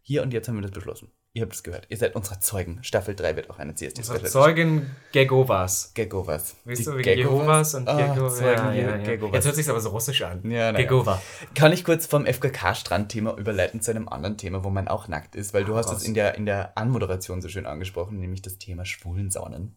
Hier 0.00 0.22
und 0.22 0.32
jetzt 0.32 0.46
haben 0.46 0.54
wir 0.56 0.62
das 0.62 0.70
beschlossen. 0.70 1.10
Ihr 1.34 1.42
habt 1.42 1.54
es 1.54 1.62
gehört. 1.62 1.86
Ihr 1.88 1.96
seid 1.96 2.14
unsere 2.14 2.40
Zeugen. 2.40 2.80
Staffel 2.82 3.14
3 3.14 3.36
wird 3.36 3.48
auch 3.48 3.58
eine 3.58 3.74
CSD 3.74 4.00
Unsere 4.00 4.22
Zeugen 4.24 4.90
Gegovas. 5.12 5.92
Gegovas. 5.94 6.56
Weißt 6.66 6.86
du, 6.86 6.98
wie 6.98 7.02
Gegovas 7.02 7.74
und 7.74 7.88
oh, 7.88 7.96
Gegovas. 7.96 8.40
Ja, 8.40 8.74
ja, 8.74 8.96
ja. 8.96 9.14
Jetzt 9.32 9.46
hört 9.46 9.56
sich 9.56 9.70
aber 9.70 9.80
so 9.80 9.88
russisch 9.88 10.20
an. 10.20 10.50
Ja, 10.50 10.72
Gegova. 10.72 11.22
Kann 11.54 11.72
ich 11.72 11.84
kurz 11.84 12.04
vom 12.04 12.26
FKK-Strandthema 12.26 13.34
überleiten 13.38 13.80
zu 13.80 13.92
einem 13.92 14.10
anderen 14.10 14.36
Thema, 14.36 14.62
wo 14.62 14.68
man 14.68 14.88
auch 14.88 15.08
nackt 15.08 15.34
ist? 15.34 15.54
Weil 15.54 15.64
du 15.64 15.74
hast 15.74 15.90
es 15.90 16.02
in 16.02 16.12
der, 16.12 16.34
in 16.34 16.44
der 16.44 16.76
Anmoderation 16.76 17.40
so 17.40 17.48
schön 17.48 17.64
angesprochen, 17.64 18.20
nämlich 18.20 18.42
das 18.42 18.58
Thema 18.58 18.84
Schwulensaunen. 18.84 19.74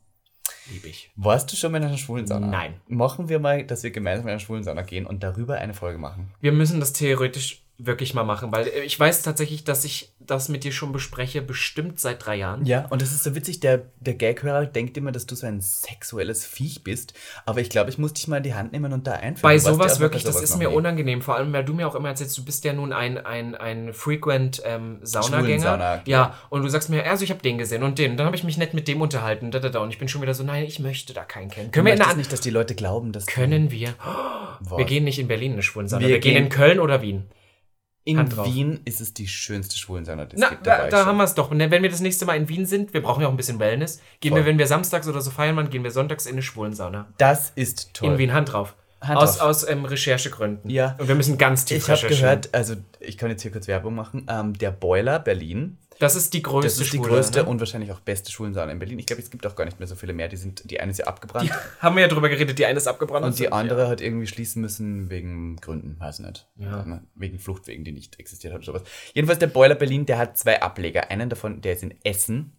Lieb 0.69 0.85
ich. 0.85 1.11
Warst 1.15 1.51
du 1.51 1.55
schon 1.55 1.71
mal 1.71 1.77
in 1.77 1.85
einer 1.85 1.97
Schwulensauna? 1.97 2.47
Nein. 2.47 2.81
Machen 2.87 3.29
wir 3.29 3.39
mal, 3.39 3.63
dass 3.63 3.83
wir 3.83 3.91
gemeinsam 3.91 4.27
in 4.27 4.31
eine 4.31 4.39
Schwulensauna 4.41 4.81
gehen 4.81 5.05
und 5.05 5.23
darüber 5.23 5.55
eine 5.55 5.73
Folge 5.73 5.99
machen. 5.99 6.33
Wir 6.41 6.51
müssen 6.51 6.81
das 6.81 6.91
theoretisch 6.91 7.64
wirklich 7.77 8.13
mal 8.13 8.23
machen, 8.23 8.51
weil 8.53 8.67
ich 8.85 8.97
weiß 8.97 9.21
tatsächlich, 9.21 9.65
dass 9.65 9.83
ich 9.83 10.13
das 10.19 10.47
mit 10.47 10.63
dir 10.63 10.71
schon 10.71 10.93
bespreche, 10.93 11.41
bestimmt 11.41 11.99
seit 11.99 12.25
drei 12.25 12.38
Jahren. 12.38 12.65
Ja, 12.65 12.85
und 12.89 13.01
das 13.01 13.11
ist 13.11 13.23
so 13.23 13.35
witzig, 13.35 13.59
der, 13.59 13.83
der 13.99 14.13
Gaghörer 14.13 14.65
denkt 14.65 14.95
immer, 14.97 15.11
dass 15.11 15.25
du 15.25 15.35
so 15.35 15.45
ein 15.45 15.59
sexuelles 15.59 16.45
Viech 16.45 16.83
bist, 16.83 17.13
aber 17.45 17.59
ich 17.59 17.69
glaube, 17.69 17.89
ich 17.89 17.97
muss 17.97 18.13
dich 18.13 18.27
mal 18.27 18.38
in 18.38 18.43
die 18.43 18.53
Hand 18.53 18.71
nehmen 18.71 18.93
und 18.93 19.07
da 19.07 19.13
einführen. 19.13 19.41
Bei 19.41 19.57
sowas 19.57 19.99
wirklich, 19.99 20.23
das 20.23 20.41
ist 20.41 20.57
mir 20.57 20.71
unangenehm, 20.71 21.21
vor 21.21 21.35
allem, 21.35 21.51
weil 21.51 21.65
du 21.65 21.73
mir 21.73 21.88
auch 21.88 21.95
immer 21.95 22.09
erzählst, 22.09 22.38
du 22.38 22.45
bist 22.45 22.63
ja 22.63 22.71
nun 22.71 22.93
ein, 22.93 23.17
ein, 23.17 23.55
ein 23.55 23.93
frequent 23.93 24.61
ähm, 24.63 24.99
Saunagänger. 25.01 25.61
Sauna, 25.63 26.01
ja, 26.05 26.35
und 26.49 26.63
du 26.63 26.69
sagst 26.69 26.89
mir, 26.89 27.05
also 27.05 27.25
ich 27.25 27.29
habe 27.29 27.41
den 27.41 27.57
gesehen 27.57 27.83
und 27.83 27.99
den, 27.99 28.11
und 28.11 28.17
dann 28.17 28.25
habe 28.25 28.38
ich 28.38 28.45
mich 28.45 28.57
nett 28.57 28.73
mit 28.73 28.88
dem 28.88 29.01
unterhalten, 29.01 29.51
da, 29.51 29.59
da, 29.59 29.69
da, 29.69 29.79
und 29.79 29.89
ich 29.89 29.99
bin 29.99 30.07
schon 30.07 30.21
wieder 30.21 30.33
so, 30.33 30.43
nein, 30.43 30.63
ich 30.63 30.79
möchte 30.79 31.13
da 31.13 31.25
keinen 31.25 31.49
kennen. 31.49 31.71
Können 31.71 31.85
du 31.85 31.99
wir 31.99 32.11
in 32.11 32.17
nicht, 32.17 32.31
dass 32.31 32.39
die 32.39 32.51
Leute 32.51 32.73
glauben, 32.73 33.11
dass 33.11 33.25
Können 33.25 33.71
wir. 33.71 33.95
Oh, 34.71 34.77
wir 34.77 34.85
gehen 34.85 35.03
nicht 35.03 35.19
in 35.19 35.27
Berlin 35.27 35.47
in 35.47 35.53
eine 35.53 35.63
Schwulensauna, 35.63 36.01
wir, 36.01 36.13
wir 36.13 36.19
gehen 36.19 36.38
in 36.38 36.47
Köln 36.47 36.79
oder 36.79 37.01
Wien. 37.01 37.25
In 38.07 38.31
Wien 38.37 38.81
ist 38.85 39.01
es 39.01 39.15
die 39.15 39.27
schönste 39.27 39.77
Schwulensauna, 39.77 40.25
die 40.25 40.35
es 40.35 40.49
gibt. 40.49 40.67
Da, 40.67 40.89
da 40.89 41.05
haben 41.07 41.17
wir 41.17 41.23
es 41.23 41.33
doch. 41.33 41.49
Wenn 41.49 41.71
wir 41.71 41.89
das 41.89 42.01
nächste 42.01 42.25
Mal 42.25 42.37
in 42.37 42.47
Wien 42.47 42.67
sind, 42.67 42.93
wir 42.93 43.01
brauchen 43.01 43.21
ja 43.21 43.27
auch 43.27 43.31
ein 43.31 43.37
bisschen 43.37 43.57
Wellness, 43.57 43.99
gehen 44.19 44.29
Voll. 44.29 44.41
wir, 44.41 44.45
wenn 44.45 44.59
wir 44.59 44.67
samstags 44.67 45.07
oder 45.07 45.21
so 45.21 45.31
feiern 45.31 45.55
wollen, 45.55 45.71
gehen 45.71 45.83
wir 45.83 45.89
sonntags 45.89 46.27
in 46.27 46.33
eine 46.33 46.43
Schwulensauna. 46.43 47.07
Das 47.17 47.51
ist 47.55 47.95
toll. 47.95 48.11
In 48.11 48.17
Wien, 48.19 48.33
Hand 48.33 48.53
drauf. 48.53 48.75
Hand 49.01 49.17
aus 49.17 49.39
aus 49.39 49.67
ähm, 49.67 49.85
Recherchegründen. 49.85 50.69
Ja. 50.69 50.95
Und 50.99 51.07
wir 51.07 51.15
müssen 51.15 51.37
ganz 51.39 51.65
tief 51.65 51.87
Ich 51.87 51.89
habe 51.89 52.07
gehört, 52.07 52.53
also 52.53 52.75
ich 52.99 53.17
kann 53.17 53.29
jetzt 53.31 53.41
hier 53.41 53.51
kurz 53.51 53.67
Werbung 53.67 53.95
machen, 53.95 54.27
ähm, 54.29 54.57
der 54.57 54.71
Boiler 54.71 55.19
Berlin 55.19 55.77
das 55.99 56.15
ist 56.15 56.34
die 56.34 56.41
größte 56.41 56.67
Das 56.67 56.79
ist 56.79 56.93
die 56.93 56.97
Schwule, 56.97 57.10
größte 57.10 57.43
ne? 57.43 57.49
und 57.49 57.60
wahrscheinlich 57.60 57.91
auch 57.91 57.99
beste 57.99 58.31
Schwulensauna 58.31 58.71
in 58.71 58.79
Berlin. 58.79 58.99
Ich 58.99 59.05
glaube, 59.05 59.21
es 59.21 59.29
gibt 59.29 59.45
auch 59.47 59.55
gar 59.55 59.65
nicht 59.65 59.79
mehr 59.79 59.88
so 59.88 59.95
viele 59.95 60.13
mehr. 60.13 60.27
Die, 60.27 60.38
sind, 60.38 60.69
die 60.69 60.79
eine 60.79 60.91
ist 60.91 60.97
ja 60.97 61.05
abgebrannt. 61.05 61.49
Die 61.49 61.53
haben 61.81 61.95
wir 61.95 62.03
ja 62.03 62.08
drüber 62.08 62.29
geredet, 62.29 62.58
die 62.60 62.65
eine 62.65 62.77
ist 62.77 62.88
abgebrannt. 62.88 63.25
Und 63.25 63.39
die 63.39 63.51
andere 63.51 63.84
ja. 63.84 63.88
hat 63.89 64.01
irgendwie 64.01 64.27
schließen 64.27 64.62
müssen 64.62 65.10
wegen 65.10 65.55
Gründen, 65.58 65.97
weiß 65.99 66.19
nicht. 66.19 66.47
Ja. 66.58 67.01
Wegen 67.15 67.39
Fluchtwegen, 67.39 67.84
die 67.84 67.91
nicht 67.91 68.19
existiert 68.19 68.53
hat 68.53 68.60
oder 68.60 68.79
sowas. 68.79 68.84
Jedenfalls 69.13 69.39
der 69.39 69.47
Boiler 69.47 69.75
Berlin, 69.75 70.05
der 70.05 70.17
hat 70.17 70.38
zwei 70.38 70.62
Ableger. 70.62 71.10
Einen 71.10 71.29
davon, 71.29 71.62
der 71.62 71.73
ist 71.73 71.84
in 71.84 71.93
Essen 72.03 72.54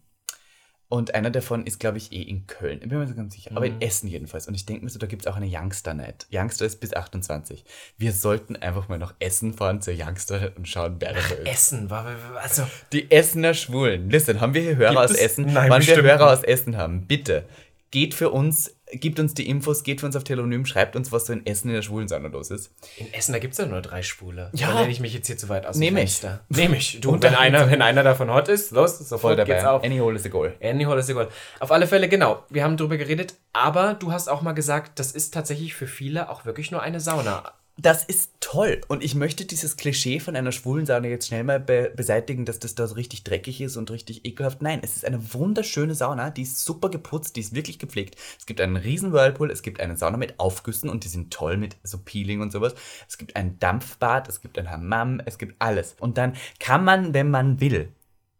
und 0.89 1.15
einer 1.15 1.29
davon 1.29 1.65
ist, 1.65 1.79
glaube 1.79 1.97
ich, 1.97 2.13
eh 2.13 2.21
in 2.21 2.47
Köln. 2.47 2.79
Ich 2.81 2.87
bin 2.87 2.97
mir 2.97 3.07
so 3.07 3.13
ganz 3.13 3.33
sicher. 3.33 3.51
Mhm. 3.51 3.57
Aber 3.57 3.65
in 3.65 3.75
mhm. 3.75 3.81
Essen 3.81 4.07
jedenfalls. 4.07 4.47
Und 4.47 4.55
ich 4.55 4.65
denke 4.65 4.85
mir 4.85 4.89
so, 4.89 4.99
da 4.99 5.07
gibt 5.07 5.23
es 5.23 5.27
auch 5.27 5.35
eine 5.35 5.47
Youngster 5.49 5.93
Night. 5.93 6.27
Youngster 6.31 6.65
ist 6.65 6.79
bis 6.79 6.93
28. 6.93 7.65
Wir 7.97 8.13
sollten 8.13 8.55
einfach 8.55 8.87
mal 8.87 8.97
nach 8.97 9.13
Essen 9.19 9.53
fahren 9.53 9.81
zur 9.81 9.93
Youngster 9.97 10.53
und 10.55 10.67
schauen, 10.67 10.95
wer 10.99 11.13
da 11.13 11.19
ist. 11.19 11.45
Essen, 11.45 11.91
also. 11.91 12.65
Die 12.93 13.11
Essener 13.11 13.53
Schwulen. 13.53 14.09
Listen, 14.09 14.39
haben 14.39 14.53
wir 14.53 14.61
hier 14.61 14.77
Hörer 14.77 15.03
aus 15.03 15.11
Essen? 15.11 15.51
Nein, 15.51 15.69
Wann 15.69 15.85
wir 15.85 16.01
Hörer 16.01 16.31
aus 16.31 16.43
Essen 16.43 16.77
haben, 16.77 17.05
bitte 17.05 17.43
geht 17.91 18.13
für 18.13 18.29
uns, 18.29 18.76
gibt 18.93 19.19
uns 19.19 19.33
die 19.33 19.49
Infos, 19.49 19.83
geht 19.83 19.99
für 19.99 20.05
uns 20.05 20.15
auf 20.15 20.23
Telonym, 20.23 20.65
schreibt 20.65 20.95
uns, 20.95 21.11
was 21.11 21.25
so 21.25 21.33
in 21.33 21.45
Essen 21.45 21.69
in 21.69 21.75
der 21.75 21.81
Schwulensauna 21.81 22.29
los 22.29 22.51
ist. 22.51 22.71
In 22.97 23.13
Essen, 23.13 23.33
da 23.33 23.39
gibt 23.39 23.53
es 23.53 23.57
ja 23.57 23.65
nur 23.65 23.81
drei 23.81 24.01
Spule. 24.01 24.49
Ja. 24.53 24.73
Da 24.73 24.87
ich 24.87 24.99
mich 24.99 25.13
jetzt 25.13 25.27
hier 25.27 25.37
zu 25.37 25.49
weit 25.49 25.65
aus. 25.65 25.77
Nehme 25.77 26.01
ich. 26.03 26.21
Nehme 26.49 26.77
ich. 26.77 26.99
Du, 27.07 27.11
Und 27.11 27.23
wenn 27.23 27.35
einer, 27.35 27.69
wenn 27.69 27.81
einer 27.81 28.03
davon 28.03 28.31
hot 28.31 28.47
ist, 28.47 28.71
los, 28.71 28.97
sofort 28.97 29.21
Voll 29.21 29.35
dabei. 29.35 29.53
geht's 29.53 29.65
auf. 29.65 29.83
Any 29.83 29.99
hole 29.99 30.15
is 30.15 30.25
a 30.25 30.29
goal. 30.29 30.53
Any 30.61 30.85
hole 30.85 30.99
is 30.99 31.09
a 31.09 31.13
goal. 31.13 31.27
Auf 31.59 31.71
alle 31.71 31.85
Fälle, 31.87 32.07
genau. 32.09 32.43
Wir 32.49 32.63
haben 32.63 32.77
drüber 32.77 32.97
geredet, 32.97 33.35
aber 33.53 33.93
du 33.93 34.11
hast 34.11 34.29
auch 34.29 34.41
mal 34.41 34.53
gesagt, 34.53 34.99
das 34.99 35.11
ist 35.11 35.33
tatsächlich 35.33 35.73
für 35.75 35.87
viele 35.87 36.29
auch 36.29 36.45
wirklich 36.45 36.71
nur 36.71 36.81
eine 36.81 36.99
Sauna 36.99 37.51
das 37.77 38.03
ist 38.03 38.31
toll. 38.39 38.81
Und 38.87 39.03
ich 39.03 39.13
möchte 39.13 39.45
dieses 39.45 39.77
Klischee 39.77 40.19
von 40.19 40.35
einer 40.35 40.51
schwulen 40.51 40.85
Sauna 40.85 41.07
jetzt 41.07 41.27
schnell 41.27 41.43
mal 41.43 41.59
be 41.59 41.91
beseitigen, 41.95 42.43
dass 42.45 42.59
das 42.59 42.73
da 42.75 42.87
so 42.87 42.95
richtig 42.95 43.23
dreckig 43.23 43.61
ist 43.61 43.77
und 43.77 43.91
richtig 43.91 44.25
ekelhaft. 44.25 44.61
Nein, 44.61 44.79
es 44.83 44.95
ist 44.95 45.05
eine 45.05 45.33
wunderschöne 45.33 45.93
Sauna, 45.93 46.31
die 46.31 46.41
ist 46.41 46.65
super 46.65 46.89
geputzt, 46.89 47.35
die 47.35 47.41
ist 47.41 47.53
wirklich 47.53 47.77
gepflegt. 47.77 48.15
Es 48.39 48.45
gibt 48.45 48.61
einen 48.61 48.77
riesen 48.77 49.13
Whirlpool, 49.13 49.51
es 49.51 49.61
gibt 49.61 49.79
eine 49.79 49.95
Sauna 49.95 50.17
mit 50.17 50.39
Aufgüssen 50.39 50.89
und 50.89 51.03
die 51.03 51.09
sind 51.09 51.31
toll 51.31 51.57
mit 51.57 51.75
so 51.83 51.99
Peeling 51.99 52.41
und 52.41 52.51
sowas. 52.51 52.73
Es 53.07 53.17
gibt 53.17 53.35
ein 53.35 53.59
Dampfbad, 53.59 54.27
es 54.27 54.41
gibt 54.41 54.57
ein 54.57 54.71
Hammam, 54.71 55.21
es 55.25 55.37
gibt 55.37 55.55
alles. 55.59 55.95
Und 55.99 56.17
dann 56.17 56.33
kann 56.59 56.83
man, 56.83 57.13
wenn 57.13 57.29
man 57.29 57.61
will, 57.61 57.89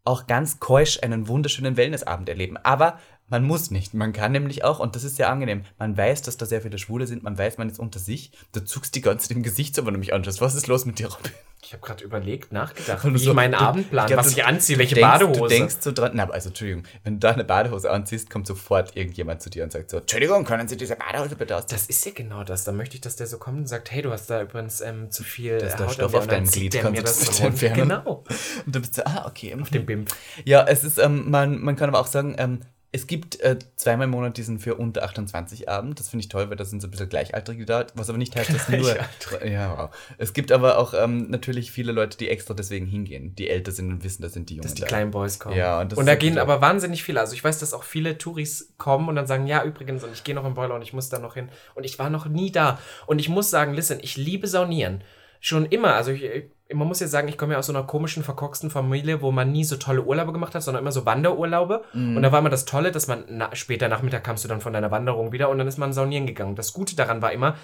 auch 0.03 0.25
ganz 0.25 0.59
keusch 0.59 1.03
einen 1.03 1.27
wunderschönen 1.27 1.77
Wellnessabend 1.77 2.29
erleben. 2.29 2.57
Aber 2.57 2.97
man 3.29 3.43
muss 3.43 3.71
nicht. 3.71 3.93
Man 3.93 4.13
kann 4.13 4.31
nämlich 4.31 4.63
auch, 4.63 4.79
und 4.79 4.95
das 4.95 5.03
ist 5.03 5.17
sehr 5.17 5.29
angenehm, 5.29 5.63
man 5.77 5.97
weiß, 5.97 6.21
dass 6.21 6.37
da 6.37 6.45
sehr 6.45 6.61
viele 6.61 6.77
Schwule 6.77 7.07
sind, 7.07 7.23
man 7.23 7.37
weiß, 7.37 7.57
man 7.57 7.69
ist 7.69 7.79
unter 7.79 7.99
sich. 7.99 8.31
Du 8.53 8.63
zuckst 8.63 8.95
die 8.95 9.01
ganze 9.01 9.27
Zeit 9.27 9.37
im 9.37 9.43
Gesicht, 9.43 9.77
wenn 9.77 9.93
du 9.93 9.99
mich 9.99 10.13
anschaust. 10.13 10.41
Was 10.41 10.55
ist 10.55 10.67
los 10.67 10.85
mit 10.85 10.99
dir, 10.99 11.07
Robin? 11.07 11.31
Ich 11.61 11.73
habe 11.73 11.85
gerade 11.85 12.03
überlegt, 12.03 12.53
nachgedacht, 12.53 13.03
wie 13.03 13.17
so, 13.17 13.31
ich 13.31 13.35
meinen 13.35 13.53
du, 13.53 13.59
Abendplan, 13.59 14.05
ich 14.05 14.13
glaub, 14.13 14.25
was 14.25 14.33
du, 14.33 14.39
ich 14.39 14.45
anziehe, 14.45 14.77
welche 14.77 14.95
denkst, 14.95 15.11
Badehose. 15.11 15.39
Du 15.39 15.47
denkst 15.47 15.75
so 15.81 15.91
dran, 15.91 16.11
na, 16.13 16.29
also 16.29 16.49
Entschuldigung, 16.49 16.83
wenn 17.03 17.15
du 17.15 17.19
da 17.19 17.31
eine 17.31 17.43
Badehose 17.43 17.91
anziehst, 17.91 18.29
kommt 18.29 18.47
sofort 18.47 18.95
irgendjemand 18.95 19.41
zu 19.41 19.49
dir 19.49 19.63
und 19.63 19.71
sagt 19.71 19.89
so, 19.89 19.97
Entschuldigung, 19.97 20.45
können 20.45 20.67
Sie 20.67 20.77
diese 20.77 20.95
Badehose 20.95 21.35
bitte 21.35 21.57
aus? 21.57 21.65
Das 21.65 21.87
ist 21.87 22.05
ja 22.05 22.11
genau 22.13 22.43
das. 22.43 22.63
Da 22.63 22.71
möchte 22.71 22.95
ich, 22.95 23.01
dass 23.01 23.15
der 23.15 23.27
so 23.27 23.37
kommt 23.37 23.57
und 23.57 23.67
sagt, 23.67 23.91
hey, 23.91 24.01
du 24.01 24.11
hast 24.11 24.29
da 24.29 24.41
übrigens 24.41 24.81
ähm, 24.81 25.11
zu 25.11 25.23
viel 25.23 25.57
das 25.57 25.71
ist 25.71 25.79
der 25.79 25.89
Stoff 25.89 26.13
auf 26.13 26.27
deinem 26.27 26.47
Glied, 26.47 26.73
kannst 26.73 26.91
mir 26.91 27.01
das 27.01 27.39
entfernen. 27.39 27.89
Genau. 27.89 28.23
Und 28.65 28.75
du 28.75 28.79
bist 28.79 28.93
so, 28.93 29.01
ah, 29.03 29.25
okay. 29.27 29.55
Auf 29.59 29.69
dem 29.71 29.85
BIM. 29.85 30.05
Ja, 30.45 30.65
es 30.65 30.83
ist, 30.83 30.99
ähm, 30.99 31.29
man, 31.29 31.59
man 31.59 31.75
kann 31.75 31.89
aber 31.89 31.99
auch 31.99 32.07
sagen, 32.07 32.35
ähm, 32.37 32.61
es 32.97 33.05
gibt 33.05 33.39
äh, 33.41 33.59
zweimal 33.75 34.05
im 34.05 34.11
Monat 34.11 34.37
diesen 34.37 34.57
für 34.57 34.73
unter 34.73 35.03
28 35.03 35.69
Abend. 35.69 35.99
Das 35.99 36.09
finde 36.09 36.23
ich 36.23 36.29
toll, 36.29 36.49
weil 36.49 36.57
da 36.57 36.65
sind 36.65 36.81
so 36.81 36.87
ein 36.87 36.91
bisschen 36.91 37.09
Gleichaltrige 37.09 37.63
da. 37.63 37.85
Was 37.93 38.09
aber 38.09 38.17
nicht 38.17 38.35
heißt, 38.35 38.51
dass 38.51 38.69
nur. 38.69 38.97
Ja, 39.45 39.77
wow. 39.77 39.89
Es 40.17 40.33
gibt 40.33 40.51
aber 40.51 40.79
auch 40.79 40.95
ähm, 40.95 41.29
natürlich 41.29 41.71
viele 41.71 41.91
Leute, 41.91 42.17
die 42.17 42.27
extra 42.27 42.55
deswegen 42.55 42.87
hingehen, 42.87 43.35
die 43.35 43.49
älter 43.49 43.71
sind 43.71 43.91
und 43.91 44.03
wissen, 44.03 44.23
das 44.23 44.33
sind 44.33 44.49
die 44.49 44.55
Jungen. 44.55 44.63
Dass 44.63 44.73
die 44.73 44.81
da. 44.81 44.87
kleinen 44.87 45.11
Boys 45.11 45.37
kommen. 45.37 45.55
Ja, 45.55 45.79
und, 45.79 45.93
und 45.93 46.07
da 46.07 46.15
gehen 46.15 46.39
aber 46.39 46.59
wahnsinnig 46.59 47.03
viele. 47.03 47.19
Also 47.19 47.35
ich 47.35 47.43
weiß, 47.43 47.59
dass 47.59 47.75
auch 47.75 47.83
viele 47.83 48.17
Touris 48.17 48.73
kommen 48.79 49.09
und 49.09 49.15
dann 49.15 49.27
sagen, 49.27 49.45
ja, 49.45 49.63
übrigens, 49.63 50.03
und 50.03 50.11
ich 50.11 50.23
gehe 50.23 50.33
noch 50.33 50.45
im 50.45 50.55
Boiler 50.55 50.73
und 50.73 50.81
ich 50.81 50.93
muss 50.93 51.09
da 51.09 51.19
noch 51.19 51.35
hin. 51.35 51.49
Und 51.75 51.83
ich 51.83 51.99
war 51.99 52.09
noch 52.09 52.25
nie 52.25 52.51
da. 52.51 52.79
Und 53.05 53.19
ich 53.19 53.29
muss 53.29 53.51
sagen, 53.51 53.75
listen, 53.75 53.99
ich 54.01 54.17
liebe 54.17 54.47
Saunieren. 54.47 55.03
Schon 55.39 55.67
immer. 55.67 55.93
Also 55.93 56.09
ich, 56.09 56.49
man 56.73 56.87
muss 56.87 56.99
ja 56.99 57.07
sagen, 57.07 57.27
ich 57.27 57.37
komme 57.37 57.53
ja 57.53 57.59
aus 57.59 57.67
so 57.67 57.73
einer 57.73 57.83
komischen, 57.83 58.23
verkorksten 58.23 58.69
Familie, 58.69 59.21
wo 59.21 59.31
man 59.31 59.51
nie 59.51 59.63
so 59.63 59.77
tolle 59.77 60.03
Urlaube 60.03 60.33
gemacht 60.33 60.53
hat, 60.53 60.63
sondern 60.63 60.83
immer 60.83 60.91
so 60.91 61.05
Wanderurlaube. 61.05 61.83
Mm. 61.93 62.17
Und 62.17 62.23
da 62.23 62.31
war 62.31 62.39
immer 62.39 62.49
das 62.49 62.65
Tolle, 62.65 62.91
dass 62.91 63.07
man 63.07 63.23
na, 63.29 63.55
später 63.55 63.87
Nachmittag 63.87 64.23
kamst 64.23 64.43
du 64.43 64.47
dann 64.47 64.59
von 64.59 64.73
deiner 64.73 64.91
Wanderung 64.91 65.31
wieder 65.31 65.49
und 65.49 65.57
dann 65.57 65.67
ist 65.67 65.77
man 65.77 65.93
saunieren 65.93 66.27
gegangen. 66.27 66.55
Das 66.55 66.73
Gute 66.73 66.95
daran 66.95 67.21
war 67.21 67.31
immer, 67.31 67.55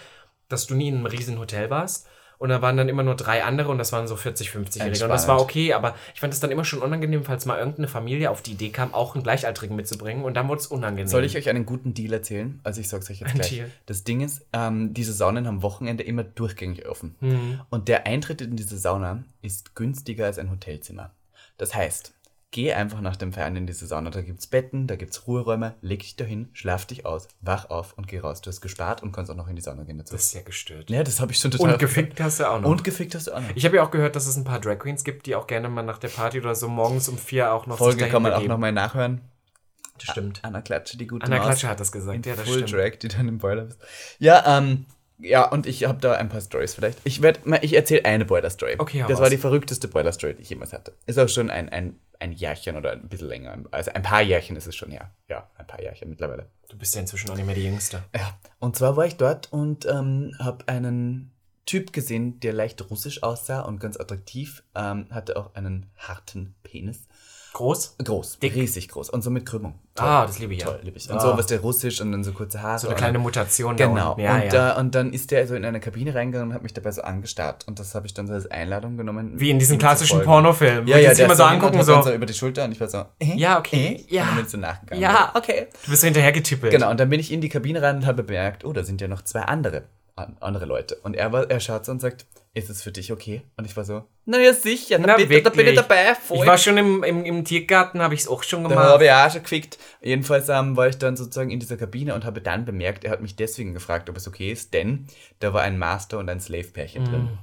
dass 0.48 0.68
du 0.68 0.76
nie 0.76 0.88
in 0.88 0.98
einem 0.98 1.06
riesen 1.06 1.40
Hotel 1.40 1.70
warst, 1.70 2.08
und 2.38 2.50
da 2.50 2.62
waren 2.62 2.78
dann 2.78 2.90
immer 2.90 3.04
nur 3.04 3.16
drei 3.16 3.44
andere 3.44 3.70
und 3.70 3.78
das 3.78 3.92
waren 3.92 4.08
so 4.08 4.16
40, 4.16 4.50
50-Jährige. 4.50 5.04
Und 5.04 5.10
das 5.10 5.28
war 5.28 5.40
okay, 5.40 5.74
aber 5.74 5.96
ich 6.14 6.20
fand 6.20 6.34
es 6.34 6.40
dann 6.40 6.52
immer 6.52 6.66
schon 6.66 6.82
unangenehm, 6.82 7.24
falls 7.24 7.46
mal 7.46 7.58
irgendeine 7.58 7.88
Familie 7.88 8.30
auf 8.32 8.42
die 8.42 8.52
Idee 8.52 8.70
kam, 8.70 8.94
auch 8.94 9.16
einen 9.16 9.24
Gleichaltrigen 9.24 9.76
mitzubringen. 9.76 10.24
Und 10.24 10.36
dann 10.36 10.48
wurde 10.48 10.62
es 10.62 10.68
unangenehm. 10.68 11.08
Soll 11.08 11.24
ich 11.24 11.38
euch 11.38 11.50
einen 11.50 11.66
guten 11.66 11.94
Deal 11.94 12.14
erzählen? 12.14 12.60
Also 12.64 12.82
ich 12.82 12.90
sag's 12.90 13.10
euch 13.10 13.20
jetzt 13.20 13.34
gleich. 13.34 13.50
Deal. 13.50 13.72
Das 13.86 14.04
Ding 14.04 14.22
ist, 14.22 14.46
ähm, 14.54 14.94
diese 14.94 15.14
Saunen 15.14 15.48
haben 15.48 15.62
Wochenende 15.62 16.04
immer 16.04 16.24
durchgängig 16.24 16.88
offen. 16.88 17.16
Mhm. 17.20 17.62
Und 17.70 17.88
der 17.88 18.06
Eintritt 18.08 18.42
in 18.42 18.56
diese 18.56 18.78
Sauna 18.78 19.24
ist 19.42 19.76
günstiger 19.76 20.26
als 20.26 20.38
ein 20.38 20.52
Hotelzimmer. 20.52 21.12
Das 21.58 21.76
heißt, 21.76 22.14
Geh 22.54 22.72
einfach 22.72 23.02
nach 23.02 23.16
dem 23.16 23.34
Feiern 23.34 23.56
in 23.56 23.66
diese 23.66 23.88
Sauna. 23.88 24.12
Da 24.12 24.22
gibt's 24.22 24.46
Betten, 24.46 24.86
da 24.86 24.96
gibt's 24.96 25.26
Ruheräume. 25.26 25.74
Leg 25.82 26.02
dich 26.02 26.16
dahin, 26.18 26.50
schlaf 26.54 26.86
dich 26.86 27.04
aus, 27.04 27.28
wach 27.42 27.72
auf 27.72 27.98
und 27.98 28.08
geh 28.08 28.20
raus. 28.20 28.42
Du 28.42 28.50
hast 28.52 28.62
gespart 28.62 29.02
und 29.02 29.12
kannst 29.12 29.32
auch 29.32 29.36
noch 29.36 29.48
in 29.48 29.56
die 29.56 29.64
Sauna 29.64 29.86
gehen 29.86 29.98
dazu. 29.98 30.14
Das 30.14 30.26
ist 30.26 30.34
ja 30.36 30.44
gestört. 30.44 30.92
Ja, 30.92 31.04
das 31.04 31.20
habe 31.20 31.32
ich 31.32 31.40
schon 31.40 31.50
total. 31.50 31.74
Und 31.74 31.80
gefickt 31.80 32.22
hast 32.22 32.40
du 32.40 32.48
auch 32.48 32.62
noch. 32.62 32.70
Und 32.70 32.84
gefickt 32.84 33.16
hast 33.16 33.26
du 33.26 33.32
auch 33.34 33.42
noch. 33.42 33.50
Ich 33.56 33.66
habe 33.66 33.78
ja 33.78 33.84
auch 33.84 33.90
gehört, 33.90 34.16
dass 34.16 34.28
es 34.28 34.38
ein 34.38 34.44
paar 34.44 34.60
Drag 34.60 34.78
Queens 34.78 35.04
gibt, 35.04 35.26
die 35.26 35.34
auch 35.34 35.48
gerne 35.48 35.68
mal 35.68 35.82
nach 35.82 35.98
der 35.98 36.10
Party 36.10 36.40
oder 36.40 36.54
so 36.54 36.68
morgens 36.68 37.10
um 37.10 37.18
vier 37.18 37.52
auch 37.52 37.66
noch 37.66 37.80
Folge 37.80 38.08
kann 38.08 38.22
man 38.22 38.34
auch 38.34 38.46
noch 38.46 38.60
mal 38.60 38.72
nachhören. 38.72 39.22
Das 39.98 40.12
stimmt. 40.12 40.42
Anna 40.44 40.62
Klatsche, 40.62 40.96
die 40.96 41.08
gute 41.08 41.26
Anna 41.26 41.40
Klatsche 41.40 41.68
hat 41.68 41.80
das 41.80 41.92
gesagt. 41.92 42.16
In 42.18 42.22
ja, 42.22 42.36
das 42.36 42.48
Full 42.48 42.68
stimmt. 42.68 42.74
Drag, 42.74 43.00
die 43.00 43.08
dann 43.08 43.28
im 43.28 43.40
Boiler 43.40 43.70
ist. 43.70 43.80
Ja, 44.20 44.60
ähm, 44.60 44.86
ja, 45.24 45.50
und 45.50 45.66
ich 45.66 45.86
habe 45.86 46.00
da 46.00 46.14
ein 46.14 46.30
paar 46.30 46.42
Stories 46.42 46.76
vielleicht. 46.76 47.00
Ich 47.04 47.22
werde 47.22 47.40
ich 47.62 47.74
erzähle 47.74 48.06
eine 48.06 48.26
Boiler-Story. 48.26 48.76
Okay, 48.78 49.06
Das 49.08 49.20
war 49.20 49.30
die 49.30 49.38
verrückteste 49.38 49.88
Boiler-Story, 49.88 50.36
die 50.36 50.42
ich 50.44 50.50
jemals 50.50 50.74
hatte. 50.74 50.94
Ist 51.06 51.18
auch 51.18 51.30
schon 51.30 51.50
ein, 51.50 51.70
ein, 51.70 52.00
ein 52.20 52.32
Jährchen 52.32 52.76
oder 52.76 52.92
ein 52.92 53.08
bisschen 53.08 53.28
länger. 53.30 53.58
Also 53.72 53.92
ein 53.92 54.04
paar 54.04 54.22
Jährchen 54.22 54.56
ist 54.56 54.68
es 54.68 54.76
schon, 54.76 54.92
ja. 54.92 55.12
Ja, 55.30 55.50
ein 55.58 55.68
paar 55.68 55.82
Jährchen 55.82 56.10
mittlerweile. 56.10 56.48
Du 56.70 56.78
bist 56.78 56.94
ja 56.96 57.02
inzwischen 57.02 57.30
auch 57.30 57.36
nicht 57.36 57.46
mehr 57.46 57.56
die 57.56 57.66
Jüngste. 57.66 58.04
Ja, 58.16 58.38
und 58.60 58.76
zwar 58.76 58.98
war 58.98 59.06
ich 59.06 59.16
dort 59.16 59.52
und 59.52 59.86
ähm, 59.86 60.36
habe 60.40 60.68
einen 60.68 61.32
Typ 61.66 61.94
gesehen, 61.94 62.40
der 62.42 62.52
leicht 62.54 62.90
russisch 62.90 63.24
aussah 63.24 63.62
und 63.62 63.80
ganz 63.80 63.98
attraktiv. 63.98 64.64
Ähm, 64.76 65.08
hatte 65.10 65.38
auch 65.38 65.56
einen 65.56 65.90
harten 65.98 66.56
Penis. 66.64 67.08
Groß? 67.54 67.98
Groß, 68.04 68.40
Dick. 68.40 68.56
riesig 68.56 68.90
groß 68.90 69.12
und 69.12 69.24
so 69.24 69.30
mit 69.30 69.46
Krümmung. 69.46 69.76
Toll. 69.94 70.08
Ah, 70.08 70.26
das 70.26 70.40
liebe 70.40 70.56
ich 70.56 70.64
Toll, 70.64 70.80
liebe 70.82 70.98
ich. 70.98 71.08
Und 71.08 71.18
ah. 71.18 71.20
so 71.20 71.38
was 71.38 71.46
der 71.46 71.60
russisch 71.60 72.02
und 72.02 72.12
dann 72.12 72.24
so 72.24 72.32
kurze 72.32 72.64
Haare. 72.64 72.80
So 72.80 72.88
eine 72.88 72.96
kleine 72.96 73.20
Mutation. 73.20 73.76
Genau. 73.76 74.18
Ja, 74.18 74.36
und, 74.36 74.52
ja. 74.52 74.76
Äh, 74.76 74.80
und 74.80 74.96
dann 74.96 75.14
ist 75.14 75.30
der 75.30 75.48
so 75.48 75.54
in 75.54 75.64
eine 75.64 75.80
Kabine 75.80 76.16
reingegangen 76.16 76.50
und 76.50 76.56
hat 76.56 76.64
mich 76.64 76.74
dabei 76.74 76.92
so 76.92 77.04
angestarrt. 77.04 77.68
Und 77.68 77.78
das 77.78 77.94
habe 77.94 78.08
ich 78.08 78.16
dann 78.16 78.26
so 78.26 78.34
als 78.34 78.50
Einladung 78.50 78.98
genommen. 78.98 79.40
Wie 79.40 79.52
in 79.52 79.60
diesen 79.60 79.78
klassischen 79.78 80.24
Pornofilmen. 80.24 80.88
Ja, 80.88 80.98
ja, 80.98 81.14
der 81.14 81.26
immer 81.26 81.36
so 81.36 81.44
angucken 81.44 81.84
so. 81.84 82.02
so 82.02 82.12
über 82.12 82.26
die 82.26 82.34
Schulter 82.34 82.66
und 82.66 82.72
ich 82.72 82.80
war 82.80 82.88
so, 82.88 83.06
äh, 83.20 83.36
ja, 83.36 83.60
okay. 83.60 84.04
Äh? 84.10 84.16
Ja. 84.16 84.24
Und 84.24 84.28
dann 84.30 84.36
bin 84.38 84.46
ich 84.46 84.52
so 84.52 84.58
nachgegangen. 84.58 85.02
Ja, 85.04 85.32
okay. 85.36 85.68
Du 85.86 85.92
bist 85.92 86.02
so 86.02 86.06
hinterhergetippelt. 86.06 86.72
Genau, 86.72 86.90
und 86.90 87.00
dann 87.00 87.10
bin 87.10 87.20
ich 87.20 87.32
in 87.32 87.42
die 87.42 87.50
Kabine 87.50 87.84
rein 87.84 87.98
und 87.98 88.08
habe 88.08 88.24
bemerkt, 88.24 88.66
oh, 88.66 88.74
da 88.74 88.84
sind 88.84 89.00
ja 89.00 89.08
noch 89.08 89.22
zwei 89.22 89.42
andere, 89.42 89.84
andere 90.16 90.66
Leute. 90.66 90.96
Und 91.04 91.16
er, 91.16 91.32
war, 91.32 91.48
er 91.52 91.60
schaut 91.60 91.86
so 91.86 91.92
und 91.92 92.02
sagt, 92.02 92.26
ist 92.56 92.70
es 92.70 92.84
für 92.84 92.92
dich 92.92 93.12
okay? 93.12 93.42
Und 93.58 93.66
ich 93.66 93.76
war 93.76 93.84
so, 93.84 94.04
naja, 94.26 94.54
sicher, 94.54 95.00
na, 95.00 95.08
na 95.08 95.16
bitte, 95.18 95.42
da 95.42 95.50
bin 95.50 95.68
ich 95.68 95.76
dabei. 95.76 96.14
Voll. 96.14 96.38
Ich 96.40 96.46
war 96.46 96.58
schon 96.58 96.78
im, 96.78 97.04
im, 97.04 97.26
im 97.26 97.44
Tiergarten, 97.44 98.02
habe 98.02 98.14
ich 98.14 98.22
es 98.22 98.28
auch 98.28 98.44
schon 98.44 98.64
gemacht. 98.64 98.78
Da 98.78 98.90
habe 98.90 99.06
ich 99.06 99.12
auch 99.12 99.32
schon 99.32 99.42
gefickt. 99.42 99.80
Jedenfalls 100.02 100.50
ähm, 100.50 100.78
war 100.78 100.88
ich 100.88 100.98
dann 100.98 101.18
sozusagen 101.18 101.50
in 101.50 101.60
dieser 101.60 101.78
Kabine 101.78 102.14
und 102.14 102.26
habe 102.26 102.42
dann 102.42 102.66
bemerkt, 102.66 103.06
er 103.06 103.12
hat 103.12 103.22
mich 103.22 103.36
deswegen 103.36 103.74
gefragt, 103.74 104.08
ob 104.10 104.18
es 104.18 104.28
okay 104.28 104.52
ist, 104.52 104.74
denn 104.74 105.08
da 105.40 105.54
war 105.54 105.64
ein 105.64 105.80
Master 105.80 106.20
und 106.20 106.30
ein 106.30 106.40
Slave-Pärchen 106.40 107.04
mm. 107.04 107.06
drin. 107.06 107.38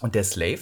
Und 0.00 0.14
der 0.14 0.24
Slave, 0.24 0.60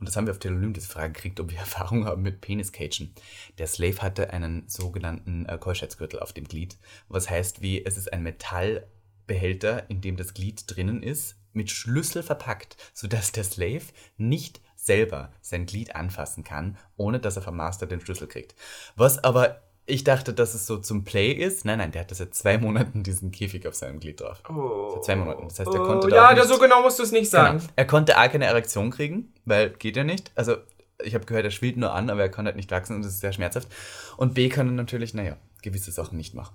und 0.00 0.08
das 0.08 0.16
haben 0.16 0.26
wir 0.26 0.32
auf 0.32 0.40
Telonym 0.40 0.72
diese 0.72 0.88
Frage 0.88 1.12
gekriegt, 1.12 1.38
ob 1.38 1.52
wir 1.52 1.58
Erfahrung 1.60 2.06
haben 2.06 2.22
mit 2.22 2.40
Peniscagen. 2.40 3.14
Der 3.58 3.68
Slave 3.68 4.02
hatte 4.02 4.30
einen 4.30 4.68
sogenannten 4.68 5.46
äh, 5.46 5.58
Keuschheitsgürtel 5.58 6.18
auf 6.18 6.32
dem 6.32 6.48
Glied, 6.48 6.76
was 7.08 7.30
heißt 7.30 7.62
wie, 7.62 7.84
es 7.84 7.96
ist 7.96 8.12
ein 8.12 8.24
Metallbehälter, 8.24 9.88
in 9.88 10.00
dem 10.00 10.16
das 10.16 10.34
Glied 10.34 10.64
drinnen 10.66 11.04
ist, 11.04 11.36
mit 11.54 11.70
Schlüssel 11.70 12.22
verpackt, 12.22 12.76
sodass 12.94 13.32
der 13.32 13.44
Slave 13.44 13.84
nicht 14.16 14.60
selber 14.76 15.30
sein 15.40 15.66
Glied 15.66 15.94
anfassen 15.94 16.44
kann, 16.44 16.76
ohne 16.96 17.20
dass 17.20 17.36
er 17.36 17.42
vom 17.42 17.56
Master 17.56 17.86
den 17.86 18.00
Schlüssel 18.00 18.26
kriegt. 18.26 18.54
Was 18.96 19.22
aber 19.22 19.62
ich 19.84 20.04
dachte, 20.04 20.32
dass 20.32 20.54
es 20.54 20.66
so 20.66 20.78
zum 20.78 21.04
Play 21.04 21.32
ist. 21.32 21.64
Nein, 21.64 21.78
nein, 21.78 21.90
der 21.90 22.02
hatte 22.02 22.14
seit 22.14 22.34
zwei 22.34 22.56
Monaten 22.56 23.02
diesen 23.02 23.32
Käfig 23.32 23.66
auf 23.66 23.74
seinem 23.74 23.98
Glied 23.98 24.20
drauf. 24.20 24.40
Oh. 24.48 24.92
Seit 24.94 25.04
zwei 25.04 25.16
Monaten. 25.16 25.48
Das 25.48 25.58
heißt, 25.58 25.74
er 25.74 25.80
konnte 25.80 26.06
oh, 26.06 26.10
da. 26.10 26.30
Ja, 26.30 26.34
nicht, 26.34 26.46
so 26.46 26.58
genau 26.58 26.82
musst 26.82 26.98
du 26.98 27.02
es 27.02 27.10
nicht 27.10 27.30
genau. 27.30 27.44
sagen. 27.44 27.58
Genau. 27.58 27.72
Er 27.74 27.86
konnte 27.86 28.18
auch 28.18 28.30
keine 28.30 28.46
Erektion 28.46 28.90
kriegen, 28.90 29.32
weil 29.44 29.70
geht 29.70 29.96
ja 29.96 30.04
nicht. 30.04 30.30
Also, 30.36 30.56
ich 31.02 31.14
habe 31.14 31.26
gehört, 31.26 31.44
er 31.44 31.50
schwillt 31.50 31.76
nur 31.76 31.92
an, 31.92 32.10
aber 32.10 32.22
er 32.22 32.28
kann 32.28 32.46
halt 32.46 32.54
nicht 32.54 32.70
wachsen 32.70 32.94
und 32.94 33.04
das 33.04 33.14
ist 33.14 33.20
sehr 33.20 33.32
schmerzhaft. 33.32 33.68
Und 34.16 34.34
B 34.34 34.48
kann 34.48 34.68
er 34.68 34.72
natürlich, 34.72 35.14
naja, 35.14 35.36
gewisse 35.62 35.90
Sachen 35.90 36.16
nicht 36.16 36.34
machen. 36.34 36.54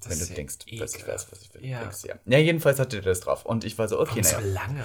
Das 0.00 0.12
wenn 0.12 0.28
du 0.28 0.34
denkst, 0.34 0.58
dass 0.78 0.94
ich 0.94 1.06
weiß, 1.06 1.26
was 1.30 1.42
ich 1.42 1.54
will. 1.54 1.64
Ja. 1.64 1.80
Denkst, 1.80 2.04
ja. 2.04 2.14
ja, 2.24 2.38
jedenfalls 2.38 2.78
hatte 2.78 2.96
er 2.98 3.02
das 3.02 3.20
drauf. 3.20 3.44
Und 3.44 3.64
ich 3.64 3.78
war 3.78 3.88
so, 3.88 4.00
okay, 4.00 4.22
naja. 4.22 4.40
so 4.40 4.46
lange. 4.46 4.84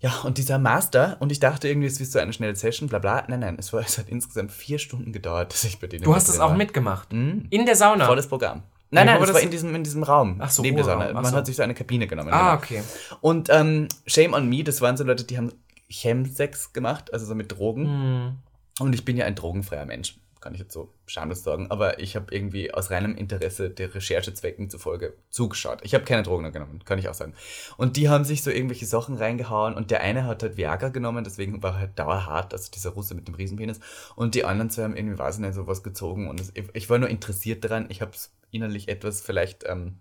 Ja, 0.00 0.20
und 0.20 0.38
dieser 0.38 0.58
Master, 0.58 1.16
und 1.20 1.32
ich 1.32 1.40
dachte 1.40 1.68
irgendwie, 1.68 1.88
es 1.88 2.00
ist 2.00 2.12
so 2.12 2.18
eine 2.20 2.32
schnelle 2.32 2.54
Session, 2.54 2.88
bla 2.88 2.98
bla. 2.98 3.24
Nein, 3.28 3.40
nein, 3.40 3.56
es, 3.58 3.72
war, 3.72 3.80
es 3.80 3.98
hat 3.98 4.08
insgesamt 4.08 4.52
vier 4.52 4.78
Stunden 4.78 5.12
gedauert, 5.12 5.52
dass 5.52 5.64
ich 5.64 5.80
bei 5.80 5.88
denen. 5.88 6.04
Du 6.04 6.14
hast 6.14 6.28
es 6.28 6.38
auch 6.38 6.50
war. 6.50 6.56
mitgemacht? 6.56 7.12
Mhm. 7.12 7.46
In 7.50 7.66
der 7.66 7.74
Sauna? 7.74 8.06
Volles 8.06 8.28
Programm. 8.28 8.62
Nein, 8.90 9.06
nein, 9.06 9.20
das 9.20 9.34
war 9.34 9.40
in 9.40 9.50
diesem, 9.50 9.74
in 9.74 9.84
diesem 9.84 10.02
Raum. 10.02 10.36
Ach 10.38 10.50
so, 10.50 10.62
neben 10.62 10.76
der 10.76 10.84
Sauna. 10.84 11.12
Man 11.12 11.24
so. 11.24 11.36
hat 11.36 11.46
sich 11.46 11.56
so 11.56 11.62
eine 11.62 11.74
Kabine 11.74 12.06
genommen. 12.06 12.30
Ah, 12.32 12.56
genau. 12.56 12.80
okay. 12.80 12.82
Und 13.20 13.48
ähm, 13.50 13.88
Shame 14.06 14.32
on 14.32 14.48
Me, 14.48 14.64
das 14.64 14.80
waren 14.80 14.96
so 14.96 15.04
Leute, 15.04 15.24
die 15.24 15.36
haben 15.36 15.52
Chemsex 15.90 16.72
gemacht, 16.72 17.12
also 17.12 17.26
so 17.26 17.34
mit 17.34 17.52
Drogen. 17.52 17.82
Mhm. 17.82 18.38
Und 18.80 18.94
ich 18.94 19.04
bin 19.04 19.16
ja 19.16 19.26
ein 19.26 19.34
drogenfreier 19.34 19.84
Mensch 19.84 20.16
kann 20.48 20.54
ich 20.54 20.62
jetzt 20.62 20.72
so 20.72 20.94
schamlos 21.04 21.42
sagen, 21.42 21.70
aber 21.70 21.98
ich 22.00 22.16
habe 22.16 22.34
irgendwie 22.34 22.72
aus 22.72 22.90
reinem 22.90 23.14
Interesse 23.14 23.68
der 23.68 23.94
Recherchezwecken 23.94 24.70
zufolge 24.70 25.12
zugeschaut. 25.28 25.80
Ich 25.82 25.92
habe 25.92 26.04
keine 26.04 26.22
Drogen 26.22 26.50
genommen, 26.50 26.82
kann 26.86 26.98
ich 26.98 27.06
auch 27.10 27.14
sagen. 27.14 27.34
Und 27.76 27.98
die 27.98 28.08
haben 28.08 28.24
sich 28.24 28.42
so 28.42 28.50
irgendwelche 28.50 28.86
Sachen 28.86 29.14
reingehauen 29.18 29.74
und 29.74 29.90
der 29.90 30.00
eine 30.00 30.24
hat 30.24 30.42
halt 30.42 30.56
Viagra 30.56 30.88
genommen, 30.88 31.22
deswegen 31.22 31.62
war 31.62 31.74
er 31.74 31.80
halt 31.80 31.98
dauerhart, 31.98 32.54
also 32.54 32.70
dieser 32.74 32.90
Russe 32.90 33.14
mit 33.14 33.28
dem 33.28 33.34
Riesenpenis. 33.34 33.78
Und 34.16 34.34
die 34.34 34.46
anderen 34.46 34.70
zwei 34.70 34.84
haben 34.84 34.96
irgendwie, 34.96 35.18
weiß 35.18 35.34
ich 35.34 35.42
nicht, 35.42 35.52
sowas 35.52 35.82
gezogen 35.82 36.30
und 36.30 36.42
ich 36.72 36.88
war 36.88 36.96
nur 36.96 37.10
interessiert 37.10 37.62
daran. 37.62 37.84
Ich 37.90 38.00
habe 38.00 38.12
es 38.12 38.32
innerlich 38.50 38.88
etwas 38.88 39.20
vielleicht 39.20 39.64
ähm, 39.66 39.98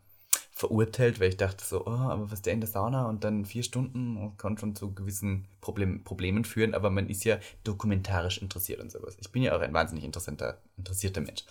verurteilt, 0.57 1.19
weil 1.19 1.29
ich 1.29 1.37
dachte 1.37 1.63
so, 1.63 1.85
oh, 1.85 1.91
aber 1.91 2.31
was 2.31 2.41
der 2.41 2.53
in 2.53 2.61
der 2.61 2.69
Sauna 2.69 3.07
und 3.07 3.23
dann 3.23 3.45
vier 3.45 3.61
Stunden 3.61 4.35
kann 4.37 4.57
schon 4.57 4.75
zu 4.75 4.91
gewissen 4.91 5.47
Problem, 5.61 6.03
Problemen 6.03 6.45
führen, 6.45 6.73
aber 6.73 6.89
man 6.89 7.09
ist 7.09 7.23
ja 7.25 7.37
dokumentarisch 7.63 8.39
interessiert 8.41 8.79
und 8.79 8.91
sowas. 8.91 9.17
Ich 9.21 9.31
bin 9.31 9.43
ja 9.43 9.55
auch 9.55 9.61
ein 9.61 9.73
wahnsinnig 9.73 10.03
interessanter, 10.03 10.59
interessierter 10.75 11.21
Mensch. 11.21 11.43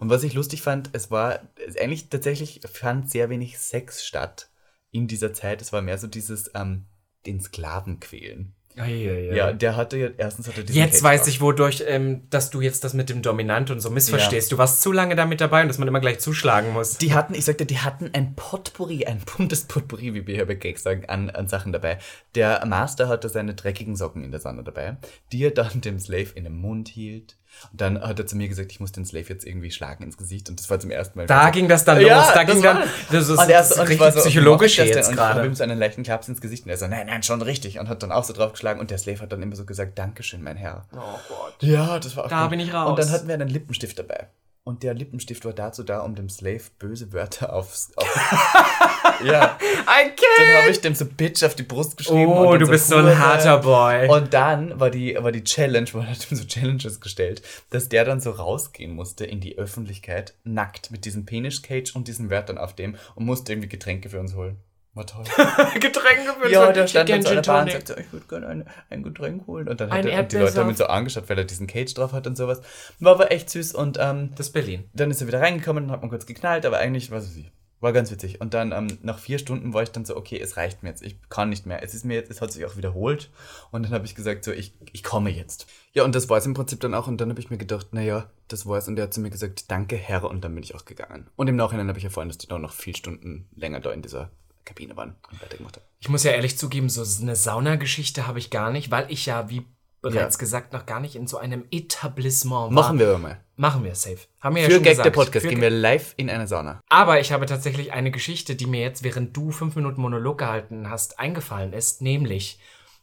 Und 0.00 0.08
was 0.08 0.22
ich 0.22 0.32
lustig 0.32 0.62
fand, 0.62 0.88
es 0.94 1.10
war 1.10 1.40
eigentlich 1.78 2.08
tatsächlich 2.08 2.62
fand 2.64 3.10
sehr 3.10 3.28
wenig 3.28 3.58
Sex 3.58 4.06
statt 4.06 4.48
in 4.90 5.06
dieser 5.06 5.34
Zeit. 5.34 5.60
Es 5.60 5.74
war 5.74 5.82
mehr 5.82 5.98
so 5.98 6.06
dieses 6.06 6.50
ähm, 6.54 6.86
den 7.26 7.42
Sklaven 7.42 8.00
quälen. 8.00 8.55
Eieiei. 8.78 9.34
Ja, 9.34 9.52
der 9.52 9.76
hatte 9.76 9.96
ja, 9.96 10.08
erstens 10.16 10.48
hatte 10.48 10.62
Jetzt 10.70 11.02
weiß 11.02 11.22
drauf. 11.22 11.28
ich, 11.28 11.40
wodurch, 11.40 11.84
ähm, 11.86 12.22
dass 12.30 12.50
du 12.50 12.60
jetzt 12.60 12.84
das 12.84 12.92
mit 12.94 13.08
dem 13.08 13.22
Dominant 13.22 13.70
und 13.70 13.80
so 13.80 13.90
missverstehst. 13.90 14.50
Ja. 14.50 14.56
Du 14.56 14.58
warst 14.58 14.82
zu 14.82 14.92
lange 14.92 15.16
damit 15.16 15.40
dabei 15.40 15.62
und 15.62 15.68
dass 15.68 15.78
man 15.78 15.88
immer 15.88 16.00
gleich 16.00 16.18
zuschlagen 16.18 16.72
muss. 16.72 16.98
Die 16.98 17.14
hatten, 17.14 17.34
ich 17.34 17.44
sagte, 17.44 17.64
die 17.64 17.78
hatten 17.78 18.10
ein 18.12 18.34
Potpourri, 18.34 19.06
ein 19.06 19.20
buntes 19.36 19.64
Potpourri, 19.64 20.14
wie 20.14 20.26
wir 20.26 20.34
hier 20.34 20.46
bei 20.46 20.54
Gags 20.54 20.82
sagen, 20.82 21.06
an, 21.08 21.30
an 21.30 21.48
Sachen 21.48 21.72
dabei. 21.72 21.98
Der 22.34 22.64
Master 22.66 23.08
hatte 23.08 23.28
seine 23.28 23.54
dreckigen 23.54 23.96
Socken 23.96 24.22
in 24.24 24.30
der 24.30 24.40
Sonne 24.40 24.62
dabei, 24.62 24.96
die 25.32 25.44
er 25.44 25.52
dann 25.52 25.80
dem 25.80 25.98
Slave 25.98 26.28
in 26.34 26.44
den 26.44 26.56
Mund 26.56 26.88
hielt 26.88 27.36
Und 27.72 27.80
dann 27.80 28.00
hat 28.00 28.18
er 28.18 28.26
zu 28.26 28.36
mir 28.36 28.48
gesagt, 28.48 28.72
ich 28.72 28.80
muss 28.80 28.92
den 28.92 29.04
Slave 29.04 29.26
jetzt 29.28 29.46
irgendwie 29.46 29.70
schlagen 29.70 30.04
ins 30.04 30.16
Gesicht. 30.16 30.48
Und 30.48 30.58
das 30.60 30.70
war 30.70 30.78
zum 30.78 30.90
ersten 30.90 31.18
Mal. 31.18 31.26
Da 31.26 31.50
ging 31.50 31.68
das 31.68 31.84
dann 31.84 32.00
ja, 32.00 32.18
los. 32.18 32.32
Da 32.34 32.44
ging 32.44 32.62
dann. 32.62 32.82
Das 33.10 33.28
ist, 33.28 33.38
und 33.38 33.48
er 33.48 33.64
so, 33.64 33.82
richtig 33.82 34.12
so, 34.12 34.20
psychologisch 34.20 34.78
jetzt 34.78 34.94
gerade. 34.94 35.06
Und 35.06 35.14
ich 35.14 35.20
habe 35.20 35.46
ihm 35.46 35.54
so 35.54 35.64
einen 35.64 35.78
leichten 35.78 36.02
Klaps 36.02 36.28
ins 36.28 36.40
Gesicht. 36.40 36.64
Und 36.64 36.70
er 36.70 36.76
so, 36.76 36.86
nein, 36.86 37.06
nein, 37.06 37.22
schon 37.22 37.42
richtig. 37.42 37.78
Und 37.78 37.88
hat 37.88 38.02
dann 38.02 38.12
auch 38.12 38.24
so 38.24 38.32
drauf 38.32 38.52
geschlagen. 38.52 38.80
Und 38.80 38.90
der 38.90 38.98
Slave 38.98 39.20
hat 39.20 39.32
dann 39.32 39.42
immer 39.42 39.56
so 39.56 39.64
gesagt, 39.64 39.98
Dankeschön, 39.98 40.42
mein 40.42 40.56
Herr. 40.56 40.86
Oh 40.94 40.98
Gott. 41.28 41.54
Ja, 41.60 41.98
das 41.98 42.16
war 42.16 42.24
auch 42.24 42.28
Da 42.28 42.42
gut. 42.42 42.50
bin 42.50 42.60
ich 42.60 42.72
raus. 42.72 42.90
Und 42.90 42.98
dann 42.98 43.10
hatten 43.10 43.28
wir 43.28 43.34
einen 43.34 43.48
Lippenstift 43.48 43.98
dabei. 43.98 44.28
Und 44.66 44.82
der 44.82 44.94
Lippenstift 44.94 45.44
war 45.44 45.52
dazu 45.52 45.84
da, 45.84 46.00
um 46.00 46.16
dem 46.16 46.28
Slave 46.28 46.62
böse 46.80 47.12
Wörter 47.12 47.52
aufs. 47.52 47.92
aufs 47.94 48.08
ja. 49.24 49.56
Ein 49.86 50.06
Kind! 50.08 50.20
Dann 50.38 50.56
habe 50.56 50.70
ich 50.70 50.80
dem 50.80 50.96
so 50.96 51.04
Bitch 51.04 51.44
auf 51.44 51.54
die 51.54 51.62
Brust 51.62 51.96
geschrieben. 51.96 52.32
Oh, 52.32 52.56
du 52.56 52.66
so 52.66 52.72
bist 52.72 52.88
so 52.88 52.96
ein 52.96 53.16
harter 53.16 53.58
Boy. 53.58 54.08
Und 54.08 54.34
dann 54.34 54.80
war 54.80 54.90
die, 54.90 55.16
war 55.20 55.30
die 55.30 55.44
Challenge, 55.44 55.86
wo 55.92 55.98
er 56.00 56.10
hat 56.10 56.28
ihm 56.32 56.36
so 56.36 56.44
Challenges 56.44 57.00
gestellt, 57.00 57.42
dass 57.70 57.88
der 57.88 58.04
dann 58.04 58.18
so 58.18 58.32
rausgehen 58.32 58.92
musste 58.92 59.24
in 59.24 59.38
die 59.38 59.56
Öffentlichkeit, 59.56 60.34
nackt, 60.42 60.90
mit 60.90 61.04
diesem 61.04 61.26
Penis-Cage 61.26 61.94
und 61.94 62.08
diesen 62.08 62.28
Wörtern 62.28 62.58
auf 62.58 62.74
dem 62.74 62.96
und 63.14 63.24
musste 63.24 63.52
irgendwie 63.52 63.68
Getränke 63.68 64.08
für 64.08 64.18
uns 64.18 64.34
holen. 64.34 64.56
War 64.96 65.06
toll. 65.06 65.24
Getränke 65.78 66.32
für 66.40 66.50
Ja, 66.50 66.72
der 66.72 66.86
stand 66.86 67.10
dann 67.10 67.20
so 67.20 67.28
an 67.28 67.34
der 67.34 67.42
Bahn 67.42 67.64
und 67.64 67.72
sagte, 67.72 67.96
ich 68.00 68.10
würde 68.14 68.26
gerne 68.28 68.46
ein, 68.46 68.68
ein 68.88 69.02
Getränk 69.02 69.46
holen. 69.46 69.68
Und 69.68 69.78
dann 69.78 69.90
hat 69.90 70.06
er, 70.06 70.22
die 70.22 70.36
Leute 70.38 70.58
haben 70.58 70.70
ihn 70.70 70.74
so 70.74 70.86
angeschaut, 70.86 71.28
weil 71.28 71.36
er 71.36 71.44
diesen 71.44 71.66
Cage 71.66 71.92
drauf 71.92 72.14
hat 72.14 72.26
und 72.26 72.34
sowas. 72.34 72.62
War 72.98 73.12
aber 73.12 73.30
echt 73.30 73.50
süß 73.50 73.74
und 73.74 73.98
ähm, 74.00 74.30
das 74.36 74.46
ist 74.46 74.52
Berlin. 74.54 74.88
Dann 74.94 75.10
ist 75.10 75.20
er 75.20 75.26
wieder 75.26 75.42
reingekommen 75.42 75.84
und 75.84 75.90
hat 75.90 76.00
man 76.00 76.08
kurz 76.08 76.24
geknallt, 76.24 76.64
aber 76.64 76.78
eigentlich, 76.78 77.10
weiß 77.10 77.36
ich, 77.36 77.52
war 77.80 77.92
ganz 77.92 78.10
witzig. 78.10 78.40
Und 78.40 78.54
dann 78.54 78.72
ähm, 78.72 78.98
nach 79.02 79.18
vier 79.18 79.38
Stunden 79.38 79.74
war 79.74 79.82
ich 79.82 79.90
dann 79.90 80.06
so, 80.06 80.16
okay, 80.16 80.40
es 80.40 80.56
reicht 80.56 80.82
mir 80.82 80.88
jetzt, 80.88 81.02
ich 81.02 81.18
kann 81.28 81.50
nicht 81.50 81.66
mehr. 81.66 81.82
Es 81.82 81.92
ist 81.92 82.06
mir 82.06 82.14
jetzt, 82.14 82.30
es 82.30 82.40
hat 82.40 82.50
sich 82.50 82.64
auch 82.64 82.78
wiederholt. 82.78 83.30
Und 83.72 83.84
dann 83.84 83.92
habe 83.92 84.06
ich 84.06 84.14
gesagt, 84.14 84.44
so, 84.44 84.50
ich, 84.50 84.72
ich 84.92 85.02
komme 85.02 85.28
jetzt. 85.28 85.66
Ja, 85.92 86.04
und 86.04 86.14
das 86.14 86.30
war 86.30 86.38
es 86.38 86.46
im 86.46 86.54
Prinzip 86.54 86.80
dann 86.80 86.94
auch. 86.94 87.06
Und 87.06 87.20
dann 87.20 87.28
habe 87.28 87.40
ich 87.40 87.50
mir 87.50 87.58
gedacht, 87.58 87.88
naja, 87.92 88.30
das 88.48 88.64
war 88.64 88.78
es. 88.78 88.88
Und 88.88 88.98
er 88.98 89.04
hat 89.04 89.14
zu 89.14 89.20
mir 89.20 89.28
gesagt, 89.28 89.70
danke, 89.70 89.96
Herr. 89.96 90.24
Und 90.24 90.42
dann 90.42 90.54
bin 90.54 90.64
ich 90.64 90.74
auch 90.74 90.86
gegangen. 90.86 91.28
Und 91.36 91.48
im 91.48 91.56
Nachhinein 91.56 91.88
habe 91.88 91.98
ich 91.98 92.04
erfahren, 92.06 92.28
dass 92.28 92.38
die 92.38 92.48
da 92.48 92.58
noch 92.58 92.72
vier 92.72 92.96
Stunden 92.96 93.46
länger 93.54 93.80
da 93.80 93.92
in 93.92 94.00
dieser 94.00 94.30
Kabine 94.66 94.96
waren 94.96 95.16
und 95.30 95.40
weitergemacht 95.40 95.76
haben. 95.76 95.86
Ich 96.00 96.10
muss 96.10 96.24
ja 96.24 96.32
ehrlich 96.32 96.58
zugeben, 96.58 96.90
so 96.90 97.02
eine 97.22 97.36
Saunageschichte 97.36 98.26
habe 98.26 98.38
ich 98.38 98.50
gar 98.50 98.70
nicht, 98.70 98.90
weil 98.90 99.10
ich 99.10 99.24
ja, 99.24 99.48
wie 99.48 99.64
bereits 100.02 100.36
ja. 100.36 100.40
gesagt, 100.40 100.72
noch 100.72 100.86
gar 100.86 101.00
nicht 101.00 101.16
in 101.16 101.26
so 101.26 101.38
einem 101.38 101.64
Etablissement 101.70 102.66
war. 102.66 102.70
Machen 102.70 102.98
wir 102.98 103.18
mal. 103.18 103.40
Machen 103.56 103.84
wir, 103.84 103.94
safe. 103.94 104.18
Haben 104.40 104.56
wir 104.56 104.64
Für 104.64 104.68
ja 104.68 104.74
schon 104.74 104.84
Gag 104.84 104.92
gesagt. 104.92 105.06
der 105.06 105.10
Podcast 105.10 105.44
Für 105.44 105.50
gehen 105.50 105.62
wir 105.62 105.70
live 105.70 106.12
in 106.18 106.28
eine 106.28 106.46
Sauna. 106.46 106.82
Aber 106.88 107.20
ich 107.20 107.32
habe 107.32 107.46
tatsächlich 107.46 107.92
eine 107.92 108.10
Geschichte, 108.10 108.54
die 108.54 108.66
mir 108.66 108.82
jetzt, 108.82 109.02
während 109.02 109.34
du 109.36 109.50
fünf 109.50 109.76
Minuten 109.76 110.00
Monolog 110.00 110.38
gehalten 110.38 110.90
hast, 110.90 111.18
eingefallen 111.18 111.72
ist. 111.72 112.02
Nämlich, 112.02 112.60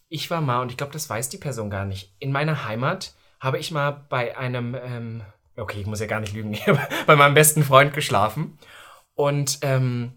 ich 0.10 0.30
war 0.30 0.42
mal, 0.42 0.62
und 0.62 0.70
ich 0.70 0.78
glaube, 0.78 0.94
das 0.94 1.10
weiß 1.10 1.30
die 1.30 1.40
Person 1.40 1.72
gar 1.72 1.86
nicht, 1.86 2.14
in 2.20 2.32
meiner 2.32 2.66
Heimat 2.66 3.16
habe 3.40 3.58
ich 3.58 3.72
mal 3.72 4.06
bei 4.10 4.38
einem, 4.38 4.76
ähm, 4.76 5.24
okay, 5.58 5.82
ich 5.82 5.88
muss 5.88 6.00
ja 6.00 6.06
gar 6.06 6.20
nicht 6.20 6.34
lügen, 6.34 6.58
bei 7.08 7.16
meinem 7.16 7.34
besten 7.34 7.64
Freund 7.64 7.94
geschlafen. 7.94 8.60
Und 9.16 9.60
ähm, 9.62 10.14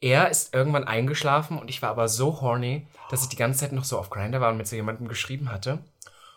er 0.00 0.30
ist 0.30 0.54
irgendwann 0.54 0.84
eingeschlafen 0.84 1.58
und 1.58 1.68
ich 1.68 1.82
war 1.82 1.90
aber 1.90 2.08
so 2.08 2.40
horny, 2.40 2.86
dass 3.10 3.22
ich 3.22 3.28
die 3.28 3.36
ganze 3.36 3.60
Zeit 3.60 3.72
noch 3.72 3.84
so 3.84 3.98
auf 3.98 4.10
Grinder 4.10 4.40
war 4.40 4.50
und 4.50 4.58
mit 4.58 4.66
so 4.66 4.76
jemandem 4.76 5.08
geschrieben 5.08 5.50
hatte. 5.50 5.80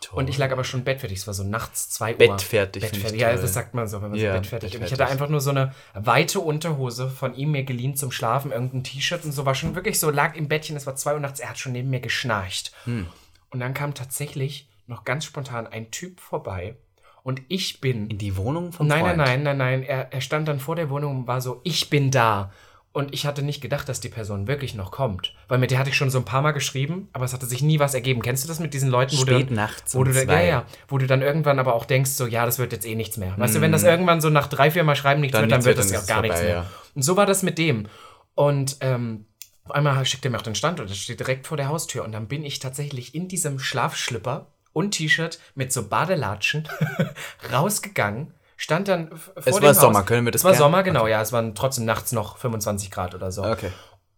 Toll. 0.00 0.18
Und 0.18 0.28
ich 0.28 0.36
lag 0.36 0.50
aber 0.50 0.64
schon 0.64 0.82
bettfertig. 0.82 1.18
Es 1.18 1.26
war 1.28 1.34
so 1.34 1.44
nachts 1.44 1.90
2 1.90 2.12
Uhr. 2.12 2.18
Bettfertig. 2.18 2.82
Bettfertig. 2.82 3.20
Ja, 3.20 3.32
das 3.36 3.54
sagt 3.54 3.72
man 3.72 3.86
so, 3.86 4.02
wenn 4.02 4.10
man 4.10 4.18
ja, 4.18 4.32
so 4.32 4.38
bettfertig 4.40 4.74
ist. 4.74 4.80
Und 4.80 4.86
ich 4.86 4.92
hatte 4.92 5.06
einfach 5.06 5.28
nur 5.28 5.40
so 5.40 5.50
eine 5.50 5.74
weite 5.94 6.40
Unterhose 6.40 7.08
von 7.08 7.36
ihm 7.36 7.52
mir 7.52 7.62
geliehen 7.62 7.94
zum 7.94 8.10
Schlafen, 8.10 8.50
irgendein 8.50 8.82
T-Shirt 8.82 9.24
und 9.24 9.30
so. 9.30 9.46
War 9.46 9.54
schon 9.54 9.76
wirklich 9.76 10.00
so, 10.00 10.10
lag 10.10 10.34
im 10.34 10.48
Bettchen, 10.48 10.76
es 10.76 10.86
war 10.86 10.96
2 10.96 11.14
Uhr 11.14 11.20
nachts, 11.20 11.38
er 11.38 11.50
hat 11.50 11.58
schon 11.58 11.70
neben 11.70 11.88
mir 11.88 12.00
geschnarcht. 12.00 12.72
Hm. 12.84 13.06
Und 13.50 13.60
dann 13.60 13.74
kam 13.74 13.94
tatsächlich 13.94 14.68
noch 14.88 15.04
ganz 15.04 15.24
spontan 15.24 15.68
ein 15.68 15.92
Typ 15.92 16.18
vorbei. 16.18 16.74
Und 17.22 17.40
ich 17.46 17.80
bin. 17.80 18.10
In 18.10 18.18
die 18.18 18.36
Wohnung 18.36 18.72
vom 18.72 18.88
Nein, 18.88 19.04
nein, 19.04 19.16
nein, 19.16 19.42
nein, 19.44 19.56
nein. 19.56 19.82
Er, 19.84 20.12
er 20.12 20.20
stand 20.20 20.48
dann 20.48 20.58
vor 20.58 20.74
der 20.74 20.90
Wohnung 20.90 21.18
und 21.18 21.26
war 21.28 21.40
so, 21.40 21.60
ich 21.62 21.88
bin 21.88 22.10
da. 22.10 22.52
Und 22.94 23.14
ich 23.14 23.24
hatte 23.24 23.42
nicht 23.42 23.62
gedacht, 23.62 23.88
dass 23.88 24.00
die 24.00 24.10
Person 24.10 24.46
wirklich 24.46 24.74
noch 24.74 24.90
kommt. 24.90 25.34
Weil 25.48 25.56
mit 25.56 25.70
der 25.70 25.78
hatte 25.78 25.88
ich 25.88 25.96
schon 25.96 26.10
so 26.10 26.18
ein 26.18 26.26
paar 26.26 26.42
Mal 26.42 26.52
geschrieben, 26.52 27.08
aber 27.14 27.24
es 27.24 27.32
hatte 27.32 27.46
sich 27.46 27.62
nie 27.62 27.78
was 27.78 27.94
ergeben. 27.94 28.20
Kennst 28.20 28.44
du 28.44 28.48
das 28.48 28.60
mit 28.60 28.74
diesen 28.74 28.90
Leuten, 28.90 29.16
wo 29.16 29.22
Spät 29.22 29.48
du. 29.48 29.54
nachts 29.54 29.94
wo 29.94 30.04
du 30.04 30.12
dann, 30.12 30.28
ja, 30.28 30.42
ja, 30.42 30.66
wo 30.88 30.98
du 30.98 31.06
dann 31.06 31.22
irgendwann 31.22 31.58
aber 31.58 31.74
auch 31.74 31.86
denkst, 31.86 32.10
so, 32.10 32.26
ja, 32.26 32.44
das 32.44 32.58
wird 32.58 32.72
jetzt 32.72 32.86
eh 32.86 32.94
nichts 32.94 33.16
mehr. 33.16 33.34
Weißt 33.38 33.54
mm. 33.54 33.56
du, 33.56 33.60
wenn 33.62 33.72
das 33.72 33.82
mm. 33.82 33.86
irgendwann 33.86 34.20
so 34.20 34.28
nach 34.28 34.46
drei, 34.46 34.70
vier 34.70 34.84
Mal 34.84 34.94
schreiben 34.94 35.22
nichts 35.22 35.32
dann 35.32 35.44
wird, 35.44 35.52
dann 35.52 35.64
wird 35.64 35.78
das 35.78 35.90
ja 35.90 36.00
gar 36.00 36.06
vorbei, 36.06 36.28
nichts 36.28 36.42
mehr. 36.42 36.50
Ja. 36.50 36.66
Und 36.94 37.02
so 37.02 37.16
war 37.16 37.24
das 37.24 37.42
mit 37.42 37.56
dem. 37.56 37.88
Und 38.34 38.76
ähm, 38.80 39.24
auf 39.64 39.70
einmal 39.70 40.04
schickt 40.04 40.26
er 40.26 40.30
mir 40.30 40.36
auch 40.36 40.42
den 40.42 40.54
Stand 40.54 40.78
und 40.78 40.90
das 40.90 40.98
steht 40.98 41.20
direkt 41.20 41.46
vor 41.46 41.56
der 41.56 41.68
Haustür. 41.68 42.04
Und 42.04 42.12
dann 42.12 42.28
bin 42.28 42.44
ich 42.44 42.58
tatsächlich 42.58 43.14
in 43.14 43.26
diesem 43.26 43.58
Schlafschlipper 43.58 44.48
und 44.74 44.90
T-Shirt 44.90 45.38
mit 45.54 45.72
so 45.72 45.88
Badelatschen 45.88 46.68
rausgegangen 47.52 48.34
stand 48.62 48.88
dann 48.88 49.08
vor 49.16 49.34
Es 49.44 49.60
war 49.60 49.74
Sommer, 49.74 50.04
können 50.04 50.24
wir 50.24 50.30
das 50.30 50.42
Es 50.42 50.44
war 50.44 50.54
Sommer, 50.54 50.82
genau, 50.82 51.02
okay. 51.02 51.10
ja. 51.10 51.20
Es 51.20 51.32
waren 51.32 51.54
trotzdem 51.54 51.84
nachts 51.84 52.12
noch 52.12 52.38
25 52.38 52.90
Grad 52.90 53.14
oder 53.14 53.32
so. 53.32 53.42
Okay. 53.44 53.70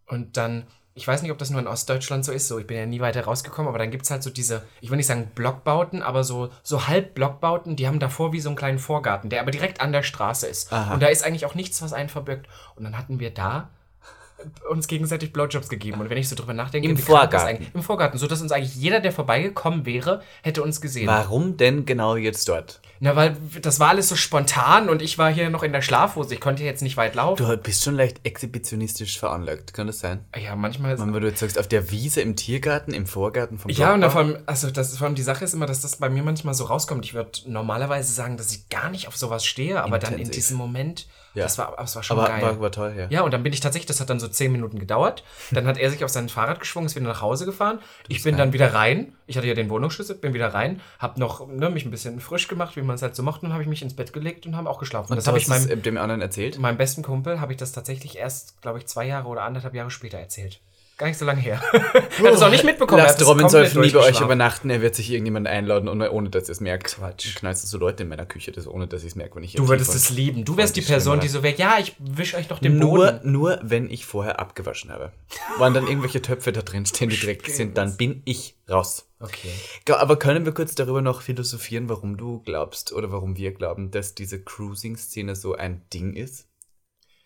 Und 0.07 0.37
dann, 0.37 0.67
ich 0.93 1.07
weiß 1.07 1.23
nicht, 1.23 1.31
ob 1.31 1.39
das 1.39 1.49
nur 1.49 1.59
in 1.59 1.67
Ostdeutschland 1.67 2.23
so 2.23 2.31
ist, 2.31 2.47
so 2.47 2.59
ich 2.59 2.67
bin 2.67 2.77
ja 2.77 2.85
nie 2.85 2.99
weiter 2.99 3.25
rausgekommen, 3.25 3.67
aber 3.67 3.79
dann 3.79 3.89
gibt 3.89 4.05
es 4.05 4.11
halt 4.11 4.21
so 4.21 4.29
diese, 4.29 4.61
ich 4.81 4.91
will 4.91 4.97
nicht 4.97 5.07
sagen 5.07 5.31
Blockbauten, 5.33 6.03
aber 6.03 6.23
so, 6.23 6.49
so 6.61 6.87
halb 6.87 7.15
Blockbauten, 7.15 7.75
die 7.75 7.87
haben 7.87 7.99
davor 7.99 8.33
wie 8.33 8.39
so 8.39 8.49
einen 8.49 8.55
kleinen 8.55 8.77
Vorgarten, 8.77 9.31
der 9.31 9.41
aber 9.41 9.49
direkt 9.49 9.81
an 9.81 9.91
der 9.91 10.03
Straße 10.03 10.45
ist. 10.45 10.71
Aha. 10.71 10.93
Und 10.93 11.01
da 11.01 11.07
ist 11.07 11.25
eigentlich 11.25 11.47
auch 11.47 11.55
nichts, 11.55 11.81
was 11.81 11.93
einen 11.93 12.09
verbirgt. 12.09 12.47
Und 12.75 12.83
dann 12.83 12.97
hatten 12.97 13.19
wir 13.19 13.31
da 13.31 13.69
uns 14.69 14.87
gegenseitig 14.87 15.33
Blowjobs 15.33 15.69
gegeben. 15.69 16.01
Und 16.01 16.11
wenn 16.11 16.17
ich 16.17 16.29
so 16.29 16.35
drüber 16.35 16.53
nachdenke, 16.53 16.87
im 16.87 16.97
Vorgarten. 16.97 17.65
Im 17.73 17.81
Vorgarten, 17.81 18.19
so 18.19 18.27
dass 18.27 18.41
uns 18.41 18.51
eigentlich 18.51 18.75
jeder, 18.75 18.99
der 18.99 19.11
vorbeigekommen 19.11 19.87
wäre, 19.87 20.21
hätte 20.43 20.61
uns 20.61 20.81
gesehen. 20.81 21.07
Warum 21.07 21.57
denn 21.57 21.85
genau 21.85 22.15
jetzt 22.15 22.47
dort? 22.47 22.79
Na, 22.99 23.15
weil 23.15 23.35
das 23.61 23.79
war 23.79 23.89
alles 23.89 24.09
so 24.09 24.15
spontan 24.15 24.89
und 24.89 25.01
ich 25.01 25.17
war 25.17 25.31
hier 25.31 25.49
noch 25.49 25.63
in 25.63 25.73
der 25.73 25.81
Schlafhose. 25.81 26.33
Ich 26.33 26.41
konnte 26.41 26.63
jetzt 26.63 26.81
nicht 26.81 26.97
weit 26.97 27.15
laufen. 27.15 27.45
Du 27.45 27.57
bist 27.57 27.83
schon 27.83 27.95
leicht 27.95 28.21
exhibitionistisch 28.23 29.19
veranlagt, 29.19 29.73
kann 29.73 29.87
das 29.87 29.99
sein? 29.99 30.23
Ja, 30.35 30.55
manchmal. 30.55 30.97
Man, 30.97 31.13
wenn 31.13 31.21
du 31.21 31.27
jetzt 31.27 31.39
sagst, 31.39 31.59
auf 31.59 31.67
der 31.67 31.91
Wiese, 31.91 32.21
im 32.21 32.35
Tiergarten, 32.35 32.93
im 32.93 33.05
Vorgarten 33.05 33.59
vom 33.59 33.69
Ja, 33.71 33.93
und 33.93 34.03
vor 34.09 34.21
allem, 34.21 34.37
also 34.45 34.71
das, 34.71 34.97
vor 34.97 35.07
allem 35.07 35.15
die 35.15 35.23
Sache 35.23 35.43
ist 35.43 35.53
immer, 35.53 35.65
dass 35.65 35.81
das 35.81 35.97
bei 35.97 36.09
mir 36.09 36.23
manchmal 36.23 36.53
so 36.53 36.65
rauskommt. 36.65 37.05
Ich 37.05 37.13
würde 37.13 37.31
normalerweise 37.47 38.13
sagen, 38.13 38.37
dass 38.37 38.51
ich 38.53 38.69
gar 38.69 38.89
nicht 38.89 39.07
auf 39.07 39.17
sowas 39.17 39.45
stehe, 39.45 39.81
aber 39.81 39.95
Intensiv. 39.95 40.17
dann 40.17 40.25
in 40.25 40.31
diesem 40.31 40.57
Moment 40.57 41.07
ja. 41.35 41.43
Das, 41.43 41.57
war, 41.57 41.75
das 41.77 41.95
war 41.95 42.03
schon 42.03 42.17
Aber 42.17 42.29
geil. 42.29 42.41
War, 42.41 42.59
war 42.59 42.71
toll, 42.71 42.93
ja. 42.97 43.07
Ja, 43.09 43.21
und 43.21 43.31
dann 43.31 43.43
bin 43.43 43.53
ich 43.53 43.59
tatsächlich, 43.59 43.85
das 43.85 43.99
hat 43.99 44.09
dann 44.09 44.19
so 44.19 44.27
zehn 44.27 44.51
Minuten 44.51 44.79
gedauert. 44.79 45.23
Dann 45.51 45.67
hat 45.67 45.77
er 45.77 45.91
sich 45.91 46.03
auf 46.03 46.09
sein 46.09 46.29
Fahrrad 46.29 46.59
geschwungen, 46.59 46.87
ist 46.87 46.95
wieder 46.95 47.07
nach 47.07 47.21
Hause 47.21 47.45
gefahren. 47.45 47.79
Ich 48.07 48.23
bin 48.23 48.37
dann 48.37 48.53
wieder 48.53 48.73
rein. 48.73 49.13
Ich 49.27 49.37
hatte 49.37 49.47
ja 49.47 49.53
den 49.53 49.69
Wohnungsschlüssel, 49.69 50.15
bin 50.15 50.33
wieder 50.33 50.53
rein, 50.53 50.81
hab 50.99 51.17
noch 51.17 51.47
ne, 51.47 51.69
mich 51.69 51.85
ein 51.85 51.91
bisschen 51.91 52.19
frisch 52.19 52.47
gemacht, 52.47 52.75
wie 52.75 52.81
man 52.81 52.95
es 52.95 53.01
halt 53.01 53.15
so 53.15 53.23
macht, 53.23 53.43
und 53.43 53.51
habe 53.51 53.63
ich 53.63 53.69
mich 53.69 53.81
ins 53.81 53.95
Bett 53.95 54.13
gelegt 54.13 54.45
und 54.45 54.55
haben 54.55 54.67
auch 54.67 54.79
geschlafen. 54.79 55.11
Und 55.11 55.17
das 55.17 55.27
habe 55.27 55.37
ich 55.37 55.47
meinem, 55.47 55.81
dem 55.81 55.97
anderen 55.97 56.21
erzählt? 56.21 56.57
Meinem 56.59 56.77
besten 56.77 57.03
Kumpel 57.03 57.41
habe 57.41 57.51
ich 57.51 57.57
das 57.57 57.71
tatsächlich 57.71 58.17
erst, 58.17 58.61
glaube 58.61 58.79
ich, 58.79 58.87
zwei 58.87 59.05
Jahre 59.05 59.27
oder 59.27 59.43
anderthalb 59.43 59.73
Jahre 59.73 59.91
später 59.91 60.17
erzählt. 60.17 60.61
Gar 60.97 61.07
nicht 61.07 61.17
so 61.17 61.25
lange 61.25 61.41
her. 61.41 61.61
er 61.73 61.83
hat 61.93 62.33
es 62.33 62.41
auch 62.41 62.49
nicht 62.49 62.63
mitbekommen. 62.63 63.03
Lasst 63.03 63.25
Robinson 63.25 63.63
nie 63.81 63.91
bei 63.91 63.99
euch 63.99 64.21
übernachten. 64.21 64.69
Er 64.69 64.81
wird 64.81 64.95
sich 64.95 65.11
irgendjemand 65.11 65.45
einladen, 65.45 65.89
ohne 65.89 66.29
dass 66.29 66.47
ihr 66.47 66.53
es 66.53 66.61
merkt. 66.61 66.95
Quatsch. 66.95 67.35
Knallst 67.35 67.63
du 67.63 67.67
so 67.67 67.77
Leute 67.77 68.03
in 68.03 68.09
meiner 68.09 68.25
Küche, 68.25 68.53
das, 68.53 68.65
ohne 68.65 68.87
dass 68.87 69.01
ich 69.01 69.09
es 69.09 69.15
merke, 69.15 69.35
wenn 69.35 69.43
ich 69.43 69.53
Du 69.53 69.67
würdest 69.67 69.93
es 69.93 70.09
lieben. 70.09 70.45
Du 70.45 70.55
wärst 70.55 70.77
die 70.77 70.81
Person, 70.81 71.19
die 71.19 71.27
so 71.27 71.43
wäre, 71.43 71.57
ja, 71.57 71.77
ich 71.79 71.95
wische 71.99 72.37
euch 72.37 72.47
doch 72.47 72.59
den 72.59 72.77
nur, 72.77 73.11
Boden. 73.11 73.31
Nur, 73.31 73.59
wenn 73.61 73.89
ich 73.89 74.05
vorher 74.05 74.39
abgewaschen 74.39 74.89
habe. 74.89 75.11
Waren 75.57 75.73
dann 75.73 75.85
irgendwelche 75.87 76.21
Töpfe 76.21 76.53
da 76.53 76.61
drin 76.61 76.85
stehen, 76.85 77.09
die 77.09 77.19
dreckig 77.19 77.53
sind, 77.53 77.77
dann 77.77 77.97
bin 77.97 78.21
ich 78.23 78.55
raus. 78.69 79.09
Okay. 79.19 79.51
Aber 79.89 80.17
können 80.17 80.45
wir 80.45 80.53
kurz 80.53 80.75
darüber 80.75 81.01
noch 81.01 81.21
philosophieren, 81.21 81.89
warum 81.89 82.15
du 82.15 82.39
glaubst 82.39 82.93
oder 82.93 83.11
warum 83.11 83.35
wir 83.35 83.53
glauben, 83.53 83.91
dass 83.91 84.15
diese 84.15 84.41
Cruising-Szene 84.41 85.35
so 85.35 85.55
ein 85.55 85.81
Ding 85.93 86.13
ist? 86.13 86.47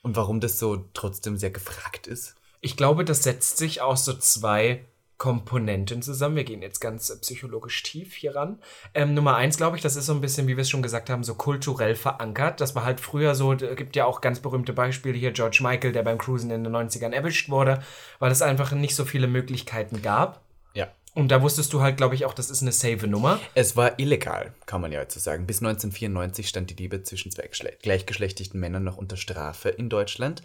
Und 0.01 0.15
warum 0.15 0.39
das 0.39 0.57
so 0.57 0.85
trotzdem 0.93 1.37
sehr 1.37 1.51
gefragt 1.51 2.07
ist? 2.07 2.35
Ich 2.61 2.77
glaube, 2.77 3.05
das 3.05 3.23
setzt 3.23 3.57
sich 3.57 3.81
aus 3.81 4.05
so 4.05 4.13
zwei 4.13 4.85
Komponenten 5.19 6.01
zusammen. 6.01 6.37
Wir 6.37 6.45
gehen 6.45 6.61
jetzt 6.61 6.79
ganz 6.79 7.15
psychologisch 7.19 7.83
tief 7.83 8.15
hier 8.15 8.35
ran. 8.35 8.57
Ähm, 8.93 9.13
Nummer 9.13 9.35
eins, 9.35 9.57
glaube 9.57 9.75
ich, 9.75 9.83
das 9.83 9.97
ist 9.97 10.05
so 10.05 10.13
ein 10.13 10.21
bisschen, 10.21 10.47
wie 10.47 10.55
wir 10.55 10.61
es 10.61 10.69
schon 10.69 10.81
gesagt 10.81 11.09
haben, 11.09 11.25
so 11.25 11.35
kulturell 11.35 11.93
verankert. 11.93 12.61
Das 12.61 12.73
war 12.73 12.85
halt 12.85 13.01
früher 13.01 13.35
so, 13.35 13.53
gibt 13.55 13.97
ja 13.97 14.05
auch 14.05 14.21
ganz 14.21 14.39
berühmte 14.39 14.71
Beispiele 14.71 15.17
hier, 15.17 15.31
George 15.31 15.59
Michael, 15.61 15.91
der 15.91 16.03
beim 16.03 16.17
Cruisen 16.17 16.49
in 16.51 16.63
den 16.63 16.73
90ern 16.73 17.11
erwischt 17.11 17.49
wurde, 17.49 17.83
weil 18.19 18.31
es 18.31 18.41
einfach 18.41 18.71
nicht 18.71 18.95
so 18.95 19.03
viele 19.03 19.27
Möglichkeiten 19.27 20.01
gab. 20.01 20.41
Ja. 20.73 20.87
Und 21.15 21.29
da 21.29 21.41
wusstest 21.41 21.73
du 21.73 21.81
halt, 21.81 21.97
glaube 21.97 22.15
ich, 22.15 22.23
auch, 22.23 22.33
das 22.33 22.49
ist 22.49 22.61
eine 22.61 22.71
safe 22.71 23.05
Nummer. 23.05 23.41
Es 23.55 23.75
war 23.75 23.99
illegal, 23.99 24.53
kann 24.67 24.79
man 24.79 24.93
ja 24.93 25.03
so 25.05 25.19
sagen. 25.19 25.45
Bis 25.45 25.57
1994 25.57 26.47
stand 26.47 26.69
die 26.69 26.75
Liebe 26.75 27.03
zwischen 27.03 27.29
zwei 27.29 27.49
gleichgeschlechtlichen 27.81 28.57
Männern 28.57 28.85
noch 28.85 28.95
unter 28.95 29.17
Strafe 29.17 29.67
in 29.67 29.89
Deutschland. 29.89 30.43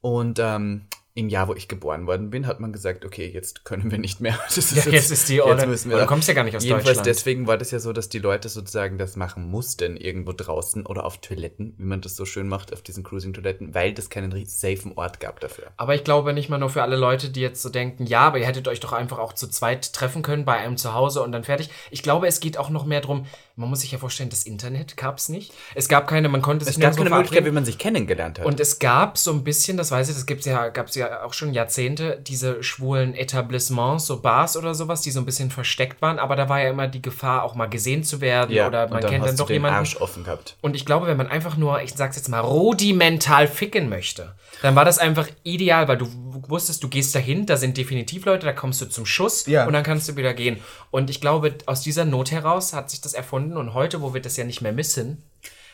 Und 0.00 0.40
ähm, 0.40 0.88
im 1.16 1.30
Jahr, 1.30 1.48
wo 1.48 1.54
ich 1.54 1.66
geboren 1.66 2.06
worden 2.06 2.28
bin, 2.28 2.46
hat 2.46 2.60
man 2.60 2.72
gesagt, 2.72 3.04
okay, 3.04 3.30
jetzt 3.32 3.64
können 3.64 3.90
wir 3.90 3.98
nicht 3.98 4.20
mehr. 4.20 4.38
Das 4.46 4.58
ist 4.58 4.72
ja, 4.72 4.76
jetzt, 4.84 4.92
jetzt, 4.92 5.10
ist 5.10 5.28
die 5.28 5.40
Order. 5.40 5.68
Jetzt 5.68 5.86
du 5.86 6.06
kommst 6.06 6.28
ja 6.28 6.34
gar 6.34 6.44
nicht 6.44 6.56
aus 6.56 6.62
Jedenfalls 6.62 6.98
Deutschland. 6.98 7.06
deswegen 7.06 7.46
war 7.46 7.56
das 7.58 7.70
ja 7.70 7.78
so, 7.78 7.92
dass 7.92 8.08
die 8.08 8.18
Leute 8.18 8.48
sozusagen 8.48 8.98
das 8.98 9.16
machen 9.16 9.50
mussten, 9.50 9.96
irgendwo 9.96 10.32
draußen 10.32 10.86
oder 10.86 11.04
auf 11.04 11.18
Toiletten, 11.18 11.74
wie 11.78 11.84
man 11.84 12.00
das 12.02 12.16
so 12.16 12.24
schön 12.26 12.48
macht, 12.48 12.72
auf 12.72 12.82
diesen 12.82 13.02
Cruising-Toiletten, 13.02 13.74
weil 13.74 13.92
das 13.94 14.10
keinen 14.10 14.44
safen 14.46 14.92
Ort 14.96 15.20
gab 15.20 15.40
dafür. 15.40 15.66
Aber 15.76 15.94
ich 15.94 16.04
glaube 16.04 16.32
nicht 16.32 16.48
mal 16.48 16.58
nur 16.58 16.70
für 16.70 16.82
alle 16.82 16.96
Leute, 16.96 17.30
die 17.30 17.40
jetzt 17.40 17.62
so 17.62 17.70
denken, 17.70 18.06
ja, 18.06 18.20
aber 18.20 18.38
ihr 18.38 18.46
hättet 18.46 18.68
euch 18.68 18.80
doch 18.80 18.92
einfach 18.92 19.18
auch 19.18 19.32
zu 19.32 19.48
zweit 19.48 19.92
treffen 19.92 20.22
können 20.22 20.44
bei 20.44 20.56
einem 20.56 20.76
zu 20.76 20.94
Hause 20.94 21.22
und 21.22 21.32
dann 21.32 21.44
fertig. 21.44 21.70
Ich 21.90 22.02
glaube, 22.02 22.26
es 22.26 22.40
geht 22.40 22.58
auch 22.58 22.70
noch 22.70 22.84
mehr 22.84 23.00
darum, 23.00 23.26
man 23.58 23.70
muss 23.70 23.80
sich 23.80 23.90
ja 23.90 23.96
vorstellen, 23.96 24.28
das 24.28 24.44
Internet 24.44 24.98
gab 24.98 25.16
es 25.16 25.30
nicht. 25.30 25.50
Es 25.74 25.88
gab 25.88 26.06
keine, 26.06 26.28
man 26.28 26.42
konnte 26.42 26.66
sich 26.66 26.74
Es 26.74 26.80
gab 26.80 26.94
keine 26.94 27.08
Möglichkeit, 27.08 27.46
wie 27.46 27.50
man 27.50 27.64
sich 27.64 27.78
kennengelernt 27.78 28.38
hat. 28.38 28.44
Und 28.44 28.60
es 28.60 28.78
gab 28.78 29.16
so 29.16 29.32
ein 29.32 29.44
bisschen, 29.44 29.78
das 29.78 29.90
weiß 29.90 30.10
ich, 30.10 30.14
das 30.14 30.26
gibt's 30.26 30.44
ja, 30.44 30.68
gab 30.68 30.88
es 30.88 30.94
ja 30.94 31.24
auch 31.24 31.32
schon 31.32 31.54
Jahrzehnte, 31.54 32.20
diese 32.20 32.62
schwulen 32.62 33.14
Etablissements, 33.14 34.06
so 34.06 34.20
Bars 34.20 34.58
oder 34.58 34.74
sowas, 34.74 35.00
die 35.00 35.10
so 35.10 35.20
ein 35.20 35.24
bisschen 35.24 35.50
versteckt 35.50 36.02
waren, 36.02 36.18
aber 36.18 36.36
da 36.36 36.50
war 36.50 36.60
ja 36.60 36.68
immer 36.68 36.86
die 36.86 37.00
Gefahr, 37.00 37.44
auch 37.44 37.54
mal 37.54 37.66
gesehen 37.66 38.04
zu 38.04 38.20
werden 38.20 38.54
ja, 38.54 38.68
oder 38.68 38.90
man 38.90 39.00
dann 39.00 39.10
kennt 39.10 39.24
dann 39.24 39.36
doch 39.36 39.48
jemanden. 39.48 39.78
Arsch 39.78 39.96
offen 39.96 40.24
gehabt. 40.24 40.56
Und 40.60 40.76
ich 40.76 40.84
glaube, 40.84 41.06
wenn 41.06 41.16
man 41.16 41.28
einfach 41.28 41.56
nur, 41.56 41.80
ich 41.80 41.94
sag's 41.94 42.16
jetzt 42.16 42.28
mal, 42.28 42.40
rudimental 42.40 43.48
ficken 43.48 43.88
möchte, 43.88 44.34
dann 44.60 44.74
war 44.74 44.84
das 44.84 44.98
einfach 44.98 45.28
ideal, 45.44 45.88
weil 45.88 45.96
du 45.96 46.06
wusstest, 46.48 46.82
du 46.82 46.88
gehst 46.88 47.14
dahin, 47.14 47.46
da 47.46 47.56
sind 47.56 47.76
definitiv 47.76 48.26
Leute, 48.26 48.46
da 48.46 48.52
kommst 48.52 48.80
du 48.80 48.86
zum 48.86 49.06
Schuss 49.06 49.46
ja. 49.46 49.66
und 49.66 49.72
dann 49.72 49.82
kannst 49.82 50.08
du 50.08 50.16
wieder 50.16 50.34
gehen. 50.34 50.58
Und 50.90 51.10
ich 51.10 51.20
glaube, 51.20 51.54
aus 51.66 51.80
dieser 51.80 52.04
Not 52.04 52.30
heraus 52.30 52.72
hat 52.72 52.90
sich 52.90 53.00
das 53.00 53.14
erfunden 53.14 53.45
und 53.54 53.74
heute, 53.74 54.00
wo 54.02 54.14
wir 54.14 54.22
das 54.22 54.36
ja 54.36 54.44
nicht 54.44 54.62
mehr 54.62 54.72
missen, 54.72 55.22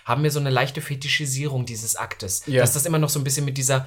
haben 0.04 0.22
wir 0.22 0.30
so 0.30 0.40
eine 0.40 0.50
leichte 0.50 0.80
Fetischisierung 0.80 1.64
dieses 1.64 1.96
Aktes. 1.96 2.42
Ja. 2.46 2.60
Dass 2.60 2.72
das 2.72 2.86
immer 2.86 2.98
noch 2.98 3.08
so 3.08 3.20
ein 3.20 3.24
bisschen 3.24 3.44
mit 3.44 3.56
dieser 3.56 3.86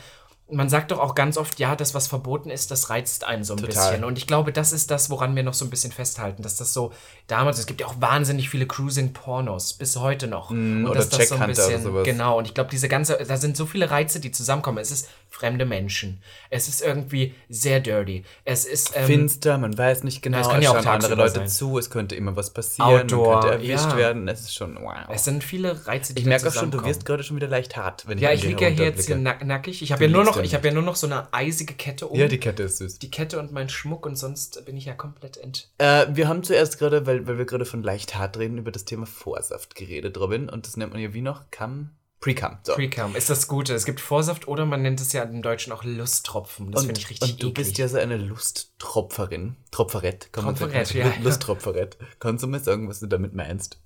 man 0.49 0.69
sagt 0.69 0.91
doch 0.91 0.99
auch 0.99 1.15
ganz 1.15 1.38
oft, 1.38 1.59
ja, 1.59 1.75
das, 1.75 1.95
was 1.95 2.07
verboten 2.07 2.51
ist, 2.51 2.69
das 2.69 2.91
reizt 2.91 3.23
einen 3.23 3.43
so 3.43 3.53
ein 3.53 3.57
Total. 3.57 3.89
bisschen. 3.89 4.03
Und 4.03 4.17
ich 4.19 4.27
glaube, 4.27 4.51
das 4.51 4.73
ist 4.73 4.91
das, 4.91 5.09
woran 5.09 5.36
wir 5.36 5.41
noch 5.41 5.55
so 5.55 5.65
ein 5.65 5.71
bisschen 5.71 5.91
festhalten, 5.91 6.43
dass 6.43 6.55
das 6.55 6.71
so 6.71 6.93
damals, 7.25 7.57
es 7.57 7.65
gibt 7.65 7.81
ja 7.81 7.88
auch 7.88 7.95
wahnsinnig 7.99 8.49
viele 8.49 8.67
Cruising-Pornos, 8.67 9.73
bis 9.73 9.95
heute 9.95 10.27
noch. 10.27 10.51
Mm, 10.51 10.86
und 10.86 10.88
oder 10.88 10.99
dass 10.99 11.09
das 11.09 11.29
so 11.29 11.36
ein 11.36 11.47
bisschen, 11.47 11.73
oder 11.73 11.81
sowas. 11.81 12.05
genau. 12.05 12.38
Und 12.38 12.45
ich 12.45 12.53
glaube, 12.53 12.69
diese 12.69 12.88
ganze, 12.88 13.17
da 13.27 13.38
sind 13.38 13.57
so 13.57 13.65
viele 13.65 13.89
Reize, 13.89 14.19
die 14.19 14.31
zusammenkommen. 14.31 14.77
Es 14.77 14.91
ist 14.91 15.09
fremde 15.36 15.65
Menschen. 15.65 16.21
Es 16.49 16.69
ist 16.69 16.81
irgendwie 16.81 17.33
sehr 17.49 17.81
dirty. 17.81 18.23
Es 18.45 18.63
ist 18.63 18.93
ähm, 18.95 19.05
finster, 19.05 19.57
man 19.57 19.77
weiß 19.77 20.05
nicht 20.05 20.21
genau. 20.21 20.39
Es 20.39 20.47
können 20.47 20.61
ja 20.61 20.71
auch 20.71 20.86
andere 20.86 21.15
Leute 21.15 21.39
sein. 21.39 21.47
zu, 21.49 21.77
es 21.77 21.89
könnte 21.89 22.15
immer 22.15 22.38
was 22.38 22.53
passieren, 22.53 23.01
Outdoor, 23.01 23.33
man 23.33 23.41
könnte 23.41 23.67
erwischt 23.67 23.91
ja. 23.91 23.97
werden. 23.97 24.27
Es 24.29 24.41
ist 24.41 24.55
schon 24.55 24.77
wow. 24.81 24.93
Es 25.09 25.25
sind 25.25 25.43
viele 25.43 25.86
Reize, 25.88 26.13
die 26.13 26.21
Ich 26.21 26.25
merke 26.27 26.47
auch 26.47 26.53
schon, 26.53 26.71
du 26.71 26.83
wirst 26.86 27.05
gerade 27.05 27.23
schon 27.23 27.36
wieder 27.36 27.49
leicht 27.49 27.75
hart, 27.75 28.07
wenn 28.07 28.17
ich 28.17 28.23
Ja, 28.23 28.31
ich 28.31 28.43
liege 28.43 28.63
ja 28.63 28.69
hier 28.69 28.86
jetzt 28.86 29.07
hier 29.07 29.17
nackig. 29.17 29.81
Ich 29.81 29.91
habe 29.91 30.05
ja 30.05 30.09
nur 30.09 30.23
noch, 30.23 30.38
ich 30.38 30.53
habe 30.55 30.67
ja 30.67 30.73
nur 30.73 30.83
noch 30.83 30.95
so 30.95 31.07
eine 31.07 31.33
eisige 31.33 31.73
Kette 31.73 32.07
um. 32.07 32.17
Ja, 32.17 32.29
die 32.29 32.39
Kette 32.39 32.63
ist 32.63 32.77
süß. 32.77 32.99
Die 32.99 33.11
Kette 33.11 33.38
und 33.38 33.51
mein 33.51 33.67
Schmuck 33.67 34.05
und 34.05 34.15
sonst 34.15 34.63
bin 34.65 34.77
ich 34.77 34.86
ja 34.86 34.93
komplett 34.93 35.36
ent. 35.36 35.69
Äh, 35.79 36.05
wir 36.11 36.29
haben 36.29 36.43
zuerst 36.43 36.79
gerade, 36.79 37.05
weil, 37.05 37.27
weil 37.27 37.38
wir 37.38 37.45
gerade 37.45 37.65
von 37.65 37.83
leicht 37.83 38.17
hart 38.17 38.38
reden, 38.38 38.57
über 38.57 38.71
das 38.71 38.86
Thema 38.86 39.05
Vorsaft 39.05 39.75
geredet, 39.75 40.17
Robin. 40.17 40.49
Und 40.49 40.65
das 40.65 40.77
nennt 40.77 40.93
man 40.93 41.01
ja 41.01 41.13
wie 41.13 41.21
noch? 41.21 41.51
Kam? 41.51 41.89
Pre-Cum. 42.26 42.57
So. 42.63 42.73
Pre-Cum 42.73 43.15
ist 43.15 43.30
das 43.30 43.47
Gute. 43.47 43.76
Es 43.76 43.86
gibt 43.86 43.99
Vorsaft 43.99 44.47
oder 44.47 44.65
man 44.65 44.82
nennt 44.82 44.99
es 44.99 45.13
ja 45.13 45.21
im 45.21 45.43
Deutschen 45.43 45.71
auch 45.71 45.84
Lusttropfen. 45.84 46.71
Das 46.71 46.86
finde 46.86 46.99
ich 46.99 47.07
richtig 47.11 47.34
Und 47.34 47.43
du 47.43 47.49
eklig. 47.49 47.53
bist 47.53 47.78
ja 47.78 47.88
so 47.88 47.99
eine 47.99 48.17
Lusttropferin. 48.17 49.57
Tropferett. 49.69 50.34
Tropferett, 50.34 50.91
ja. 50.95 51.13
Lusttropferett. 51.21 51.99
Kannst 52.19 52.43
du 52.43 52.47
mir 52.47 52.59
sagen, 52.59 52.89
was 52.89 52.99
du 52.99 53.05
damit 53.05 53.36
meinst? 53.36 53.80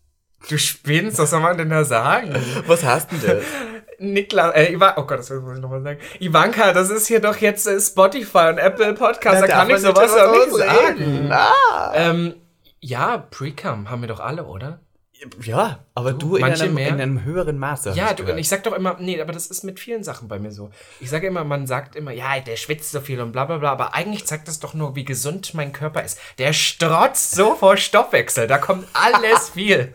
Du 0.48 0.58
spinnst, 0.58 1.20
was 1.20 1.32
soll 1.32 1.42
man 1.42 1.58
denn 1.58 1.70
da 1.70 1.84
sagen? 1.84 2.34
was 2.66 2.86
hast 2.86 3.12
du 3.12 3.18
denn? 3.18 3.42
Niklas, 4.00 4.56
äh, 4.56 4.72
Ivan, 4.72 4.94
oh 4.96 5.04
Gott, 5.04 5.20
das 5.20 5.30
muss 5.32 5.58
ich 5.58 5.62
nochmal 5.62 5.84
sagen. 5.84 6.00
Ivanka, 6.22 6.72
das 6.72 6.90
ist 6.92 7.08
hier 7.08 7.20
doch 7.20 7.36
jetzt 7.36 7.68
äh, 7.68 7.78
Spotify 7.82 8.48
und 8.52 8.58
Apple 8.58 8.94
Podcast, 8.94 9.42
da, 9.42 9.48
da 9.48 9.54
kann 9.54 9.70
ich 9.70 9.80
sowas 9.80 10.16
auch 10.16 10.32
nicht 10.32 10.56
sagen. 10.56 11.30
Ah. 11.30 11.92
Ähm, 11.94 12.36
ja, 12.80 13.18
Pre-Cum 13.18 13.90
haben 13.90 14.00
wir 14.00 14.08
doch 14.08 14.22
alle, 14.22 14.46
oder? 14.46 14.80
Ja, 15.42 15.80
aber 15.96 16.14
du, 16.14 16.30
du 16.30 16.36
in, 16.38 16.44
einem, 16.46 16.78
in, 16.78 16.94
einem, 16.94 17.24
höheren 17.24 17.58
Maße. 17.58 17.92
Ja, 17.92 18.14
du, 18.14 18.24
ich 18.36 18.48
sag 18.48 18.64
doch 18.64 18.74
immer, 18.74 18.98
nee, 19.00 19.20
aber 19.22 19.34
das 19.34 19.48
ist 19.48 19.64
mit 19.64 19.80
vielen 19.80 20.04
Sachen 20.04 20.28
bei 20.28 20.40
mir 20.40 20.52
so. 20.52 20.72
Ich 21.02 21.10
sage 21.10 21.28
immer, 21.28 21.44
man 21.44 21.68
sagt 21.68 21.96
immer, 21.96 22.12
ja, 22.12 22.40
der 22.40 22.56
schwitzt 22.56 22.92
so 22.92 23.02
viel 23.02 23.20
und 23.20 23.34
bla 23.34 23.46
bla 23.46 23.58
bla, 23.58 23.72
aber 23.72 23.94
eigentlich 23.96 24.26
zeigt 24.26 24.48
das 24.48 24.60
doch 24.60 24.74
nur, 24.74 24.96
wie 24.96 25.04
gesund 25.04 25.54
mein 25.54 25.74
Körper 25.74 26.04
ist. 26.04 26.20
Der 26.38 26.54
strotzt 26.54 27.32
so 27.32 27.56
vor 27.56 27.76
Stoffwechsel, 27.76 28.48
da 28.48 28.58
kommt 28.58 28.88
alles 28.94 29.50
viel. 29.54 29.94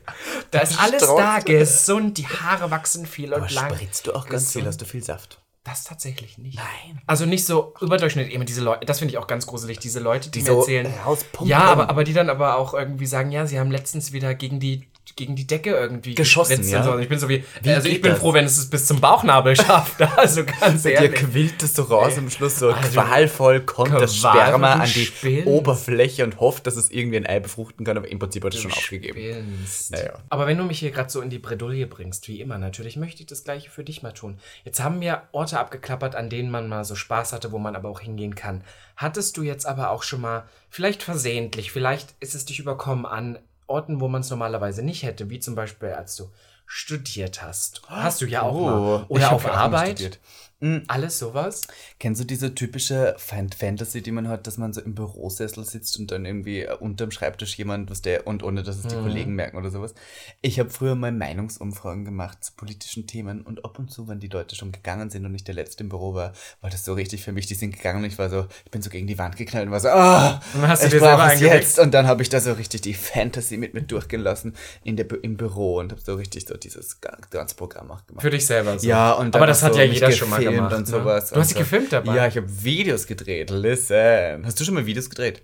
Da 0.51 0.61
ist 0.61 0.79
alles 0.79 1.03
da, 1.03 1.39
gesund, 1.39 2.19
die 2.19 2.27
Haare 2.27 2.71
wachsen 2.71 3.07
viel 3.07 3.33
und 3.33 3.43
aber 3.43 3.51
lang. 3.51 3.75
spritzt 3.75 4.07
du 4.07 4.13
auch 4.13 4.27
ganz 4.29 4.47
gesund. 4.47 4.63
viel, 4.63 4.69
hast 4.69 4.81
du 4.81 4.85
viel 4.85 5.03
Saft? 5.03 5.41
Das 5.65 5.85
tatsächlich 5.85 6.37
nicht. 6.37 6.59
Nein. 6.59 7.01
Also 7.07 7.25
nicht 7.25 7.47
so 7.47 7.73
überdurchschnittlich. 7.81 8.35
Immer 8.35 8.45
diese 8.45 8.61
Leute, 8.61 8.85
das 8.85 8.99
finde 8.99 9.13
ich 9.13 9.19
auch 9.19 9.27
ganz 9.27 9.47
gruselig, 9.47 9.79
diese 9.79 9.99
Leute, 9.99 10.29
die, 10.29 10.41
die 10.41 10.45
mir 10.45 10.53
so 10.53 10.59
erzählen. 10.61 10.93
Ja, 11.41 11.61
aber, 11.61 11.89
aber 11.89 12.05
die 12.05 12.13
dann 12.13 12.29
aber 12.29 12.59
auch 12.59 12.75
irgendwie 12.75 13.07
sagen, 13.07 13.33
ja, 13.33 13.47
sie 13.47 13.59
haben 13.59 13.71
letztens 13.71 14.13
wieder 14.13 14.35
gegen 14.35 14.61
die 14.61 14.87
gegen 15.17 15.37
die 15.37 15.47
Decke 15.47 15.71
irgendwie 15.71 16.15
geschossen. 16.15 16.67
Ja? 16.69 16.83
So. 16.83 16.99
ich 16.99 17.09
bin 17.09 17.19
so 17.19 17.29
wie, 17.29 17.45
wie 17.63 17.71
also 17.71 17.89
ich 17.89 18.01
bin 18.01 18.13
das? 18.13 18.21
froh, 18.21 18.33
wenn 18.33 18.45
es 18.45 18.59
es 18.59 18.69
bis 18.69 18.87
zum 18.87 19.01
Bauchnabel 19.01 19.55
schafft. 19.57 20.01
Also 20.17 20.45
ganz 20.45 20.85
ehrlich. 20.85 21.11
Dir 21.11 21.27
quillt 21.29 21.63
es 21.63 21.75
so 21.75 21.83
raus 21.83 22.17
im 22.17 22.31
Schluss 22.31 22.59
so 22.59 22.71
also, 22.71 23.01
qualvoll 23.01 23.61
kommt 23.61 23.93
das 23.93 24.17
Sperma 24.17 24.75
an 24.75 24.91
die 24.93 25.07
spinnst. 25.07 25.47
Oberfläche 25.47 26.25
und 26.25 26.41
hofft, 26.41 26.67
dass 26.67 26.77
es 26.77 26.91
irgendwie 26.91 27.19
ein 27.19 27.27
Ei 27.27 27.41
befruchten 27.41 27.85
kann, 27.85 27.97
aber 27.97 28.09
im 28.09 28.19
Prinzip 28.19 28.45
hat 28.45 28.55
es 28.55 28.61
schon 28.61 28.73
aufgegeben. 28.73 29.67
Naja. 29.91 30.15
Aber 30.31 30.47
wenn 30.47 30.59
du 30.59 30.65
mich 30.65 30.79
hier 30.79 30.91
gerade 30.91 31.11
so 31.11 31.21
in 31.21 31.31
die 31.31 31.39
Bredouille 31.39 31.87
bringst, 31.87 32.27
wie 32.29 32.41
immer 32.41 32.59
natürlich, 32.59 32.97
möchte 32.97 33.21
ich 33.21 33.27
das 33.27 33.45
gleiche 33.45 33.71
für 33.71 33.85
dich 33.85 34.03
mal 34.03 34.13
tun. 34.13 34.39
Jetzt 34.65 34.83
haben 34.83 35.01
wir 35.01 35.23
Orte 35.33 35.59
abgeklappert, 35.59 36.17
an 36.17 36.31
denen 36.31 36.51
man 36.51 36.69
mal 36.69 36.85
so 36.85 36.95
Spaß 36.95 37.33
hatte, 37.33 37.53
wo 37.53 37.59
man 37.59 37.77
aber 37.77 37.89
auch 37.89 38.01
hingehen 38.01 38.35
kann. 38.35 38.65
Hattest 38.97 39.37
du 39.37 39.43
jetzt 39.43 39.67
aber 39.67 39.91
auch 39.91 40.03
schon 40.03 40.21
mal, 40.21 40.45
vielleicht 40.71 41.03
versehentlich, 41.03 41.73
vielleicht 41.73 42.15
ist 42.21 42.35
es 42.35 42.45
dich 42.45 42.59
überkommen 42.59 43.07
an 43.07 43.39
Orten, 43.67 44.01
wo 44.01 44.09
man 44.09 44.21
es 44.21 44.31
normalerweise 44.31 44.83
nicht 44.83 45.03
hätte, 45.03 45.31
wie 45.31 45.41
zum 45.41 45.55
Beispiel 45.55 45.91
als 45.91 46.17
du 46.17 46.31
studiert 46.67 47.43
hast. 47.43 47.83
Hast 47.87 48.21
du 48.21 48.27
ja 48.27 48.43
auch 48.43 48.55
oh, 48.55 48.65
mal. 48.65 49.05
Oder 49.09 49.33
auf 49.33 49.47
Arbeit. 49.47 50.19
Mhm. 50.65 50.85
Alles 50.89 51.19
sowas. 51.19 51.67
Kennst 52.01 52.23
du 52.23 52.25
diese 52.25 52.55
typische 52.55 53.15
Fantasy, 53.19 54.01
die 54.01 54.13
man 54.13 54.29
hat, 54.29 54.47
dass 54.47 54.57
man 54.57 54.73
so 54.73 54.81
im 54.81 54.95
Bürosessel 54.95 55.63
sitzt 55.63 55.99
und 55.99 56.11
dann 56.11 56.25
irgendwie 56.25 56.63
äh, 56.63 56.75
unterm 56.75 57.11
Schreibtisch 57.11 57.59
jemand, 57.59 57.91
was 57.91 58.01
der, 58.01 58.27
und 58.27 58.43
ohne 58.43 58.63
dass 58.63 58.77
es 58.77 58.87
die 58.87 58.97
mhm. 58.97 59.03
Kollegen 59.03 59.35
merken 59.35 59.59
oder 59.59 59.71
sowas? 59.71 59.95
Ich 60.41 60.59
habe 60.59 60.71
früher 60.71 60.95
mal 60.95 61.13
Meinungsumfragen 61.13 62.07
gemacht 62.07 62.43
zu 62.43 62.53
politischen 62.57 63.07
Themen 63.07 63.43
und 63.43 63.63
ab 63.67 63.79
und 63.79 63.91
zu, 63.91 64.09
wenn 64.09 64.21
die 64.21 64.29
Leute 64.29 64.57
schon 64.57 64.73
gegangen 64.73 65.11
sind 65.11 65.27
und 65.27 65.35
ich 65.35 65.45
der 65.45 65.55
Letzte 65.55 65.83
im 65.83 65.91
Büro 65.91 66.15
war, 66.15 66.33
war 66.63 66.71
das 66.71 66.87
so 66.87 66.95
richtig 66.95 67.23
für 67.23 67.33
mich. 67.33 67.47
Die 67.47 67.55
sind 67.55 67.77
gegangen 67.77 68.03
und 68.03 68.07
ich 68.07 68.19
war 68.19 68.31
so, 68.31 68.47
ich 68.65 68.71
bin 68.71 68.81
so 68.81 68.89
gegen 68.89 69.07
die 69.07 69.19
Wand 69.19 69.37
geknallt 69.37 69.67
und 69.67 69.73
war 69.73 69.81
so, 69.81 69.89
ah, 69.89 70.41
oh, 70.55 70.87
ich 70.87 70.99
brauche 70.99 71.33
es 71.35 71.41
jetzt. 71.41 71.79
Und 71.79 71.93
dann 71.93 72.07
habe 72.07 72.23
ich 72.23 72.31
da 72.31 72.41
so 72.41 72.53
richtig 72.53 72.81
die 72.81 72.95
Fantasy 72.95 73.59
mit 73.59 73.75
mir 73.75 73.83
durchgehen 73.83 74.23
lassen 74.23 74.55
in 74.83 74.97
der, 74.97 75.07
im 75.23 75.37
Büro 75.37 75.79
und 75.79 75.93
habe 75.93 76.01
so 76.01 76.15
richtig 76.15 76.47
so 76.47 76.57
dieses 76.57 77.01
ganze 77.03 77.55
Programm 77.55 77.91
auch 77.91 78.07
gemacht. 78.07 78.23
Für 78.23 78.31
dich 78.31 78.47
selber 78.47 78.79
so. 78.79 78.89
Ja, 78.89 79.13
und 79.13 79.37
Aber 79.37 79.47
das 79.47 79.63
hat 79.63 79.77
ja 79.77 79.85
jeder 79.85 80.11
schon 80.11 80.31
mal 80.31 80.43
gemacht. 80.43 80.54
Und 80.61 80.71
ne? 80.71 80.87
sowas. 80.87 81.31
Du 81.31 81.37
hast 81.41 81.51
sie 81.51 81.55
gefilmt 81.55 81.93
dabei? 81.93 82.17
Ja, 82.17 82.27
ich 82.27 82.37
habe 82.37 82.47
Videos 82.63 83.07
gedreht. 83.07 83.51
Listen. 83.51 84.45
Hast 84.45 84.59
du 84.61 84.65
schon 84.65 84.75
mal 84.75 84.87
Videos 84.87 85.11
gedreht? 85.11 85.43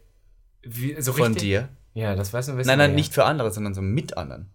Wie, 0.63 1.01
so 1.01 1.13
Von 1.13 1.35
dir? 1.35 1.69
Ja, 1.95 2.15
das 2.15 2.33
weißt 2.33 2.51
du. 2.51 2.53
Nein, 2.55 2.79
nein, 2.79 2.95
nicht 2.95 3.13
für 3.13 3.25
andere, 3.25 3.51
sondern 3.51 3.75
so 3.75 3.83
mit 3.83 4.17
anderen. 4.17 4.51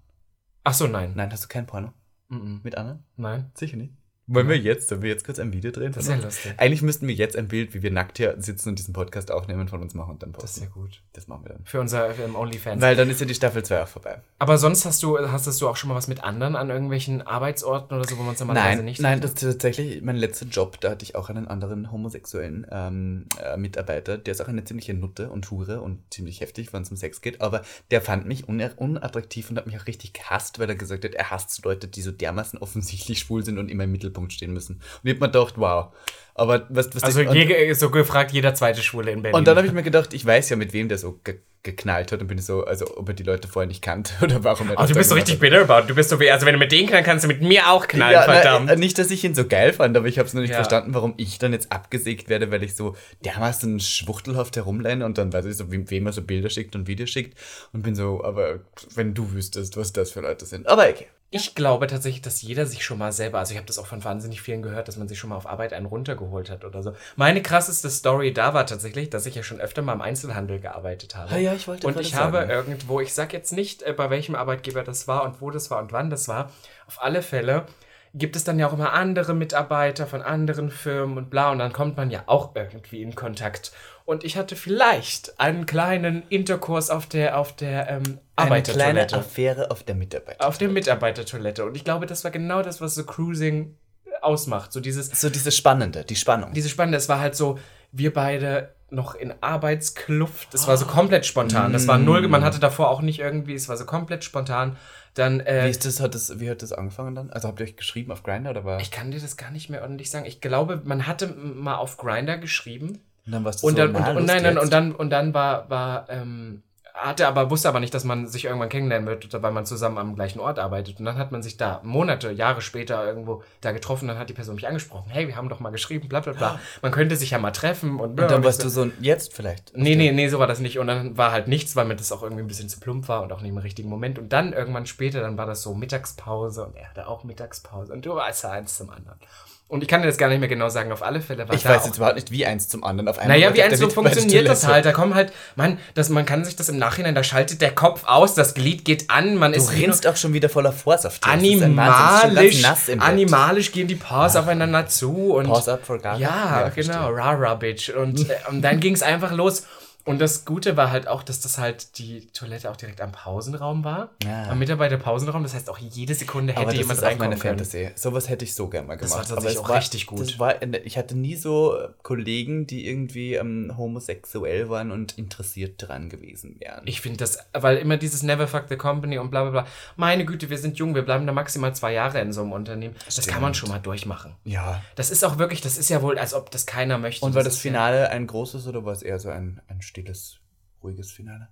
Ach 0.63 0.73
so, 0.73 0.87
nein. 0.87 1.13
Nein, 1.15 1.31
hast 1.31 1.43
du 1.43 1.47
kein 1.47 1.65
Porno? 1.65 1.93
Mm 2.29 2.35
-mm. 2.35 2.59
Mit 2.63 2.77
anderen? 2.77 3.03
Nein. 3.17 3.51
Sicher 3.53 3.77
nicht. 3.77 3.93
Wollen 4.27 4.49
wir 4.49 4.57
jetzt, 4.57 4.89
sollen 4.89 5.03
wir 5.03 5.09
jetzt 5.09 5.23
kurz 5.23 5.37
ein 5.37 5.53
Video 5.53 5.69
drehen? 5.69 5.91
Das 5.91 6.05
ist 6.05 6.09
ja 6.09 6.15
lustig. 6.15 6.53
Eigentlich 6.57 6.81
müssten 6.81 7.07
wir 7.07 7.13
jetzt 7.13 7.37
ein 7.37 7.47
Bild, 7.47 7.75
wie 7.75 7.83
wir 7.83 7.91
nackt 7.91 8.17
hier 8.17 8.33
sitzen 8.39 8.69
und 8.69 8.79
diesen 8.79 8.91
Podcast 8.91 9.29
aufnehmen, 9.29 9.67
von 9.67 9.83
uns 9.83 9.93
machen 9.93 10.13
und 10.13 10.23
dann 10.23 10.31
posten. 10.31 10.47
Das 10.47 10.57
ist 10.57 10.63
ja 10.63 10.69
gut. 10.69 11.01
Das 11.13 11.27
machen 11.27 11.43
wir 11.45 11.49
dann. 11.49 11.63
Für 11.63 11.79
unser 11.79 12.09
für 12.09 12.35
OnlyFans. 12.35 12.81
Weil 12.81 12.95
dann 12.95 13.07
ist 13.11 13.19
ja 13.19 13.27
die 13.27 13.35
Staffel 13.35 13.61
2 13.61 13.83
auch 13.83 13.87
vorbei. 13.87 14.21
Aber 14.39 14.57
sonst 14.57 14.83
hast 14.85 15.03
du, 15.03 15.19
hast 15.19 15.61
du 15.61 15.69
auch 15.69 15.75
schon 15.75 15.89
mal 15.89 15.95
was 15.95 16.07
mit 16.07 16.23
anderen 16.23 16.55
an 16.55 16.71
irgendwelchen 16.71 17.21
Arbeitsorten 17.21 17.95
oder 17.95 18.07
so, 18.07 18.17
wo 18.17 18.23
man 18.23 18.33
es 18.33 18.39
normalerweise 18.39 18.77
nein, 18.77 18.85
nicht 18.85 18.99
Nein, 18.99 19.21
das 19.21 19.33
ist 19.33 19.41
tatsächlich 19.43 20.01
mein 20.01 20.15
letzter 20.15 20.47
Job. 20.47 20.81
Da 20.81 20.89
hatte 20.89 21.03
ich 21.03 21.15
auch 21.15 21.29
einen 21.29 21.47
anderen 21.47 21.91
homosexuellen 21.91 22.65
ähm, 22.71 23.27
äh, 23.39 23.57
Mitarbeiter. 23.57 24.17
Der 24.17 24.31
ist 24.31 24.41
auch 24.41 24.47
eine 24.47 24.63
ziemliche 24.63 24.95
Nutte 24.95 25.29
und 25.29 25.51
Hure 25.51 25.81
und 25.81 26.01
ziemlich 26.09 26.41
heftig, 26.41 26.73
wenn 26.73 26.81
es 26.81 26.89
um 26.89 26.97
Sex 26.97 27.21
geht. 27.21 27.41
Aber 27.41 27.61
der 27.91 28.01
fand 28.01 28.25
mich 28.25 28.49
un 28.49 28.55
unattraktiv 28.77 29.51
und 29.51 29.57
hat 29.57 29.67
mich 29.67 29.77
auch 29.79 29.85
richtig 29.85 30.13
gehasst, 30.13 30.57
weil 30.57 30.67
er 30.67 30.75
gesagt 30.75 31.05
hat, 31.05 31.13
er 31.13 31.29
hasst 31.29 31.63
Leute, 31.63 31.87
die 31.87 32.01
so 32.01 32.11
dermaßen 32.11 32.57
offensichtlich 32.57 33.19
schwul 33.19 33.45
sind 33.45 33.59
und 33.59 33.69
immer 33.69 33.83
im 33.83 33.91
Mittelpunkt 33.91 34.14
stehen 34.29 34.53
müssen. 34.53 34.75
Und 34.75 34.81
ich 35.03 35.13
hab 35.13 35.21
mir 35.21 35.27
gedacht, 35.27 35.55
wow. 35.57 35.93
Aber 36.37 36.65
was, 36.69 36.93
was 36.93 37.03
also 37.03 37.21
je, 37.21 37.71
so 37.73 37.89
gefragt 37.89 38.31
jeder 38.33 38.53
zweite 38.53 38.81
Schwule 38.81 39.11
in 39.11 39.21
Berlin. 39.21 39.37
Und 39.37 39.47
dann 39.47 39.55
habe 39.55 39.67
ich 39.67 39.73
mir 39.73 39.83
gedacht, 39.83 40.13
ich 40.13 40.25
weiß 40.25 40.49
ja, 40.49 40.57
mit 40.57 40.73
wem 40.73 40.89
der 40.89 40.97
so 40.97 41.19
ge 41.23 41.39
geknallt 41.63 42.11
hat 42.11 42.21
und 42.21 42.27
bin 42.27 42.37
so, 42.37 42.63
also 42.63 42.95
ob 42.95 43.09
er 43.09 43.15
die 43.15 43.23
Leute 43.23 43.47
vorher 43.47 43.67
nicht 43.67 43.81
kannte 43.81 44.13
oder 44.21 44.43
warum 44.43 44.69
er 44.69 44.79
oh, 44.79 44.85
Du 44.85 44.93
bist 44.93 45.09
so 45.09 45.15
richtig 45.15 45.39
bitter 45.39 45.61
about. 45.61 45.87
Du 45.87 45.95
bist 45.95 46.09
so 46.09 46.19
wie, 46.19 46.29
also 46.29 46.45
wenn 46.45 46.53
du 46.53 46.59
mit 46.59 46.71
denen 46.71 46.87
knallen 46.87 47.03
kannst, 47.03 47.23
du 47.23 47.27
mit 47.27 47.41
mir 47.41 47.71
auch 47.71 47.87
knallen, 47.87 48.13
ja, 48.13 48.21
verdammt. 48.21 48.67
Na, 48.67 48.75
nicht, 48.75 48.99
dass 48.99 49.09
ich 49.09 49.23
ihn 49.23 49.33
so 49.33 49.47
geil 49.47 49.73
fand, 49.73 49.97
aber 49.97 50.05
ich 50.05 50.19
habe 50.19 50.27
es 50.27 50.35
nur 50.35 50.41
nicht 50.41 50.51
ja. 50.51 50.57
verstanden, 50.57 50.93
warum 50.93 51.15
ich 51.17 51.39
dann 51.39 51.53
jetzt 51.53 51.71
abgesägt 51.71 52.29
werde, 52.29 52.51
weil 52.51 52.61
ich 52.61 52.75
so 52.75 52.95
dermaßen 53.25 53.79
schwuchtelhaft 53.79 54.55
herumlerne 54.55 55.05
und 55.05 55.17
dann 55.17 55.33
weiß 55.33 55.45
ich 55.45 55.57
so, 55.57 55.71
wem, 55.71 55.89
wem 55.89 56.05
er 56.05 56.13
so 56.13 56.21
Bilder 56.21 56.51
schickt 56.51 56.75
und 56.75 56.87
Videos 56.87 57.09
schickt 57.09 57.35
und 57.73 57.81
bin 57.81 57.95
so, 57.95 58.23
aber 58.23 58.59
wenn 58.93 59.15
du 59.15 59.33
wüsstest, 59.33 59.75
was 59.75 59.91
das 59.91 60.11
für 60.11 60.21
Leute 60.21 60.45
sind. 60.45 60.67
Aber 60.67 60.87
okay. 60.87 61.07
Ich 61.35 61.53
glaube 61.53 61.87
tatsächlich, 61.87 62.21
dass 62.21 62.41
jeder 62.41 62.65
sich 62.65 62.85
schon 62.85 62.97
mal 62.97 63.11
selber, 63.11 63.39
also 63.39 63.51
ich 63.51 63.57
habe 63.57 63.67
das 63.67 63.77
auch 63.77 63.87
von 63.87 64.01
wahnsinnig 64.05 64.41
vielen 64.41 64.61
gehört, 64.61 64.87
dass 64.87 64.95
man 64.95 65.09
sich 65.09 65.19
schon 65.19 65.31
mal 65.31 65.35
auf 65.35 65.47
Arbeit 65.47 65.73
einen 65.73 65.85
runtergeholt 65.85 66.49
hat 66.49 66.63
oder 66.63 66.81
so. 66.81 66.93
Meine 67.17 67.41
krasseste 67.41 67.89
Story 67.89 68.31
da 68.31 68.53
war 68.53 68.65
tatsächlich, 68.65 69.09
dass 69.09 69.25
ich 69.25 69.35
ja 69.35 69.43
schon 69.43 69.59
öfter 69.59 69.81
mal 69.81 69.91
im 69.91 70.01
Einzelhandel 70.01 70.61
gearbeitet 70.61 71.17
habe. 71.17 71.33
Ah 71.33 71.37
ja, 71.37 71.53
ich 71.53 71.67
wollte 71.67 71.87
Und 71.87 71.99
ich 71.99 72.15
habe 72.15 72.37
irgendwo, 72.37 73.01
ich 73.01 73.13
sag 73.13 73.33
jetzt 73.33 73.51
nicht, 73.51 73.83
äh, 73.83 73.91
bei 73.91 74.09
welchem 74.09 74.33
Arbeitgeber 74.33 74.83
das 74.83 75.09
war 75.09 75.23
und 75.23 75.41
wo 75.41 75.51
das 75.51 75.69
war 75.69 75.81
und 75.81 75.91
wann 75.91 76.09
das 76.09 76.29
war. 76.29 76.51
Auf 76.87 77.03
alle 77.03 77.21
Fälle 77.21 77.65
gibt 78.13 78.37
es 78.37 78.45
dann 78.45 78.57
ja 78.57 78.67
auch 78.67 78.73
immer 78.73 78.93
andere 78.93 79.33
Mitarbeiter 79.33 80.07
von 80.07 80.21
anderen 80.21 80.71
Firmen 80.71 81.17
und 81.17 81.29
bla 81.29 81.51
und 81.51 81.59
dann 81.59 81.73
kommt 81.73 81.97
man 81.97 82.11
ja 82.11 82.23
auch 82.27 82.55
irgendwie 82.55 83.01
in 83.01 83.13
Kontakt. 83.13 83.73
Und 84.05 84.23
ich 84.23 84.37
hatte 84.37 84.55
vielleicht 84.55 85.39
einen 85.39 85.65
kleinen 85.65 86.23
Interkurs 86.29 86.91
auf 86.91 87.07
der, 87.07 87.39
auf 87.39 87.55
der 87.55 87.89
ähm, 87.89 88.19
Eine 88.35 88.61
kleine 88.61 89.11
Affäre 89.11 89.71
auf 89.71 89.83
der 89.83 89.95
Mitarbeitertoilette. 89.95 90.47
Auf 90.47 90.57
der 90.59 90.69
Mitarbeitertoilette. 90.69 91.65
Und 91.65 91.75
ich 91.75 91.83
glaube, 91.83 92.05
das 92.05 92.23
war 92.23 92.29
genau 92.29 92.61
das, 92.61 92.81
was 92.81 92.93
so 92.93 93.03
Cruising 93.03 93.75
ausmacht. 94.21 94.71
So 94.73 94.79
dieses. 94.79 95.09
So 95.19 95.29
dieses 95.29 95.57
Spannende, 95.57 96.03
die 96.03 96.15
Spannung. 96.15 96.53
Diese 96.53 96.69
Spannende, 96.69 96.99
es 96.99 97.09
war 97.09 97.19
halt 97.19 97.35
so, 97.35 97.57
wir 97.91 98.13
beide 98.13 98.75
noch 98.91 99.15
in 99.15 99.33
Arbeitskluft. 99.41 100.53
Das 100.53 100.67
war 100.67 100.77
so 100.77 100.85
komplett 100.85 101.25
spontan. 101.25 101.73
Das 101.73 101.87
war 101.87 101.97
null, 101.97 102.27
man 102.27 102.43
hatte 102.43 102.59
davor 102.59 102.89
auch 102.89 103.01
nicht 103.01 103.19
irgendwie, 103.19 103.55
es 103.55 103.67
war 103.67 103.77
so 103.77 103.85
komplett 103.85 104.23
spontan. 104.23 104.77
Dann, 105.15 105.39
äh, 105.39 105.63
wie, 105.65 105.69
ist 105.69 105.85
das, 105.85 105.99
hat 105.99 106.13
das, 106.13 106.39
wie 106.39 106.49
hat 106.49 106.61
das 106.61 106.73
angefangen 106.73 107.15
dann? 107.15 107.29
Also 107.31 107.47
habt 107.47 107.59
ihr 107.59 107.65
euch 107.65 107.77
geschrieben 107.77 108.11
auf 108.11 108.21
Grinder 108.21 108.51
oder 108.51 108.65
war? 108.65 108.79
Ich 108.81 108.91
kann 108.91 109.11
dir 109.11 109.19
das 109.19 109.37
gar 109.37 109.49
nicht 109.49 109.69
mehr 109.69 109.81
ordentlich 109.81 110.11
sagen. 110.11 110.25
Ich 110.25 110.41
glaube, 110.41 110.81
man 110.83 111.07
hatte 111.07 111.27
mal 111.27 111.75
auf 111.75 111.97
Grinder 111.97 112.37
geschrieben. 112.37 112.99
Und 113.25 113.31
dann 113.31 113.43
warst 113.43 113.63
du 113.63 113.67
und 113.67 113.73
so, 113.73 113.77
dann, 113.77 113.95
und, 113.95 114.17
und, 114.17 114.25
nein, 114.25 114.43
nein, 114.43 114.57
und 114.57 114.71
dann, 114.71 114.91
und 114.91 115.09
dann 115.09 115.33
war, 115.33 115.69
war 115.69 116.09
ähm, 116.09 116.63
hatte 116.95 117.27
aber, 117.27 117.49
wusste 117.49 117.67
aber 117.67 117.81
nicht, 117.81 117.93
dass 117.93 118.05
man 118.05 118.27
sich 118.27 118.45
irgendwann 118.45 118.69
kennenlernen 118.69 119.07
wird, 119.07 119.41
weil 119.41 119.51
man 119.51 119.65
zusammen 119.65 119.97
am 119.97 120.15
gleichen 120.15 120.39
Ort 120.39 120.59
arbeitet. 120.59 120.99
Und 120.99 121.05
dann 121.05 121.17
hat 121.17 121.31
man 121.31 121.43
sich 121.43 121.57
da 121.57 121.81
Monate, 121.83 122.31
Jahre 122.31 122.61
später 122.61 123.05
irgendwo 123.05 123.43
da 123.61 123.71
getroffen. 123.71 124.07
Dann 124.07 124.17
hat 124.17 124.29
die 124.29 124.33
Person 124.33 124.55
mich 124.55 124.67
angesprochen. 124.67 125.09
Hey, 125.09 125.27
wir 125.27 125.35
haben 125.35 125.49
doch 125.49 125.59
mal 125.59 125.71
geschrieben, 125.71 126.07
bla 126.07 126.21
bla 126.21 126.33
bla. 126.33 126.59
Man 126.81 126.91
könnte 126.91 127.17
sich 127.17 127.31
ja 127.31 127.37
mal 127.37 127.51
treffen. 127.51 127.99
Und, 127.99 128.19
und 128.19 128.31
dann 128.31 128.43
warst 128.43 128.63
du 128.63 128.69
so, 128.69 128.89
jetzt 129.01 129.33
vielleicht? 129.33 129.75
Nee, 129.75 129.95
nee, 129.95 130.11
nee, 130.11 130.29
so 130.29 130.39
war 130.39 130.47
das 130.47 130.59
nicht. 130.59 130.79
Und 130.79 130.87
dann 130.87 131.17
war 131.17 131.31
halt 131.31 131.47
nichts, 131.47 131.75
weil 131.75 131.85
mir 131.85 131.97
das 131.97 132.11
auch 132.11 132.23
irgendwie 132.23 132.43
ein 132.43 132.47
bisschen 132.47 132.69
zu 132.69 132.79
plump 132.79 133.09
war 133.09 133.23
und 133.23 133.33
auch 133.33 133.41
nicht 133.41 133.51
im 133.51 133.57
richtigen 133.57 133.89
Moment. 133.89 134.17
Und 134.17 134.31
dann 134.31 134.53
irgendwann 134.53 134.85
später, 134.85 135.19
dann 135.19 135.37
war 135.37 135.45
das 135.45 135.61
so 135.61 135.73
Mittagspause 135.73 136.65
und 136.65 136.77
er 136.77 136.89
hatte 136.89 137.07
auch 137.07 137.25
Mittagspause. 137.25 137.91
Und 137.91 138.05
du 138.05 138.15
warst 138.15 138.43
ja 138.43 138.51
eins 138.51 138.77
zum 138.77 138.89
anderen. 138.89 139.19
Und 139.67 139.81
ich 139.81 139.87
kann 139.87 140.01
dir 140.01 140.07
das 140.07 140.19
gar 140.19 140.29
nicht 140.29 140.39
mehr 140.39 140.47
genau 140.47 140.69
sagen. 140.69 140.91
Auf 140.91 141.01
alle 141.01 141.21
Fälle 141.21 141.47
war 141.47 141.55
Ich 141.55 141.65
weiß 141.65 141.87
jetzt 141.87 141.97
überhaupt 141.97 142.15
nicht, 142.15 142.29
wie 142.29 142.45
eins 142.45 142.69
zum 142.69 142.83
anderen. 142.83 143.07
Auf 143.07 143.17
einmal 143.17 143.39
naja, 143.39 143.51
wie 143.55 143.63
eins 143.63 143.79
so 143.79 143.89
funktioniert 143.89 144.47
das 144.47 144.67
halt. 144.67 144.85
Da 144.85 144.91
kommen 144.91 145.15
halt, 145.15 145.33
man, 145.55 145.79
das, 145.95 146.09
man 146.09 146.23
kann 146.23 146.45
sich 146.45 146.55
das 146.55 146.69
im 146.69 146.77
Nachhinein, 146.77 147.15
da 147.15 147.23
schaltet 147.23 147.61
der 147.61 147.71
Kopf 147.71 148.03
aus, 148.05 148.35
das 148.35 148.53
Glied 148.53 148.85
geht 148.85 149.09
an, 149.09 149.37
man 149.37 149.53
du 149.53 149.57
ist. 149.57 149.71
Du 149.71 149.73
rinnst 149.73 150.05
auch 150.05 150.17
schon 150.17 150.33
wieder 150.33 150.49
voller 150.49 150.71
Vorsaft. 150.71 151.25
Animalisch, 151.25 152.63
animalisch 152.99 153.71
gehen 153.71 153.87
die 153.87 153.95
Paws 153.95 154.35
ja. 154.35 154.41
aufeinander 154.41 154.85
zu. 154.85 155.33
Und 155.33 155.47
Paws 155.47 155.67
up 155.67 155.83
for 155.83 155.97
God. 155.97 156.19
Ja, 156.19 156.61
ja 156.61 156.69
genau, 156.69 157.09
rah, 157.09 157.55
bitch. 157.55 157.89
Und, 157.89 158.29
äh, 158.29 158.35
und 158.49 158.61
dann 158.61 158.79
ging 158.79 158.93
es 158.93 159.01
einfach 159.01 159.31
los. 159.31 159.63
Und 160.05 160.21
das 160.21 160.45
Gute 160.45 160.77
war 160.77 160.91
halt 160.91 161.07
auch, 161.07 161.23
dass 161.23 161.41
das 161.41 161.57
halt 161.57 161.97
die 161.97 162.27
Toilette 162.27 162.69
auch 162.69 162.75
direkt 162.77 163.01
am 163.01 163.11
Pausenraum 163.11 163.83
war. 163.83 164.11
Ja. 164.23 164.49
Am 164.49 164.59
Mitarbeiter-Pausenraum. 164.59 165.41
Das 165.41 165.55
heißt, 165.55 165.67
auch 165.67 165.79
jede 165.79 166.13
Sekunde 166.13 166.53
hätte 166.53 166.61
Aber 166.61 166.71
das 166.71 166.79
jemand 166.79 166.99
ist 166.99 167.05
auch 167.05 167.17
meine 167.17 167.37
Fantasy. 167.37 167.89
Sowas 167.95 168.29
hätte 168.29 168.45
ich 168.45 168.53
so 168.53 168.67
gerne 168.67 168.87
mal 168.87 168.97
gemacht. 168.97 169.11
Das 169.11 169.17
war 169.17 169.35
tatsächlich 169.35 169.59
auch 169.59 169.69
war, 169.69 169.77
richtig 169.77 170.05
gut. 170.05 170.21
Das 170.21 170.39
war, 170.39 170.61
ich 170.61 170.99
hatte 170.99 171.17
nie 171.17 171.35
so 171.35 171.75
Kollegen, 172.03 172.67
die 172.67 172.87
irgendwie 172.87 173.33
ähm, 173.33 173.73
homosexuell 173.75 174.69
waren 174.69 174.91
und 174.91 175.17
interessiert 175.17 175.73
dran 175.77 176.09
gewesen 176.09 176.57
wären. 176.59 176.83
Ich 176.85 177.01
finde 177.01 177.17
das, 177.17 177.39
weil 177.53 177.77
immer 177.77 177.97
dieses 177.97 178.21
Never 178.21 178.47
fuck 178.47 178.65
the 178.69 178.77
company 178.77 179.17
und 179.17 179.31
bla 179.31 179.41
bla 179.41 179.61
bla. 179.61 179.67
Meine 179.95 180.23
Güte, 180.25 180.51
wir 180.51 180.59
sind 180.59 180.77
jung, 180.77 180.93
wir 180.93 181.01
bleiben 181.01 181.25
da 181.25 181.33
maximal 181.33 181.73
zwei 181.73 181.93
Jahre 181.93 182.21
in 182.21 182.31
so 182.31 182.41
einem 182.41 182.51
Unternehmen. 182.51 182.95
Das 183.05 183.15
Stimmt. 183.15 183.29
kann 183.29 183.41
man 183.41 183.55
schon 183.55 183.69
mal 183.69 183.79
durchmachen. 183.79 184.35
Ja. 184.43 184.83
Das 184.93 185.09
ist 185.09 185.25
auch 185.25 185.39
wirklich, 185.39 185.61
das 185.61 185.79
ist 185.79 185.89
ja 185.89 186.03
wohl, 186.03 186.19
als 186.19 186.35
ob 186.35 186.51
das 186.51 186.67
keiner 186.67 186.99
möchte. 186.99 187.25
Und 187.25 187.33
war 187.33 187.43
das, 187.43 187.53
das 187.53 187.61
Finale 187.61 188.01
ja 188.01 188.09
ein 188.09 188.27
großes 188.27 188.67
oder 188.67 188.85
war 188.85 188.93
es 188.93 189.01
eher 189.01 189.17
so 189.17 189.29
ein, 189.29 189.61
ein 189.67 189.81
stilles, 189.95 190.39
ruhiges 190.83 191.11
Finale? 191.11 191.47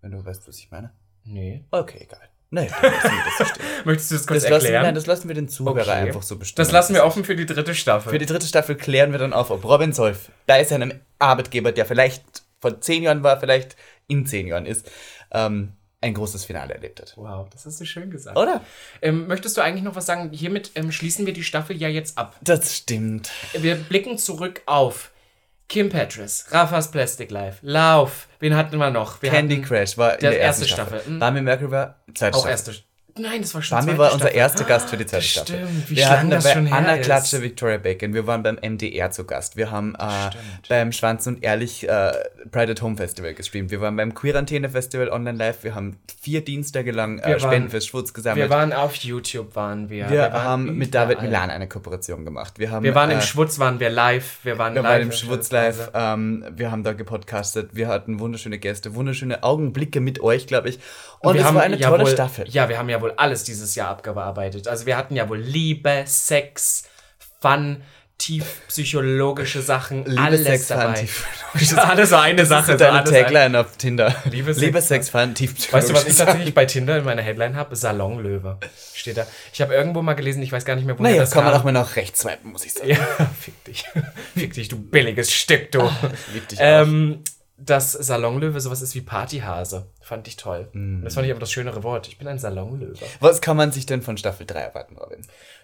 Wenn 0.00 0.10
du 0.10 0.24
weißt, 0.24 0.48
was 0.48 0.58
ich 0.58 0.70
meine? 0.70 0.92
Nee. 1.24 1.64
Okay, 1.70 1.98
egal. 2.00 2.28
Nee, 2.50 2.68
das 2.68 3.52
Möchtest 3.84 4.10
du 4.10 4.14
das 4.16 4.26
kurz 4.26 4.42
das 4.42 4.50
erklären? 4.50 4.72
Lassen, 4.72 4.82
nein, 4.82 4.94
das 4.96 5.06
lassen 5.06 5.28
wir 5.28 5.36
den 5.36 5.48
Zuhörer 5.48 5.82
okay. 5.82 5.90
einfach 5.90 6.22
so 6.22 6.36
bestimmen. 6.36 6.64
Das 6.64 6.72
lassen 6.72 6.94
wir 6.94 7.04
offen 7.04 7.24
für 7.24 7.36
die 7.36 7.46
dritte 7.46 7.76
Staffel. 7.76 8.10
Für 8.10 8.18
die 8.18 8.26
dritte 8.26 8.46
Staffel 8.46 8.74
klären 8.74 9.12
wir 9.12 9.20
dann 9.20 9.32
auf, 9.32 9.50
ob 9.50 9.64
Robin 9.64 9.92
Solf 9.92 10.32
bei 10.48 10.64
seinem 10.64 10.94
Arbeitgeber, 11.20 11.70
der 11.70 11.86
vielleicht 11.86 12.24
vor 12.58 12.80
zehn 12.80 13.04
Jahren 13.04 13.22
war, 13.22 13.38
vielleicht 13.38 13.76
in 14.08 14.26
zehn 14.26 14.48
Jahren 14.48 14.66
ist, 14.66 14.90
ähm, 15.30 15.74
ein 16.00 16.14
großes 16.14 16.44
Finale 16.44 16.74
erlebt 16.74 17.00
hat. 17.00 17.12
Wow, 17.16 17.48
das 17.50 17.66
hast 17.66 17.80
du 17.80 17.84
schön 17.84 18.10
gesagt. 18.10 18.36
Oder? 18.36 18.64
Ähm, 19.00 19.28
möchtest 19.28 19.56
du 19.56 19.60
eigentlich 19.60 19.84
noch 19.84 19.94
was 19.94 20.06
sagen? 20.06 20.32
Hiermit 20.32 20.72
ähm, 20.74 20.90
schließen 20.90 21.26
wir 21.26 21.32
die 21.32 21.44
Staffel 21.44 21.76
ja 21.76 21.88
jetzt 21.88 22.18
ab. 22.18 22.34
Das 22.40 22.76
stimmt. 22.76 23.30
Wir 23.52 23.76
blicken 23.76 24.18
zurück 24.18 24.62
auf 24.66 25.12
Kim 25.70 25.88
Petras, 25.88 26.46
Rafas 26.50 26.90
Plastic 26.90 27.30
Life, 27.30 27.60
Lauf. 27.62 28.26
Wen 28.40 28.56
hatten 28.56 28.76
wir 28.76 28.90
noch? 28.90 29.22
Wir 29.22 29.30
Candy 29.30 29.62
Crash 29.62 29.96
war 29.96 30.14
in 30.14 30.20
der, 30.20 30.30
der 30.32 30.42
ersten 30.42 30.66
Staffel. 30.66 30.98
Staffel. 30.98 31.14
Hm? 31.14 31.22
Rami 31.22 31.42
Merkel 31.42 31.70
war 31.70 32.02
zweite 32.12 32.36
Auch 32.36 32.40
Staffel. 32.40 32.50
erste 32.50 32.74
Nein, 33.20 33.42
das 33.42 33.54
war 33.54 33.62
schon 33.62 33.78
Bambi 33.78 33.98
war 33.98 34.12
unser 34.12 34.32
erster 34.32 34.64
Gast 34.64 34.88
für 34.88 34.96
die 34.96 35.06
zweite 35.06 35.24
Stimmt, 35.24 35.48
Staffel. 35.48 35.68
Wie 35.86 35.96
wir 35.96 36.08
hatten 36.08 36.30
das 36.30 36.50
schon 36.50 36.72
Anna 36.72 36.98
Klatsche, 36.98 37.42
Victoria 37.42 37.78
Bacon. 37.78 38.14
Wir 38.14 38.26
waren 38.26 38.42
beim 38.42 38.56
MDR 38.56 39.10
zu 39.10 39.24
Gast. 39.24 39.56
Wir 39.56 39.70
haben 39.70 39.94
äh, 39.94 40.30
beim 40.68 40.92
Schwanz 40.92 41.26
und 41.26 41.42
Ehrlich 41.42 41.88
äh, 41.88 42.12
Pride 42.50 42.72
at 42.72 42.82
Home 42.82 42.96
Festival 42.96 43.34
gestreamt. 43.34 43.70
Wir 43.70 43.80
waren 43.80 43.96
beim 43.96 44.14
Queerantenne 44.14 44.68
Festival 44.68 45.08
online 45.08 45.38
live. 45.38 45.64
Wir 45.64 45.74
haben 45.74 45.98
vier 46.20 46.44
Dienstage 46.44 46.90
lang 46.92 47.18
äh, 47.18 47.38
Spenden 47.38 47.70
fürs 47.70 47.86
Schwutz 47.86 48.14
gesammelt. 48.14 48.48
Wir 48.48 48.54
waren 48.54 48.72
auf 48.72 48.94
YouTube, 48.96 49.54
waren 49.54 49.90
wir. 49.90 50.08
Wir, 50.08 50.10
wir 50.10 50.32
waren 50.32 50.44
haben 50.44 50.78
mit 50.78 50.94
David 50.94 51.22
Milan 51.22 51.50
eine 51.50 51.68
Kooperation 51.68 52.24
gemacht. 52.24 52.58
Wir, 52.58 52.70
haben, 52.70 52.84
wir 52.84 52.94
waren 52.94 53.10
im 53.10 53.18
äh, 53.18 53.22
Schwutz, 53.22 53.58
waren 53.58 53.80
wir 53.80 53.90
live. 53.90 54.38
Wir 54.42 54.58
waren, 54.58 54.74
wir 54.74 54.82
waren 54.82 55.02
im 55.02 55.12
Schwutz 55.12 55.50
live. 55.50 55.90
Ähm, 55.94 56.44
wir 56.54 56.70
haben 56.70 56.82
da 56.82 56.92
gepodcastet. 56.92 57.70
Wir 57.74 57.88
hatten 57.88 58.20
wunderschöne 58.20 58.58
Gäste, 58.58 58.94
wunderschöne 58.94 59.42
Augenblicke 59.42 60.00
mit 60.00 60.20
euch, 60.20 60.46
glaube 60.46 60.68
ich. 60.68 60.78
Und, 61.20 61.30
und 61.30 61.36
wir 61.36 61.44
haben 61.44 61.54
war 61.56 61.62
eine 61.62 61.76
ja 61.76 61.88
tolle 61.88 62.06
Staffel. 62.06 62.48
Ja, 62.48 62.68
wir 62.68 62.78
haben 62.78 62.88
ja 62.88 63.00
wohl 63.00 63.09
alles 63.16 63.44
dieses 63.44 63.74
Jahr 63.74 63.88
abgearbeitet. 63.88 64.68
Also 64.68 64.86
wir 64.86 64.96
hatten 64.96 65.16
ja 65.16 65.28
wohl 65.28 65.38
Liebe, 65.38 66.04
Sex, 66.06 66.84
Fun, 67.40 67.82
tiefpsychologische 68.18 69.62
Sachen, 69.62 70.04
Liebe, 70.04 70.20
alles 70.20 70.44
Sex, 70.44 70.66
dabei. 70.68 71.06
Fun, 71.06 71.26
das 71.54 71.62
ist 71.62 71.78
alles 71.78 72.10
so 72.10 72.16
eine 72.16 72.44
Sache. 72.44 72.76
Das 72.76 72.80
ist 72.80 72.80
deine 72.80 73.04
Tagline 73.04 73.60
auf 73.60 73.76
Tinder. 73.78 74.14
Liebe, 74.30 74.52
Liebe 74.52 74.82
Sex, 74.82 75.08
Fun, 75.08 75.34
tiefpsychologische 75.34 75.72
Weißt 75.72 75.88
du, 75.88 75.94
was 75.94 76.06
ich 76.06 76.16
tatsächlich 76.16 76.54
bei 76.54 76.66
Tinder 76.66 76.98
in 76.98 77.04
meiner 77.04 77.22
Headline 77.22 77.56
habe? 77.56 77.74
Salonlöwe. 77.76 78.58
Steht 78.94 79.16
da. 79.16 79.26
Ich 79.52 79.60
habe 79.62 79.74
irgendwo 79.74 80.02
mal 80.02 80.14
gelesen, 80.14 80.42
ich 80.42 80.52
weiß 80.52 80.64
gar 80.64 80.76
nicht 80.76 80.84
mehr, 80.84 80.98
wo 80.98 81.02
naja, 81.02 81.22
das 81.22 81.30
kann 81.30 81.44
man 81.44 81.54
auch 81.54 81.64
mal 81.64 81.72
nach 81.72 81.96
rechts 81.96 82.20
swipen, 82.20 82.52
muss 82.52 82.64
ich 82.64 82.74
sagen. 82.74 82.90
Ja, 82.90 82.96
fick 83.40 83.64
dich. 83.64 83.84
fick 84.34 84.52
dich, 84.52 84.68
du 84.68 84.78
billiges 84.78 85.32
Stück, 85.32 85.72
du. 85.72 85.82
Ach, 85.82 86.10
lieb 86.34 86.46
dich 86.48 86.58
ähm, 86.60 87.22
auch 87.24 87.39
dass 87.64 87.92
Salonlöwe 87.92 88.60
sowas 88.60 88.82
ist 88.82 88.94
wie 88.94 89.00
Partyhase. 89.00 89.86
Fand 90.00 90.26
ich 90.26 90.36
toll. 90.36 90.68
Mm. 90.72 91.02
Das 91.02 91.14
fand 91.14 91.26
ich 91.26 91.30
aber 91.30 91.40
das 91.40 91.52
schönere 91.52 91.82
Wort. 91.82 92.08
Ich 92.08 92.18
bin 92.18 92.26
ein 92.26 92.38
Salonlöwe. 92.38 92.94
Was 93.20 93.40
kann 93.40 93.56
man 93.56 93.70
sich 93.70 93.86
denn 93.86 94.02
von 94.02 94.16
Staffel 94.16 94.46
3 94.46 94.60
erwarten, 94.60 94.96
Robin? 94.96 95.20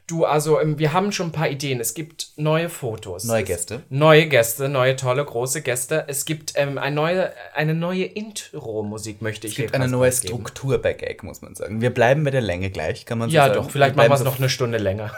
Du, 0.06 0.24
also 0.24 0.60
ähm, 0.60 0.78
wir 0.78 0.92
haben 0.92 1.10
schon 1.10 1.28
ein 1.28 1.32
paar 1.32 1.48
Ideen. 1.48 1.80
Es 1.80 1.94
gibt 1.94 2.28
neue 2.36 2.68
Fotos. 2.68 3.24
Neue 3.24 3.42
Gäste. 3.42 3.82
neue 3.88 4.26
Gäste, 4.26 4.68
neue 4.68 4.94
tolle, 4.94 5.24
große 5.24 5.62
Gäste. 5.62 6.04
Es 6.06 6.24
gibt 6.24 6.52
ähm, 6.54 6.78
eine 6.78 6.94
neue, 6.94 7.32
eine 7.54 7.74
neue 7.74 8.04
Intro-Musik, 8.04 9.20
möchte 9.20 9.48
ich 9.48 9.54
Es 9.54 9.56
gibt 9.56 9.74
eine 9.74 9.88
neue 9.88 10.12
Struktur 10.12 10.78
bei 10.78 10.92
Gag, 10.92 11.24
muss 11.24 11.42
man 11.42 11.56
sagen. 11.56 11.80
Wir 11.80 11.90
bleiben 11.90 12.22
bei 12.22 12.30
der 12.30 12.42
Länge 12.42 12.70
gleich, 12.70 13.04
kann 13.04 13.18
man 13.18 13.30
so 13.30 13.34
ja, 13.34 13.46
sagen. 13.46 13.54
Ja, 13.54 13.62
doch, 13.62 13.70
vielleicht 13.70 13.96
machen 13.96 14.10
wir 14.10 14.14
es 14.14 14.22
noch 14.22 14.38
eine 14.38 14.48
Stunde 14.48 14.78
länger. 14.78 15.10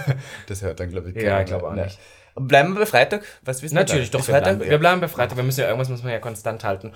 das 0.46 0.62
hört 0.62 0.78
dann, 0.78 0.90
glaube 0.90 1.08
ich, 1.08 1.16
keiner. 1.16 1.26
Ja, 1.26 1.40
ich 1.40 1.46
glaube 1.46 1.66
auch 1.66 1.74
nicht. 1.74 1.98
Bleiben 2.38 2.74
wir 2.74 2.80
bei 2.80 2.86
Freitag? 2.86 3.24
Was 3.42 3.62
wissen 3.62 3.74
Natürlich, 3.74 4.12
wir 4.12 4.20
doch. 4.20 4.28
Wir 4.28 4.40
bleiben, 4.40 4.60
wir 4.60 4.78
bleiben 4.78 5.00
bei 5.00 5.08
Freitag. 5.08 5.36
Wir 5.36 5.44
müssen 5.44 5.60
ja 5.60 5.66
irgendwas 5.66 5.88
müssen 5.88 6.04
wir 6.04 6.12
ja 6.12 6.18
konstant 6.18 6.64
halten. 6.64 6.92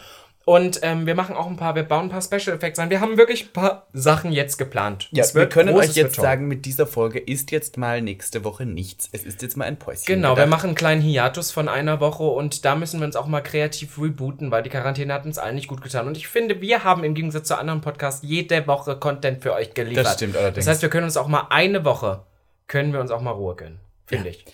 Und 0.47 0.81
ähm, 0.83 1.07
wir 1.07 1.15
machen 1.15 1.37
auch 1.37 1.47
ein 1.47 1.57
paar, 1.57 1.75
wir 1.75 1.83
bauen 1.83 2.07
ein 2.07 2.09
paar 2.09 2.23
Special 2.23 2.57
Effects 2.57 2.79
ein. 2.79 2.89
Wir 2.89 3.01
haben 3.01 3.19
wirklich 3.19 3.47
ein 3.47 3.53
paar 3.53 3.87
Sachen 3.93 4.33
jetzt 4.33 4.57
geplant. 4.57 5.09
Ja, 5.13 5.25
wir 5.35 5.49
können 5.49 5.75
euch 5.77 5.95
jetzt 5.95 6.17
sagen, 6.17 6.49
mit 6.49 6.65
dieser 6.65 6.87
Folge 6.87 7.19
ist 7.19 7.51
jetzt 7.51 7.77
mal 7.77 8.01
nächste 8.01 8.43
Woche 8.43 8.65
nichts. 8.65 9.09
Es 9.13 9.25
ist 9.25 9.43
jetzt 9.43 9.57
mal 9.57 9.67
ein 9.67 9.79
Päuschen. 9.79 10.07
Genau, 10.07 10.31
gedacht. 10.31 10.47
wir 10.47 10.51
machen 10.51 10.69
einen 10.69 10.75
kleinen 10.77 11.03
Hiatus 11.03 11.51
von 11.51 11.69
einer 11.69 12.01
Woche 12.01 12.23
und 12.23 12.65
da 12.65 12.75
müssen 12.75 13.01
wir 13.01 13.07
uns 13.07 13.17
auch 13.17 13.27
mal 13.27 13.43
kreativ 13.43 14.01
rebooten, 14.01 14.51
weil 14.51 14.63
die 14.63 14.71
Quarantäne 14.71 15.13
hat 15.13 15.27
uns 15.27 15.39
allen 15.39 15.55
nicht 15.55 15.69
gut 15.69 15.83
getan. 15.83 16.07
Und 16.07 16.17
ich 16.17 16.27
finde, 16.27 16.61
wir 16.61 16.85
haben 16.85 17.05
im 17.05 17.15
Gegensatz 17.15 17.47
zu 17.47 17.57
anderen 17.57 17.83
Podcasts 17.83 18.23
jede 18.27 18.67
Woche 18.67 18.97
Content 18.97 19.43
für 19.43 19.53
euch 19.53 19.75
geliefert. 19.75 20.07
Das 20.07 20.15
stimmt 20.15 20.37
allerdings. 20.37 20.65
Das 20.65 20.73
heißt, 20.73 20.83
wir 20.83 20.89
können 20.89 21.05
uns 21.05 21.19
auch 21.19 21.29
mal 21.29 21.49
eine 21.51 21.85
Woche, 21.85 22.25
können 22.67 22.93
wir 22.95 23.01
uns 23.01 23.11
auch 23.11 23.21
mal 23.21 23.33
Ruhe 23.33 23.57
gönnen. 23.57 23.79
Finde 24.07 24.31
ja. 24.31 24.31
ich. 24.31 24.45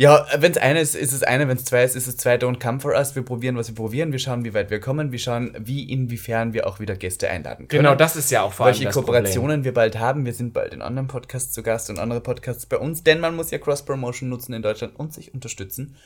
Ja, 0.00 0.24
wenn 0.38 0.50
es 0.50 0.56
eine 0.56 0.80
ist, 0.80 0.94
ist 0.94 1.12
es 1.12 1.22
eine, 1.22 1.46
wenn 1.46 1.58
es 1.58 1.66
zwei 1.66 1.84
ist, 1.84 1.94
ist 1.94 2.06
es 2.06 2.16
zwei. 2.16 2.36
Don't 2.36 2.58
come 2.58 2.80
for 2.80 2.94
us. 2.94 3.14
Wir 3.14 3.22
probieren, 3.22 3.58
was 3.58 3.68
wir 3.68 3.74
probieren. 3.74 4.12
Wir 4.12 4.18
schauen, 4.18 4.46
wie 4.46 4.54
weit 4.54 4.70
wir 4.70 4.80
kommen. 4.80 5.12
Wir 5.12 5.18
schauen, 5.18 5.54
wie 5.58 5.92
inwiefern 5.92 6.54
wir 6.54 6.66
auch 6.66 6.80
wieder 6.80 6.96
Gäste 6.96 7.28
einladen 7.28 7.68
können. 7.68 7.82
Genau, 7.82 7.94
das 7.94 8.16
ist 8.16 8.30
ja 8.30 8.40
auch 8.40 8.54
vor 8.54 8.64
allem 8.64 8.76
Welche 8.76 8.90
Kooperationen 8.90 9.58
Problem. 9.58 9.64
wir 9.64 9.74
bald 9.74 9.98
haben. 9.98 10.24
Wir 10.24 10.32
sind 10.32 10.54
bald 10.54 10.72
in 10.72 10.80
anderen 10.80 11.06
Podcasts 11.06 11.52
zu 11.52 11.62
Gast 11.62 11.90
und 11.90 11.98
andere 11.98 12.22
Podcasts 12.22 12.64
bei 12.64 12.78
uns, 12.78 13.04
denn 13.04 13.20
man 13.20 13.36
muss 13.36 13.50
ja 13.50 13.58
Cross-Promotion 13.58 14.30
nutzen 14.30 14.54
in 14.54 14.62
Deutschland 14.62 14.98
und 14.98 15.12
sich 15.12 15.34
unterstützen. 15.34 15.96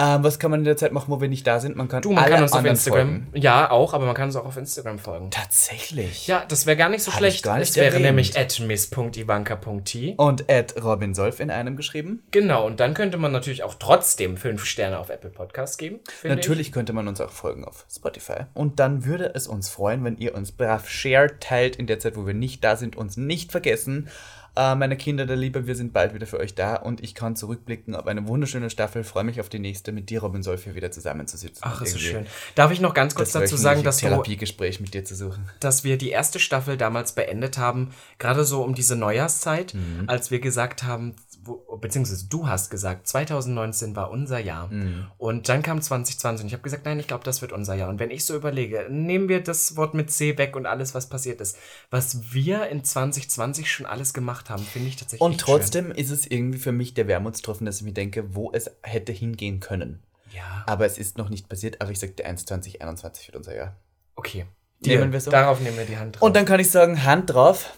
Ähm, 0.00 0.24
was 0.24 0.38
kann 0.38 0.50
man 0.50 0.60
in 0.60 0.64
der 0.64 0.78
Zeit 0.78 0.92
machen, 0.92 1.12
wo 1.12 1.20
wir 1.20 1.28
nicht 1.28 1.46
da 1.46 1.60
sind? 1.60 1.76
Man 1.76 1.86
kann, 1.88 2.00
du, 2.00 2.12
man 2.12 2.24
kann 2.24 2.42
uns 2.42 2.52
auf 2.52 2.64
Instagram. 2.64 3.08
Folgen. 3.08 3.28
Ja, 3.34 3.70
auch, 3.70 3.92
aber 3.92 4.06
man 4.06 4.14
kann 4.14 4.28
uns 4.28 4.36
auch 4.36 4.46
auf 4.46 4.56
Instagram 4.56 4.98
folgen. 4.98 5.30
Tatsächlich. 5.30 6.26
Ja, 6.26 6.42
das 6.48 6.64
wäre 6.64 6.78
gar 6.78 6.88
nicht 6.88 7.02
so 7.02 7.12
Hab 7.12 7.18
schlecht. 7.18 7.42
Gar 7.42 7.58
nicht 7.58 7.68
es 7.68 7.76
wäre 7.76 8.00
nämlich 8.00 8.38
at 8.38 8.58
miss.ivanka.t. 8.60 10.14
Und 10.16 10.50
at 10.50 10.82
Robin 10.82 11.14
Solf 11.14 11.38
in 11.40 11.50
einem 11.50 11.76
geschrieben. 11.76 12.22
Genau, 12.30 12.66
und 12.66 12.80
dann 12.80 12.94
könnte 12.94 13.18
man 13.18 13.30
natürlich 13.30 13.62
auch 13.62 13.74
trotzdem 13.74 14.38
fünf 14.38 14.64
Sterne 14.64 14.98
auf 14.98 15.10
Apple 15.10 15.30
Podcast 15.30 15.76
geben. 15.76 16.00
Natürlich 16.22 16.68
ich. 16.68 16.72
könnte 16.72 16.94
man 16.94 17.06
uns 17.06 17.20
auch 17.20 17.30
folgen 17.30 17.66
auf 17.66 17.84
Spotify. 17.94 18.46
Und 18.54 18.80
dann 18.80 19.04
würde 19.04 19.34
es 19.34 19.46
uns 19.46 19.68
freuen, 19.68 20.02
wenn 20.04 20.16
ihr 20.16 20.34
uns 20.34 20.52
brav 20.52 20.88
shared, 20.88 21.42
teilt 21.42 21.76
in 21.76 21.86
der 21.86 21.98
Zeit, 21.98 22.16
wo 22.16 22.26
wir 22.26 22.34
nicht 22.34 22.64
da 22.64 22.76
sind, 22.76 22.96
uns 22.96 23.18
nicht 23.18 23.52
vergessen. 23.52 24.08
Äh, 24.56 24.74
meine 24.74 24.96
Kinder 24.96 25.26
der 25.26 25.36
Liebe, 25.36 25.66
wir 25.66 25.74
sind 25.74 25.92
bald 25.92 26.14
wieder 26.14 26.26
für 26.26 26.38
euch 26.38 26.54
da 26.54 26.76
und 26.76 27.02
ich 27.02 27.14
kann 27.14 27.36
zurückblicken 27.36 27.94
auf 27.94 28.06
eine 28.06 28.26
wunderschöne 28.26 28.70
Staffel. 28.70 29.04
Freue 29.04 29.24
mich 29.24 29.40
auf 29.40 29.48
die 29.48 29.58
nächste 29.58 29.92
mit 29.92 30.10
dir, 30.10 30.20
Robin 30.20 30.42
Solf, 30.42 30.64
hier 30.64 30.74
wieder 30.74 30.90
zusammenzusitzen. 30.90 31.62
Ach, 31.64 31.82
ist 31.82 31.92
so 31.92 31.98
schön. 31.98 32.26
Darf 32.54 32.70
ich 32.70 32.80
noch 32.80 32.94
ganz 32.94 33.14
kurz 33.14 33.32
dazu 33.32 33.56
sagen, 33.56 33.82
dass 33.82 33.98
Therapiegespräch 33.98 34.80
mit 34.80 34.94
dir 34.94 35.04
zu 35.04 35.14
suchen. 35.14 35.48
Dass 35.60 35.84
wir 35.84 35.98
die 35.98 36.10
erste 36.10 36.38
Staffel 36.38 36.76
damals 36.76 37.12
beendet 37.12 37.58
haben, 37.58 37.90
gerade 38.18 38.44
so 38.44 38.62
um 38.62 38.74
diese 38.74 38.96
Neujahrszeit, 38.96 39.74
mhm. 39.74 40.04
als 40.06 40.30
wir 40.30 40.40
gesagt 40.40 40.82
haben, 40.82 41.14
wo, 41.42 41.54
beziehungsweise 41.80 42.26
du 42.28 42.48
hast 42.48 42.70
gesagt, 42.70 43.08
2019 43.08 43.96
war 43.96 44.10
unser 44.10 44.38
Jahr. 44.38 44.68
Mhm. 44.68 45.06
Und 45.18 45.48
dann 45.48 45.62
kam 45.62 45.80
2020 45.80 46.44
und 46.44 46.46
ich 46.48 46.52
habe 46.52 46.62
gesagt, 46.62 46.84
nein, 46.84 46.98
ich 46.98 47.06
glaube, 47.06 47.24
das 47.24 47.40
wird 47.40 47.52
unser 47.52 47.74
Jahr. 47.74 47.88
Und 47.88 47.98
wenn 47.98 48.10
ich 48.10 48.24
so 48.24 48.36
überlege, 48.36 48.86
nehmen 48.90 49.28
wir 49.28 49.42
das 49.42 49.76
Wort 49.76 49.94
mit 49.94 50.10
C 50.10 50.36
weg 50.38 50.56
und 50.56 50.66
alles, 50.66 50.94
was 50.94 51.08
passiert 51.08 51.40
ist, 51.40 51.56
was 51.90 52.32
wir 52.32 52.68
in 52.68 52.84
2020 52.84 53.70
schon 53.70 53.86
alles 53.86 54.12
gemacht 54.12 54.39
haben, 54.48 54.62
finde 54.62 54.88
ich 54.88 54.96
tatsächlich. 54.96 55.20
Und 55.20 55.38
trotzdem 55.38 55.86
schön. 55.86 55.96
ist 55.96 56.10
es 56.10 56.26
irgendwie 56.26 56.58
für 56.58 56.72
mich 56.72 56.94
der 56.94 57.08
Wermutstropfen, 57.08 57.66
dass 57.66 57.78
ich 57.78 57.82
mir 57.82 57.92
denke, 57.92 58.34
wo 58.34 58.52
es 58.52 58.70
hätte 58.82 59.12
hingehen 59.12 59.60
können. 59.60 60.02
Ja. 60.32 60.64
Aber 60.66 60.86
es 60.86 60.96
ist 60.96 61.18
noch 61.18 61.28
nicht 61.28 61.48
passiert, 61.48 61.80
aber 61.80 61.90
ich 61.90 61.98
sagte 61.98 62.24
1 62.24 62.46
2021 62.46 63.28
wird 63.28 63.36
unser 63.36 63.54
Jahr. 63.54 63.76
Okay. 64.16 64.46
Nehmen 64.80 65.12
wir 65.12 65.20
so. 65.20 65.30
Darauf 65.30 65.60
nehmen 65.60 65.76
wir 65.76 65.84
die 65.84 65.98
Hand 65.98 66.16
drauf. 66.16 66.22
Und 66.22 66.36
dann 66.36 66.46
kann 66.46 66.60
ich 66.60 66.70
sagen, 66.70 67.04
Hand 67.04 67.30
drauf. 67.30 67.74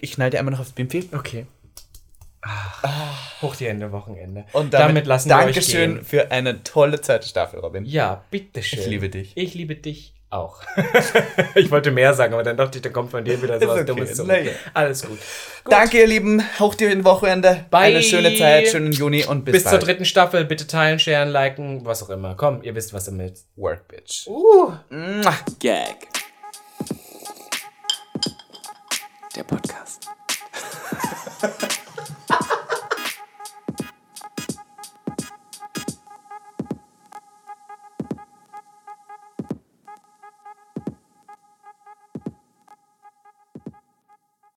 Ich 0.00 0.12
knall 0.12 0.30
dir 0.30 0.38
einmal 0.38 0.52
noch 0.52 0.60
aufs 0.60 0.72
Bimpfi. 0.72 1.08
Okay. 1.12 1.46
Ach, 2.42 3.42
hoch 3.42 3.56
die 3.56 3.66
Hände, 3.66 3.90
Wochenende. 3.90 4.44
Und 4.52 4.74
damit, 4.74 4.88
damit 4.88 5.06
lassen 5.06 5.30
wir 5.30 5.36
Dankeschön 5.36 5.92
euch 5.92 5.96
gehen. 5.96 6.04
für 6.04 6.30
eine 6.30 6.62
tolle 6.62 7.00
zweite 7.00 7.26
Staffel, 7.26 7.60
Robin. 7.60 7.84
Ja, 7.86 8.24
bitteschön. 8.30 8.80
Ich 8.80 8.86
liebe 8.86 9.08
dich. 9.08 9.32
Ich 9.36 9.54
liebe 9.54 9.74
dich 9.76 10.13
auch. 10.34 10.60
ich 11.54 11.70
wollte 11.70 11.90
mehr 11.90 12.12
sagen, 12.14 12.34
aber 12.34 12.42
dann 12.42 12.56
dachte 12.56 12.78
ich, 12.78 12.82
da 12.82 12.90
kommt 12.90 13.10
von 13.10 13.24
dir 13.24 13.40
wieder 13.42 13.60
so 13.60 13.68
was 13.68 13.76
okay. 13.76 13.84
Dummes 13.84 14.14
zurück. 14.14 14.28
Naja. 14.28 14.52
Alles 14.74 15.02
gut. 15.02 15.10
gut. 15.10 15.72
Danke, 15.72 15.98
ihr 16.00 16.06
Lieben. 16.06 16.42
Haucht 16.58 16.80
ihr 16.80 16.90
ein 16.90 17.04
Wochenende. 17.04 17.64
Bye. 17.70 17.84
Eine 17.84 18.02
schöne 18.02 18.34
Zeit, 18.36 18.68
schönen 18.68 18.92
Juni 18.92 19.24
und 19.24 19.44
bis, 19.44 19.52
bis 19.52 19.64
bald. 19.64 19.80
zur 19.80 19.86
dritten 19.86 20.04
Staffel. 20.04 20.44
Bitte 20.44 20.66
teilen, 20.66 20.98
sharen, 20.98 21.30
liken, 21.30 21.84
was 21.84 22.02
auch 22.02 22.10
immer. 22.10 22.34
Komm, 22.36 22.62
ihr 22.62 22.74
wisst, 22.74 22.92
was 22.92 23.08
ihr 23.08 23.12
mit 23.12 23.38
Work, 23.56 23.88
bitch. 23.88 24.26
Uh. 24.26 24.72
Gag. 25.60 26.08
Der 29.36 29.44
Podcast. 29.44 30.08